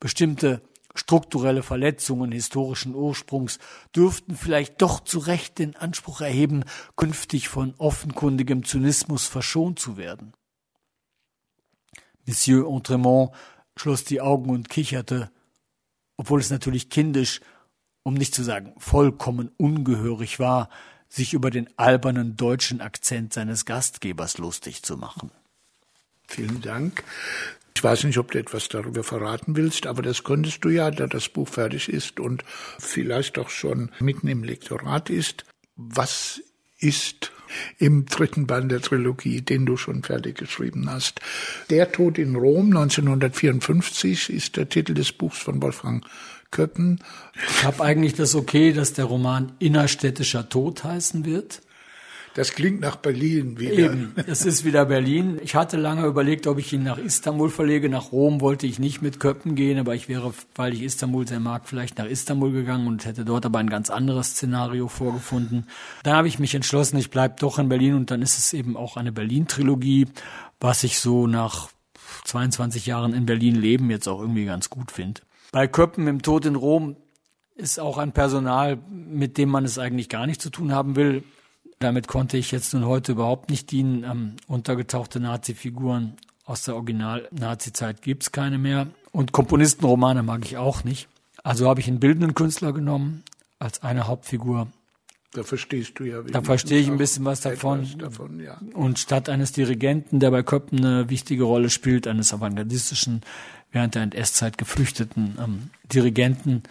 Bestimmte 0.00 0.62
strukturelle 0.94 1.62
Verletzungen 1.62 2.32
historischen 2.32 2.94
Ursprungs 2.94 3.58
dürften 3.94 4.36
vielleicht 4.36 4.80
doch 4.80 5.00
zu 5.00 5.18
Recht 5.18 5.58
den 5.58 5.76
Anspruch 5.76 6.20
erheben, 6.20 6.64
künftig 6.96 7.48
von 7.48 7.74
offenkundigem 7.78 8.64
Zynismus 8.64 9.26
verschont 9.26 9.78
zu 9.78 9.96
werden. 9.96 10.32
Monsieur 12.26 12.68
Entremont 12.68 13.32
schloss 13.76 14.04
die 14.04 14.20
Augen 14.20 14.50
und 14.50 14.70
kicherte, 14.70 15.30
obwohl 16.16 16.40
es 16.40 16.50
natürlich 16.50 16.90
kindisch, 16.90 17.40
um 18.02 18.14
nicht 18.14 18.34
zu 18.34 18.44
sagen 18.44 18.74
vollkommen 18.78 19.50
ungehörig 19.56 20.38
war, 20.38 20.68
sich 21.08 21.34
über 21.34 21.50
den 21.50 21.68
albernen 21.76 22.36
deutschen 22.36 22.80
Akzent 22.80 23.32
seines 23.32 23.64
Gastgebers 23.64 24.38
lustig 24.38 24.82
zu 24.82 24.96
machen. 24.96 25.30
Vielen 26.26 26.60
Dank. 26.60 27.04
Ich 27.76 27.82
weiß 27.82 28.04
nicht, 28.04 28.18
ob 28.18 28.30
du 28.30 28.38
etwas 28.38 28.68
darüber 28.68 29.02
verraten 29.02 29.56
willst, 29.56 29.86
aber 29.86 30.02
das 30.02 30.24
könntest 30.24 30.64
du 30.64 30.68
ja, 30.68 30.90
da 30.90 31.06
das 31.06 31.28
Buch 31.28 31.48
fertig 31.48 31.88
ist 31.88 32.20
und 32.20 32.44
vielleicht 32.78 33.38
auch 33.38 33.50
schon 33.50 33.90
mitten 33.98 34.28
im 34.28 34.44
Lektorat 34.44 35.10
ist. 35.10 35.44
Was 35.76 36.40
ist 36.78 37.32
im 37.78 38.06
dritten 38.06 38.46
Band 38.46 38.70
der 38.70 38.80
Trilogie, 38.80 39.42
den 39.42 39.66
du 39.66 39.76
schon 39.76 40.02
fertig 40.02 40.38
geschrieben 40.38 40.88
hast? 40.88 41.20
Der 41.68 41.90
Tod 41.90 42.18
in 42.18 42.36
Rom 42.36 42.66
1954 42.68 44.30
ist 44.30 44.56
der 44.56 44.68
Titel 44.68 44.94
des 44.94 45.12
Buchs 45.12 45.38
von 45.38 45.60
Wolfgang 45.60 46.04
Köppen. 46.54 47.00
Ich 47.50 47.64
habe 47.64 47.84
eigentlich 47.84 48.14
das 48.14 48.34
okay, 48.34 48.72
dass 48.72 48.94
der 48.94 49.04
Roman 49.04 49.52
Innerstädtischer 49.58 50.48
Tod 50.48 50.84
heißen 50.84 51.26
wird. 51.26 51.60
Das 52.34 52.52
klingt 52.52 52.80
nach 52.80 52.96
Berlin 52.96 53.60
wieder. 53.60 53.92
Eben, 53.92 54.12
es 54.26 54.44
ist 54.44 54.64
wieder 54.64 54.86
Berlin. 54.86 55.38
Ich 55.42 55.54
hatte 55.54 55.76
lange 55.76 56.04
überlegt, 56.06 56.48
ob 56.48 56.58
ich 56.58 56.72
ihn 56.72 56.82
nach 56.82 56.98
Istanbul 56.98 57.48
verlege. 57.48 57.88
Nach 57.88 58.10
Rom 58.10 58.40
wollte 58.40 58.66
ich 58.66 58.80
nicht 58.80 59.02
mit 59.02 59.20
Köppen 59.20 59.54
gehen, 59.54 59.78
aber 59.78 59.94
ich 59.94 60.08
wäre, 60.08 60.34
weil 60.56 60.72
ich 60.72 60.82
Istanbul 60.82 61.28
sehr 61.28 61.38
mag, 61.38 61.68
vielleicht 61.68 61.98
nach 61.98 62.06
Istanbul 62.06 62.50
gegangen 62.50 62.88
und 62.88 63.04
hätte 63.04 63.24
dort 63.24 63.46
aber 63.46 63.60
ein 63.60 63.70
ganz 63.70 63.88
anderes 63.88 64.30
Szenario 64.30 64.88
vorgefunden. 64.88 65.66
Dann 66.02 66.16
habe 66.16 66.26
ich 66.26 66.40
mich 66.40 66.56
entschlossen, 66.56 66.96
ich 66.98 67.10
bleibe 67.10 67.36
doch 67.38 67.60
in 67.60 67.68
Berlin 67.68 67.94
und 67.94 68.10
dann 68.10 68.20
ist 68.20 68.36
es 68.36 68.52
eben 68.52 68.76
auch 68.76 68.96
eine 68.96 69.12
Berlin-Trilogie, 69.12 70.06
was 70.60 70.82
ich 70.82 70.98
so 70.98 71.28
nach 71.28 71.68
22 72.24 72.86
Jahren 72.86 73.14
in 73.14 73.26
Berlin 73.26 73.54
leben 73.54 73.90
jetzt 73.90 74.08
auch 74.08 74.20
irgendwie 74.20 74.44
ganz 74.44 74.70
gut 74.70 74.90
finde. 74.90 75.20
Bei 75.54 75.68
Köppen 75.68 76.08
im 76.08 76.20
Tod 76.20 76.46
in 76.46 76.56
Rom 76.56 76.96
ist 77.54 77.78
auch 77.78 77.98
ein 77.98 78.10
Personal, 78.10 78.76
mit 78.90 79.38
dem 79.38 79.50
man 79.50 79.64
es 79.64 79.78
eigentlich 79.78 80.08
gar 80.08 80.26
nicht 80.26 80.42
zu 80.42 80.50
tun 80.50 80.72
haben 80.72 80.96
will. 80.96 81.22
Damit 81.78 82.08
konnte 82.08 82.36
ich 82.36 82.50
jetzt 82.50 82.74
nun 82.74 82.86
heute 82.86 83.12
überhaupt 83.12 83.50
nicht 83.50 83.70
dienen. 83.70 84.02
Ähm, 84.02 84.32
untergetauchte 84.48 85.20
Nazi-Figuren 85.20 86.16
aus 86.44 86.64
der 86.64 86.74
Original-Nazi-Zeit 86.74 88.02
gibt's 88.02 88.32
keine 88.32 88.58
mehr. 88.58 88.88
Und 89.12 89.30
Komponistenromane 89.30 90.24
mag 90.24 90.44
ich 90.44 90.56
auch 90.56 90.82
nicht. 90.82 91.06
Also 91.44 91.68
habe 91.68 91.78
ich 91.78 91.86
einen 91.86 92.00
bildenden 92.00 92.34
Künstler 92.34 92.72
genommen 92.72 93.22
als 93.60 93.80
eine 93.84 94.08
Hauptfigur. 94.08 94.66
Da 95.34 95.44
verstehst 95.44 96.00
du 96.00 96.04
ja. 96.04 96.20
Da 96.22 96.42
verstehe 96.42 96.80
ich 96.80 96.88
ein 96.88 96.98
bisschen 96.98 97.24
was 97.24 97.42
davon. 97.42 97.86
davon 97.98 98.40
ja. 98.40 98.60
Und 98.72 98.98
statt 98.98 99.28
eines 99.28 99.52
Dirigenten, 99.52 100.18
der 100.18 100.32
bei 100.32 100.42
Köppen 100.42 100.78
eine 100.78 101.10
wichtige 101.10 101.44
Rolle 101.44 101.70
spielt, 101.70 102.08
eines 102.08 102.34
avantgardistischen 102.34 103.20
während 103.74 103.96
der 103.96 104.02
NS-Zeit 104.04 104.56
geflüchteten 104.56 105.36
ähm, 105.38 105.70
Dirigenten, 105.92 106.62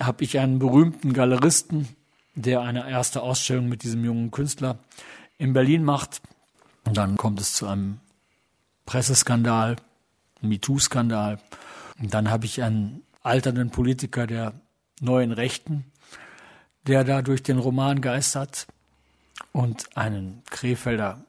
habe 0.00 0.24
ich 0.24 0.38
einen 0.38 0.58
berühmten 0.58 1.12
Galeristen, 1.12 1.88
der 2.34 2.60
eine 2.60 2.90
erste 2.90 3.22
Ausstellung 3.22 3.68
mit 3.68 3.82
diesem 3.82 4.04
jungen 4.04 4.30
Künstler 4.30 4.78
in 5.38 5.52
Berlin 5.52 5.84
macht. 5.84 6.20
Und 6.84 6.96
dann 6.96 7.16
kommt 7.16 7.40
es 7.40 7.54
zu 7.54 7.66
einem 7.66 7.98
Presseskandal, 8.84 9.76
MeToo-Skandal. 10.40 11.38
Und 12.00 12.14
dann 12.14 12.30
habe 12.30 12.46
ich 12.46 12.62
einen 12.62 13.02
alternden 13.22 13.70
Politiker 13.70 14.26
der 14.26 14.54
neuen 15.00 15.32
Rechten, 15.32 15.84
der 16.86 17.04
da 17.04 17.22
durch 17.22 17.42
den 17.42 17.58
Roman 17.58 18.00
geistert 18.00 18.66
und 19.52 19.96
einen 19.96 20.42
Krefelder 20.50 21.22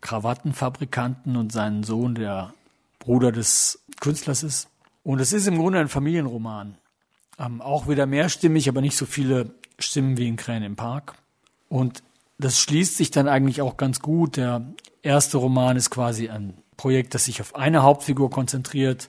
Krawattenfabrikanten 0.00 1.36
und 1.36 1.50
seinen 1.50 1.82
Sohn, 1.82 2.14
der 2.14 2.54
Bruder 3.00 3.32
des 3.32 3.80
Künstlers 4.00 4.42
ist. 4.42 4.68
Und 5.02 5.20
es 5.20 5.32
ist 5.32 5.46
im 5.46 5.58
Grunde 5.58 5.78
ein 5.78 5.88
Familienroman. 5.88 6.76
Ähm, 7.38 7.60
auch 7.60 7.88
wieder 7.88 8.06
mehrstimmig, 8.06 8.68
aber 8.68 8.80
nicht 8.80 8.96
so 8.96 9.06
viele 9.06 9.54
Stimmen 9.78 10.16
wie 10.16 10.28
in 10.28 10.36
Krähen 10.36 10.62
im 10.62 10.76
Park. 10.76 11.14
Und 11.68 12.02
das 12.38 12.60
schließt 12.60 12.96
sich 12.96 13.10
dann 13.10 13.28
eigentlich 13.28 13.62
auch 13.62 13.76
ganz 13.76 14.00
gut. 14.00 14.36
Der 14.36 14.64
erste 15.02 15.38
Roman 15.38 15.76
ist 15.76 15.90
quasi 15.90 16.28
ein 16.28 16.54
Projekt, 16.76 17.14
das 17.14 17.24
sich 17.24 17.40
auf 17.40 17.54
eine 17.56 17.82
Hauptfigur 17.82 18.30
konzentriert. 18.30 19.08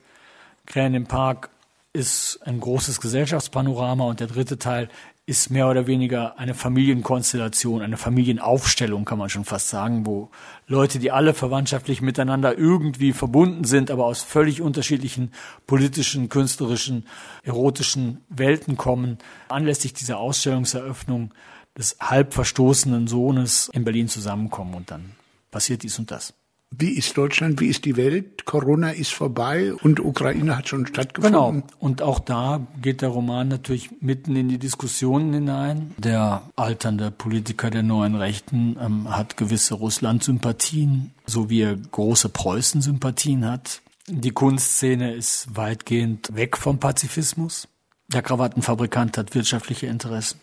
Krähen 0.66 0.94
im 0.94 1.06
Park 1.06 1.50
ist 1.94 2.40
ein 2.44 2.60
großes 2.60 3.02
Gesellschaftspanorama 3.02 4.06
und 4.06 4.20
der 4.20 4.28
dritte 4.28 4.60
Teil 4.60 4.90
ist 5.30 5.52
mehr 5.52 5.70
oder 5.70 5.86
weniger 5.86 6.40
eine 6.40 6.56
Familienkonstellation, 6.56 7.84
eine 7.84 7.98
Familienaufstellung, 7.98 9.06
kann 9.06 9.20
man 9.20 9.30
schon 9.30 9.46
fast 9.46 9.70
sagen, 9.70 10.08
wo 10.08 10.32
Leute, 10.66 10.98
die 10.98 11.12
alle 11.12 11.36
verwandtschaftlich 11.36 12.02
miteinander 12.02 12.58
irgendwie 12.58 13.14
verbunden 13.14 13.64
sind, 13.64 13.92
aber 13.92 14.06
aus 14.06 14.24
völlig 14.24 14.60
unterschiedlichen 14.60 15.32
politischen, 15.68 16.30
künstlerischen, 16.30 17.06
erotischen 17.44 18.22
Welten 18.30 18.76
kommen, 18.76 19.20
anlässlich 19.50 19.94
dieser 19.94 20.18
Ausstellungseröffnung 20.18 21.32
des 21.78 21.98
halb 22.02 22.34
verstoßenen 22.34 23.06
Sohnes 23.06 23.70
in 23.72 23.84
Berlin 23.84 24.08
zusammenkommen 24.08 24.74
und 24.74 24.90
dann 24.90 25.12
passiert 25.52 25.84
dies 25.84 26.00
und 26.00 26.10
das. 26.10 26.34
Wie 26.72 26.92
ist 26.92 27.18
Deutschland? 27.18 27.60
Wie 27.60 27.68
ist 27.68 27.86
die 27.86 27.98
Welt? 27.98 28.46
Corona 28.46 28.92
ist 28.92 29.12
vorbei 29.12 29.74
und 29.74 30.00
Ukraine 30.00 30.56
hat 30.56 30.68
schon 30.68 30.86
stattgefunden. 30.86 31.62
Genau. 31.62 31.64
Und 31.80 32.02
auch 32.02 32.20
da 32.20 32.68
geht 32.80 33.02
der 33.02 33.10
Roman 33.10 33.48
natürlich 33.48 33.90
mitten 34.02 34.36
in 34.36 34.50
die 34.50 34.60
Diskussionen 34.60 35.34
hinein. 35.34 35.96
Der 35.98 36.44
alternde 36.56 37.10
Politiker 37.10 37.72
der 37.72 37.84
neuen 37.84 38.16
Rechten 38.16 38.78
ähm, 38.80 39.10
hat 39.10 39.36
gewisse 39.36 39.74
Russland-Sympathien, 39.74 41.12
so 41.26 41.50
wie 41.50 41.62
er 41.62 41.76
große 41.76 42.30
Preußen-Sympathien 42.30 43.46
hat. 43.46 43.82
Die 44.08 44.32
Kunstszene 44.32 45.14
ist 45.14 45.48
weitgehend 45.56 46.36
weg 46.36 46.56
vom 46.56 46.80
Pazifismus. 46.80 47.68
Der 48.08 48.22
Krawattenfabrikant 48.22 49.18
hat 49.18 49.34
wirtschaftliche 49.36 49.88
Interessen 49.88 50.40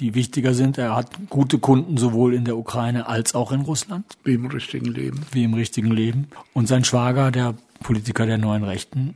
die 0.00 0.14
wichtiger 0.14 0.54
sind. 0.54 0.78
Er 0.78 0.94
hat 0.94 1.10
gute 1.28 1.58
Kunden 1.58 1.96
sowohl 1.96 2.34
in 2.34 2.44
der 2.44 2.56
Ukraine 2.56 3.06
als 3.06 3.34
auch 3.34 3.52
in 3.52 3.62
Russland. 3.62 4.04
Wie 4.24 4.34
im 4.34 4.46
richtigen 4.46 4.86
Leben. 4.86 5.20
Wie 5.32 5.44
im 5.44 5.54
richtigen 5.54 5.90
Leben. 5.90 6.28
Und 6.52 6.68
sein 6.68 6.84
Schwager, 6.84 7.30
der 7.30 7.54
Politiker 7.82 8.26
der 8.26 8.38
neuen 8.38 8.64
Rechten, 8.64 9.14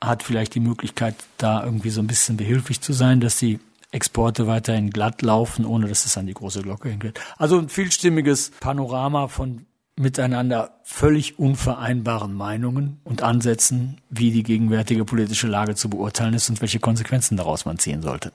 hat 0.00 0.22
vielleicht 0.22 0.54
die 0.54 0.60
Möglichkeit, 0.60 1.14
da 1.38 1.64
irgendwie 1.64 1.90
so 1.90 2.00
ein 2.00 2.06
bisschen 2.06 2.36
behilflich 2.36 2.80
zu 2.80 2.92
sein, 2.92 3.20
dass 3.20 3.38
die 3.38 3.58
Exporte 3.90 4.46
weiterhin 4.46 4.90
glatt 4.90 5.22
laufen, 5.22 5.64
ohne 5.64 5.88
dass 5.88 6.04
es 6.04 6.18
an 6.18 6.26
die 6.26 6.34
große 6.34 6.62
Glocke 6.62 6.90
hängt. 6.90 7.18
Also 7.38 7.58
ein 7.58 7.68
vielstimmiges 7.68 8.50
Panorama 8.60 9.28
von 9.28 9.66
miteinander 9.96 10.80
völlig 10.82 11.38
unvereinbaren 11.38 12.34
Meinungen 12.34 13.00
und 13.04 13.22
Ansätzen, 13.22 13.98
wie 14.10 14.32
die 14.32 14.42
gegenwärtige 14.42 15.04
politische 15.04 15.46
Lage 15.46 15.76
zu 15.76 15.88
beurteilen 15.88 16.34
ist 16.34 16.50
und 16.50 16.60
welche 16.60 16.80
Konsequenzen 16.80 17.36
daraus 17.36 17.64
man 17.64 17.78
ziehen 17.78 18.02
sollte 18.02 18.32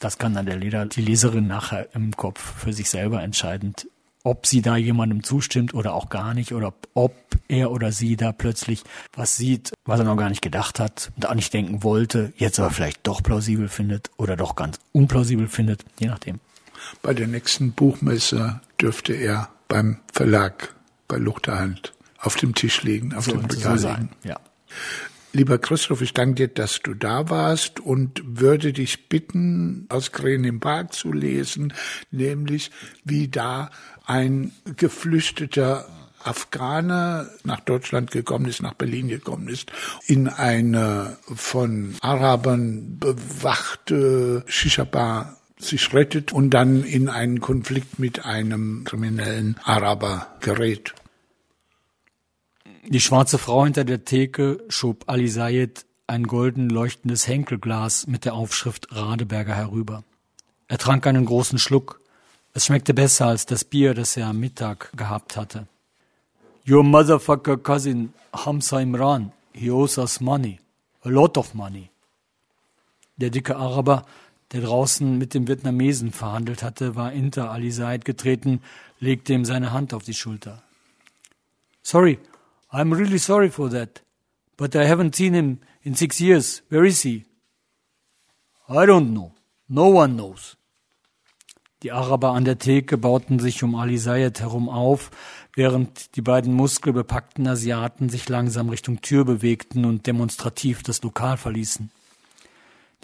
das 0.00 0.18
kann 0.18 0.34
dann 0.34 0.46
der 0.46 0.56
Leser, 0.56 0.86
die 0.86 1.02
Leserin 1.02 1.46
nachher 1.46 1.88
im 1.94 2.16
Kopf 2.16 2.40
für 2.58 2.72
sich 2.72 2.88
selber 2.90 3.22
entscheidend, 3.22 3.88
ob 4.24 4.46
sie 4.46 4.62
da 4.62 4.76
jemandem 4.76 5.22
zustimmt 5.22 5.74
oder 5.74 5.94
auch 5.94 6.08
gar 6.08 6.34
nicht 6.34 6.52
oder 6.52 6.74
ob 6.94 7.14
er 7.48 7.70
oder 7.70 7.92
sie 7.92 8.16
da 8.16 8.32
plötzlich 8.32 8.82
was 9.14 9.36
sieht, 9.36 9.72
was 9.84 10.00
er 10.00 10.04
noch 10.04 10.16
gar 10.16 10.28
nicht 10.28 10.42
gedacht 10.42 10.80
hat 10.80 11.12
und 11.16 11.26
auch 11.26 11.34
nicht 11.34 11.52
denken 11.52 11.82
wollte, 11.82 12.32
jetzt 12.36 12.58
aber 12.58 12.70
vielleicht 12.70 13.06
doch 13.06 13.22
plausibel 13.22 13.68
findet 13.68 14.10
oder 14.16 14.36
doch 14.36 14.54
ganz 14.54 14.78
unplausibel 14.92 15.48
findet, 15.48 15.84
je 15.98 16.08
nachdem. 16.08 16.40
Bei 17.02 17.14
der 17.14 17.26
nächsten 17.26 17.72
Buchmesse 17.72 18.60
dürfte 18.80 19.14
er 19.14 19.48
beim 19.66 19.98
Verlag 20.12 20.74
bei 21.06 21.16
Luchterhand 21.16 21.92
auf 22.18 22.36
dem 22.36 22.54
Tisch 22.54 22.82
liegen, 22.82 23.14
auf 23.14 23.24
so, 23.24 23.32
dem 23.32 23.44
Regal 23.46 23.78
so 23.78 23.88
liegen. 23.88 24.10
Ja. 24.24 24.38
Lieber 25.32 25.58
Christoph, 25.58 26.00
ich 26.00 26.14
danke 26.14 26.34
dir, 26.34 26.48
dass 26.48 26.80
du 26.80 26.94
da 26.94 27.28
warst 27.28 27.80
und 27.80 28.22
würde 28.24 28.72
dich 28.72 29.08
bitten, 29.08 29.86
aus 29.90 30.10
Krähen 30.10 30.44
im 30.44 30.58
Park 30.58 30.94
zu 30.94 31.12
lesen, 31.12 31.74
nämlich 32.10 32.70
wie 33.04 33.28
da 33.28 33.70
ein 34.06 34.52
geflüchteter 34.76 35.86
Afghaner 36.24 37.28
nach 37.44 37.60
Deutschland 37.60 38.10
gekommen 38.10 38.46
ist, 38.46 38.62
nach 38.62 38.74
Berlin 38.74 39.08
gekommen 39.08 39.48
ist, 39.48 39.70
in 40.06 40.28
eine 40.28 41.18
von 41.22 41.94
Arabern 42.00 42.98
bewachte 42.98 44.44
Shisha-Bar 44.46 45.36
sich 45.58 45.92
rettet 45.92 46.32
und 46.32 46.50
dann 46.50 46.84
in 46.84 47.08
einen 47.08 47.40
Konflikt 47.40 47.98
mit 47.98 48.24
einem 48.24 48.84
kriminellen 48.84 49.56
Araber 49.64 50.28
gerät. 50.40 50.94
Die 52.90 53.00
schwarze 53.00 53.36
Frau 53.36 53.66
hinter 53.66 53.84
der 53.84 54.06
Theke 54.06 54.64
schob 54.70 55.04
Ali 55.08 55.28
Sayed 55.28 55.84
ein 56.06 56.22
golden 56.22 56.70
leuchtendes 56.70 57.28
Henkelglas 57.28 58.06
mit 58.06 58.24
der 58.24 58.32
Aufschrift 58.32 58.88
Radeberger 58.90 59.54
herüber. 59.54 60.04
Er 60.68 60.78
trank 60.78 61.06
einen 61.06 61.26
großen 61.26 61.58
Schluck. 61.58 62.00
Es 62.54 62.64
schmeckte 62.64 62.94
besser 62.94 63.26
als 63.26 63.44
das 63.44 63.64
Bier, 63.64 63.92
das 63.92 64.16
er 64.16 64.28
am 64.28 64.40
Mittag 64.40 64.90
gehabt 64.96 65.36
hatte. 65.36 65.66
Your 66.66 66.82
motherfucker 66.82 67.58
cousin 67.58 68.14
Hamza 68.32 68.80
Imran, 68.80 69.32
he 69.52 69.70
owes 69.70 69.98
us 69.98 70.18
money. 70.20 70.58
A 71.02 71.10
lot 71.10 71.36
of 71.36 71.52
money. 71.52 71.90
Der 73.18 73.28
dicke 73.28 73.56
Araber, 73.56 74.06
der 74.52 74.62
draußen 74.62 75.18
mit 75.18 75.34
dem 75.34 75.46
Vietnamesen 75.46 76.10
verhandelt 76.10 76.62
hatte, 76.62 76.96
war 76.96 77.10
hinter 77.10 77.50
Ali 77.50 77.70
Said 77.70 78.06
getreten, 78.06 78.62
legte 78.98 79.34
ihm 79.34 79.44
seine 79.44 79.72
Hand 79.72 79.92
auf 79.92 80.04
die 80.04 80.14
Schulter. 80.14 80.62
Sorry, 81.82 82.18
I'm 82.70 82.92
really 82.92 83.18
sorry 83.18 83.50
for 83.50 83.70
that, 83.70 84.02
but 84.56 84.76
I 84.76 84.84
haven't 84.84 85.14
seen 85.14 85.34
him 85.34 85.60
in 85.82 85.94
six 85.94 86.20
years. 86.20 86.62
Where 86.68 86.84
is 86.84 87.02
he? 87.02 87.24
I 88.68 88.84
don't 88.84 89.14
know. 89.14 89.32
No 89.68 89.88
one 89.88 90.16
knows. 90.16 90.56
Die 91.82 91.92
Araber 91.92 92.32
an 92.32 92.44
der 92.44 92.58
Theke 92.58 92.98
bauten 92.98 93.38
sich 93.38 93.62
um 93.62 93.74
Ali 93.74 93.98
Sayed 93.98 94.40
herum 94.40 94.68
auf, 94.68 95.10
während 95.54 96.16
die 96.16 96.22
beiden 96.22 96.52
muskelbepackten 96.52 97.46
Asiaten 97.46 98.08
sich 98.08 98.28
langsam 98.28 98.68
Richtung 98.68 99.00
Tür 99.00 99.24
bewegten 99.24 99.84
und 99.84 100.06
demonstrativ 100.06 100.82
das 100.82 101.02
Lokal 101.02 101.36
verließen. 101.36 101.90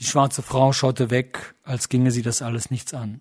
Die 0.00 0.04
schwarze 0.04 0.42
Frau 0.42 0.72
schaute 0.72 1.10
weg, 1.10 1.54
als 1.62 1.88
ginge 1.88 2.10
sie 2.10 2.22
das 2.22 2.42
alles 2.42 2.70
nichts 2.70 2.92
an. 2.94 3.20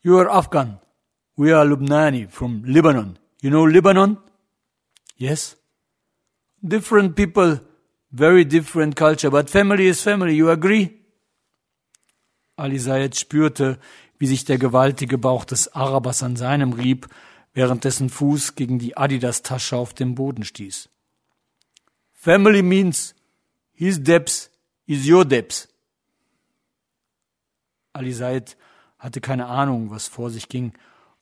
You 0.00 0.18
are 0.18 0.30
Afghan. 0.30 0.80
We 1.36 1.54
are 1.54 1.66
Lubnani 1.66 2.26
from 2.26 2.64
Lebanon. 2.64 3.18
You 3.42 3.50
know 3.50 3.66
Lebanon? 3.66 4.16
Yes? 5.18 5.56
Different 6.62 7.16
people, 7.16 7.60
very 8.10 8.44
different 8.44 8.96
culture, 8.96 9.30
but 9.30 9.50
family 9.50 9.88
is 9.88 10.00
family, 10.00 10.34
you 10.34 10.48
agree? 10.48 10.94
Ali 12.56 12.78
Sayed 12.78 13.14
spürte, 13.16 13.78
wie 14.18 14.26
sich 14.26 14.44
der 14.44 14.58
gewaltige 14.58 15.18
Bauch 15.18 15.44
des 15.44 15.68
Arabers 15.74 16.22
an 16.22 16.36
seinem 16.36 16.72
rieb, 16.72 17.08
während 17.52 17.84
dessen 17.84 18.10
Fuß 18.10 18.54
gegen 18.54 18.78
die 18.78 18.96
Adidas-Tasche 18.96 19.76
auf 19.76 19.92
dem 19.94 20.14
Boden 20.14 20.44
stieß. 20.44 20.88
Family 22.12 22.62
means 22.62 23.14
his 23.72 24.02
debts 24.02 24.50
is 24.86 25.08
your 25.08 25.24
debts. 25.24 25.68
Ali 27.92 28.12
Sayed 28.12 28.56
hatte 28.98 29.20
keine 29.20 29.46
Ahnung, 29.46 29.90
was 29.90 30.08
vor 30.08 30.30
sich 30.30 30.48
ging 30.48 30.72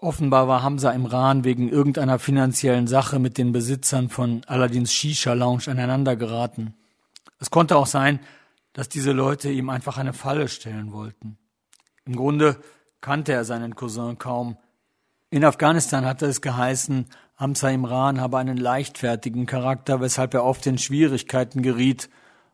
Offenbar 0.06 0.46
war 0.46 0.62
Hamza 0.62 0.92
Imran 0.92 1.42
wegen 1.42 1.68
irgendeiner 1.68 2.20
finanziellen 2.20 2.86
Sache 2.86 3.18
mit 3.18 3.38
den 3.38 3.50
Besitzern 3.50 4.08
von 4.08 4.42
Aladdins 4.46 4.92
Shisha 4.92 5.32
Lounge 5.32 5.64
aneinander 5.66 6.14
geraten. 6.14 6.74
Es 7.40 7.50
konnte 7.50 7.76
auch 7.76 7.88
sein, 7.88 8.20
dass 8.72 8.88
diese 8.88 9.10
Leute 9.10 9.50
ihm 9.50 9.68
einfach 9.68 9.98
eine 9.98 10.12
Falle 10.12 10.46
stellen 10.46 10.92
wollten. 10.92 11.38
Im 12.04 12.14
Grunde 12.14 12.56
kannte 13.00 13.32
er 13.32 13.44
seinen 13.44 13.74
Cousin 13.74 14.16
kaum. 14.16 14.56
In 15.30 15.44
Afghanistan 15.44 16.04
hatte 16.04 16.26
es 16.26 16.40
geheißen, 16.40 17.06
Hamza 17.34 17.70
Imran 17.70 18.20
habe 18.20 18.38
einen 18.38 18.58
leichtfertigen 18.58 19.46
Charakter, 19.46 20.00
weshalb 20.00 20.34
er 20.34 20.44
oft 20.44 20.64
in 20.68 20.78
Schwierigkeiten 20.78 21.62
geriet, 21.62 22.10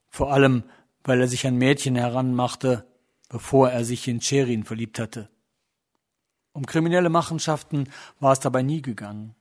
vor 0.08 0.32
allem 0.32 0.62
weil 1.04 1.20
er 1.20 1.28
sich 1.28 1.46
an 1.46 1.56
Mädchen 1.56 1.96
heranmachte, 1.96 2.86
bevor 3.28 3.68
er 3.68 3.84
sich 3.84 4.08
in 4.08 4.22
Sherin 4.22 4.64
verliebt 4.64 4.98
hatte. 4.98 5.28
Um 6.52 6.66
kriminelle 6.66 7.08
Machenschaften 7.08 7.88
war 8.20 8.32
es 8.32 8.40
dabei 8.40 8.62
nie 8.62 8.82
gegangen. 8.82 9.34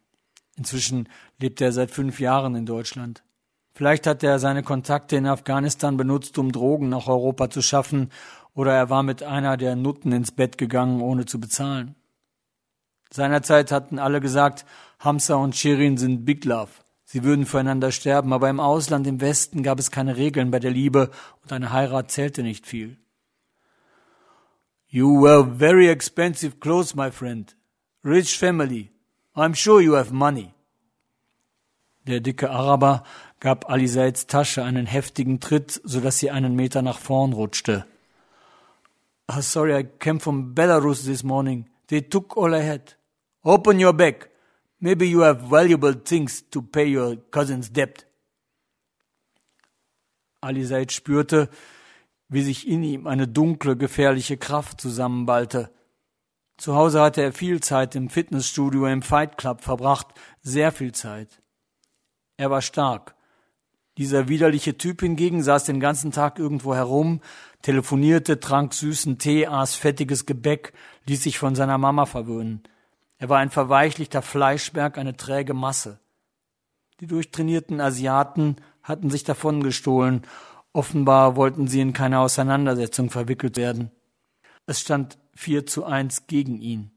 Inzwischen 0.56 1.10
lebt 1.40 1.62
er 1.62 1.72
seit 1.72 1.92
fünf 1.92 2.20
Jahren 2.20 2.56
in 2.56 2.66
Deutschland. 2.66 3.24
Vielleicht 3.74 4.06
hat 4.06 4.24
er 4.24 4.40
seine 4.40 4.64
Kontakte 4.64 5.16
in 5.16 5.26
Afghanistan 5.26 5.98
benutzt, 5.98 6.38
um 6.38 6.52
Drogen 6.52 6.90
nach 6.90 7.08
Europa 7.08 7.50
zu 7.50 7.62
schaffen, 7.62 8.10
oder 8.54 8.74
er 8.74 8.90
war 8.90 9.02
mit 9.02 9.24
einer 9.24 9.56
der 9.56 9.76
Nutten 9.76 10.12
ins 10.12 10.32
Bett 10.32 10.58
gegangen, 10.58 11.02
ohne 11.02 11.26
zu 11.26 11.40
bezahlen. 11.40 11.96
Seinerzeit 13.10 13.72
hatten 13.72 13.98
alle 13.98 14.20
gesagt, 14.20 14.66
Hamza 15.00 15.36
und 15.36 15.56
Shirin 15.56 15.98
sind 15.98 16.26
Big 16.26 16.46
Love. 16.46 16.72
Sie 17.06 17.24
würden 17.24 17.46
füreinander 17.46 17.92
sterben, 17.92 18.32
aber 18.34 18.50
im 18.50 18.60
Ausland, 18.60 19.06
im 19.08 19.20
Westen 19.20 19.64
gab 19.64 19.80
es 19.80 19.92
keine 19.92 20.16
Regeln 20.16 20.52
bei 20.52 20.60
der 20.60 20.72
Liebe 20.72 21.12
und 21.44 21.52
eine 21.52 21.74
Heirat 21.74 22.12
zählte 22.12 22.44
nicht 22.44 22.68
viel. 22.68 22.98
You 24.93 25.22
wear 25.22 25.43
very 25.43 25.88
expensive 25.88 26.59
clothes, 26.59 26.95
my 26.95 27.11
friend. 27.11 27.53
Rich 28.03 28.38
family. 28.38 28.91
I'm 29.34 29.53
sure 29.53 29.80
you 29.80 29.93
have 29.93 30.11
money. 30.11 30.53
Der 32.05 32.19
dicke 32.19 32.49
Araber 32.49 33.03
gab 33.39 33.69
Alisaids 33.69 34.27
Tasche 34.27 34.63
einen 34.63 34.85
heftigen 34.85 35.39
Tritt, 35.39 35.80
so 35.85 36.01
dass 36.01 36.19
sie 36.19 36.30
einen 36.30 36.57
Meter 36.57 36.81
nach 36.81 36.99
vorn 36.99 37.31
rutschte. 37.31 37.85
Oh, 39.30 39.39
sorry, 39.39 39.73
I 39.73 39.84
came 39.84 40.19
from 40.19 40.53
Belarus 40.53 41.05
this 41.05 41.23
morning. 41.23 41.69
They 41.88 42.01
took 42.01 42.35
all 42.35 42.53
I 42.53 42.61
had. 42.61 42.97
Open 43.43 43.80
your 43.80 43.93
bag. 43.93 44.30
Maybe 44.81 45.07
you 45.07 45.22
have 45.22 45.49
valuable 45.49 45.93
things 45.93 46.43
to 46.49 46.61
pay 46.61 46.85
your 46.85 47.15
cousin's 47.31 47.72
debt. 47.72 48.05
Alisaid 50.41 50.91
spürte, 50.91 51.47
wie 52.32 52.41
sich 52.41 52.66
in 52.66 52.82
ihm 52.82 53.08
eine 53.08 53.28
dunkle, 53.28 53.76
gefährliche 53.76 54.38
Kraft 54.38 54.80
zusammenballte. 54.80 55.70
Zu 56.58 56.76
Hause 56.76 57.02
hatte 57.02 57.22
er 57.22 57.34
viel 57.34 57.60
Zeit 57.60 57.94
im 57.94 58.10
Fitnessstudio, 58.10 58.88
im 58.88 59.02
Fight 59.02 59.38
Club 59.38 59.62
verbracht, 59.62 60.08
sehr 60.41 60.72
viel 60.72 60.94
Zeit. 60.94 61.41
Er 62.38 62.49
war 62.49 62.62
stark. 62.62 63.16
Dieser 63.98 64.30
widerliche 64.30 64.78
Typ 64.78 65.02
hingegen 65.02 65.44
saß 65.44 65.66
den 65.66 65.82
ganzen 65.82 66.12
Tag 66.12 66.40
irgendwo 66.40 66.74
herum, 66.74 67.20
telefonierte, 67.64 68.40
trank 68.40 68.74
süßen 68.74 69.18
Tee, 69.18 69.48
aß 69.48 69.76
fettiges 69.76 70.26
Gebäck, 70.26 70.72
ließ 71.08 71.24
sich 71.24 71.38
von 71.38 71.53
seiner 71.53 71.78
Mama 71.78 72.06
verwöhnen. 72.06 72.64
Er 73.18 73.28
war 73.28 73.40
ein 73.40 73.49
verweichlichter 73.49 74.22
Fleischberg, 74.22 74.98
eine 74.98 75.18
träge 75.18 75.53
Masse. 75.53 75.99
Die 77.02 77.08
durchtrainierten 77.08 77.82
Asiaten 77.82 78.56
hatten 78.84 79.10
sich 79.10 79.26
davon 79.26 79.62
gestohlen 79.62 80.22
Offenbar 80.73 81.35
wollten 81.35 81.68
sie 81.68 81.81
in 81.81 81.93
keine 81.93 82.19
Auseinandersetzung 82.19 83.10
verwickelt 83.10 83.57
werden. 83.57 83.91
Es 84.65 84.80
stand 84.80 85.18
vier 85.35 85.65
zu 85.65 85.85
eins 85.85 86.27
gegen 86.27 86.61
ihn. 86.61 86.91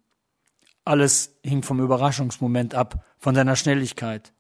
Alles 0.84 1.38
hing 1.42 1.62
vom 1.62 1.80
Überraschungsmoment 1.80 2.74
ab, 2.74 3.04
von 3.18 3.34
seiner 3.34 3.56
Schnelligkeit. 3.56 4.32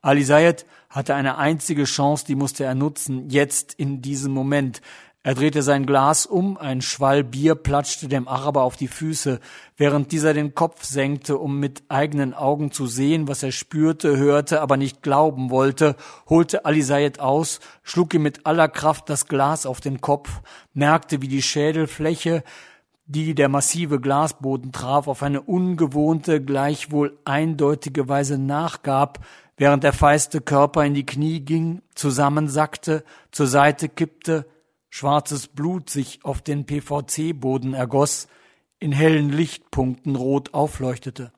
Ali 0.00 0.24
Sayed 0.24 0.64
hatte 0.88 1.14
eine 1.14 1.36
einzige 1.36 1.84
Chance, 1.84 2.24
die 2.26 2.34
musste 2.34 2.64
er 2.64 2.74
nutzen, 2.74 3.28
jetzt 3.28 3.74
in 3.74 4.00
diesem 4.00 4.32
Moment. 4.32 4.80
Er 5.22 5.34
drehte 5.34 5.62
sein 5.62 5.84
Glas 5.84 6.24
um, 6.24 6.56
ein 6.56 6.80
Schwall 6.80 7.22
Bier 7.24 7.54
platschte 7.54 8.08
dem 8.08 8.26
Araber 8.26 8.62
auf 8.62 8.76
die 8.76 8.88
Füße, 8.88 9.38
während 9.76 10.12
dieser 10.12 10.32
den 10.32 10.54
Kopf 10.54 10.84
senkte, 10.84 11.36
um 11.36 11.60
mit 11.60 11.82
eigenen 11.90 12.32
Augen 12.32 12.72
zu 12.72 12.86
sehen, 12.86 13.28
was 13.28 13.42
er 13.42 13.52
spürte, 13.52 14.16
hörte, 14.16 14.62
aber 14.62 14.78
nicht 14.78 15.02
glauben 15.02 15.50
wollte, 15.50 15.96
holte 16.26 16.64
Ali 16.64 16.80
Sayed 16.80 17.20
aus, 17.20 17.60
schlug 17.82 18.14
ihm 18.14 18.22
mit 18.22 18.46
aller 18.46 18.68
Kraft 18.68 19.10
das 19.10 19.26
Glas 19.26 19.66
auf 19.66 19.82
den 19.82 20.00
Kopf, 20.00 20.40
merkte, 20.72 21.20
wie 21.20 21.28
die 21.28 21.42
Schädelfläche, 21.42 22.42
die 23.04 23.34
der 23.34 23.50
massive 23.50 24.00
Glasboden 24.00 24.72
traf, 24.72 25.06
auf 25.06 25.22
eine 25.22 25.42
ungewohnte, 25.42 26.42
gleichwohl 26.42 27.18
eindeutige 27.26 28.08
Weise 28.08 28.38
nachgab, 28.38 29.18
während 29.58 29.84
der 29.84 29.92
feiste 29.92 30.40
Körper 30.40 30.86
in 30.86 30.94
die 30.94 31.04
Knie 31.04 31.40
ging, 31.40 31.82
zusammensackte, 31.94 33.04
zur 33.32 33.48
Seite 33.48 33.90
kippte, 33.90 34.46
Schwarzes 34.90 35.46
Blut 35.46 35.88
sich 35.88 36.24
auf 36.24 36.42
den 36.42 36.66
PVC-Boden 36.66 37.74
ergoss, 37.74 38.28
in 38.80 38.92
hellen 38.92 39.30
Lichtpunkten 39.30 40.16
rot 40.16 40.52
aufleuchtete. 40.52 41.32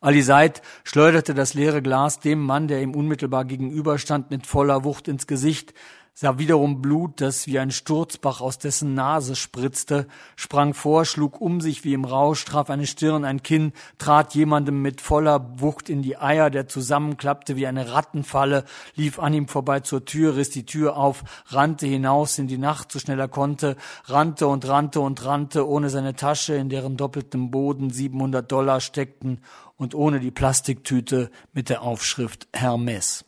Ali 0.00 0.22
Said 0.22 0.62
schleuderte 0.84 1.34
das 1.34 1.54
leere 1.54 1.82
Glas 1.82 2.20
dem 2.20 2.40
Mann, 2.40 2.68
der 2.68 2.82
ihm 2.82 2.94
unmittelbar 2.94 3.44
gegenüberstand, 3.44 4.30
mit 4.30 4.46
voller 4.46 4.84
Wucht 4.84 5.08
ins 5.08 5.26
Gesicht, 5.26 5.74
sah 6.16 6.38
wiederum 6.38 6.80
Blut, 6.80 7.20
das 7.20 7.48
wie 7.48 7.58
ein 7.58 7.72
Sturzbach 7.72 8.40
aus 8.40 8.58
dessen 8.58 8.94
Nase 8.94 9.34
spritzte, 9.34 10.06
sprang 10.36 10.72
vor, 10.72 11.04
schlug 11.04 11.40
um 11.40 11.60
sich 11.60 11.82
wie 11.82 11.92
im 11.92 12.04
Rausch, 12.04 12.44
traf 12.44 12.70
eine 12.70 12.86
Stirn, 12.86 13.24
ein 13.24 13.42
Kinn, 13.42 13.72
trat 13.98 14.32
jemandem 14.32 14.80
mit 14.80 15.00
voller 15.00 15.60
Wucht 15.60 15.88
in 15.88 16.02
die 16.02 16.16
Eier, 16.16 16.50
der 16.50 16.68
zusammenklappte 16.68 17.56
wie 17.56 17.66
eine 17.66 17.92
Rattenfalle, 17.92 18.64
lief 18.94 19.18
an 19.18 19.34
ihm 19.34 19.48
vorbei 19.48 19.80
zur 19.80 20.04
Tür, 20.04 20.36
riss 20.36 20.50
die 20.50 20.64
Tür 20.64 20.96
auf, 20.96 21.24
rannte 21.48 21.88
hinaus 21.88 22.38
in 22.38 22.46
die 22.46 22.58
Nacht, 22.58 22.92
so 22.92 23.00
schnell 23.00 23.18
er 23.18 23.28
konnte, 23.28 23.76
rannte 24.04 24.46
und 24.46 24.68
rannte 24.68 25.00
und 25.00 25.24
rannte, 25.24 25.68
ohne 25.68 25.90
seine 25.90 26.14
Tasche, 26.14 26.54
in 26.54 26.68
deren 26.68 26.96
doppeltem 26.96 27.50
Boden 27.50 27.90
700 27.90 28.50
Dollar 28.50 28.80
steckten 28.80 29.40
und 29.76 29.96
ohne 29.96 30.20
die 30.20 30.30
Plastiktüte 30.30 31.32
mit 31.52 31.70
der 31.70 31.82
Aufschrift 31.82 32.46
Hermes. 32.52 33.24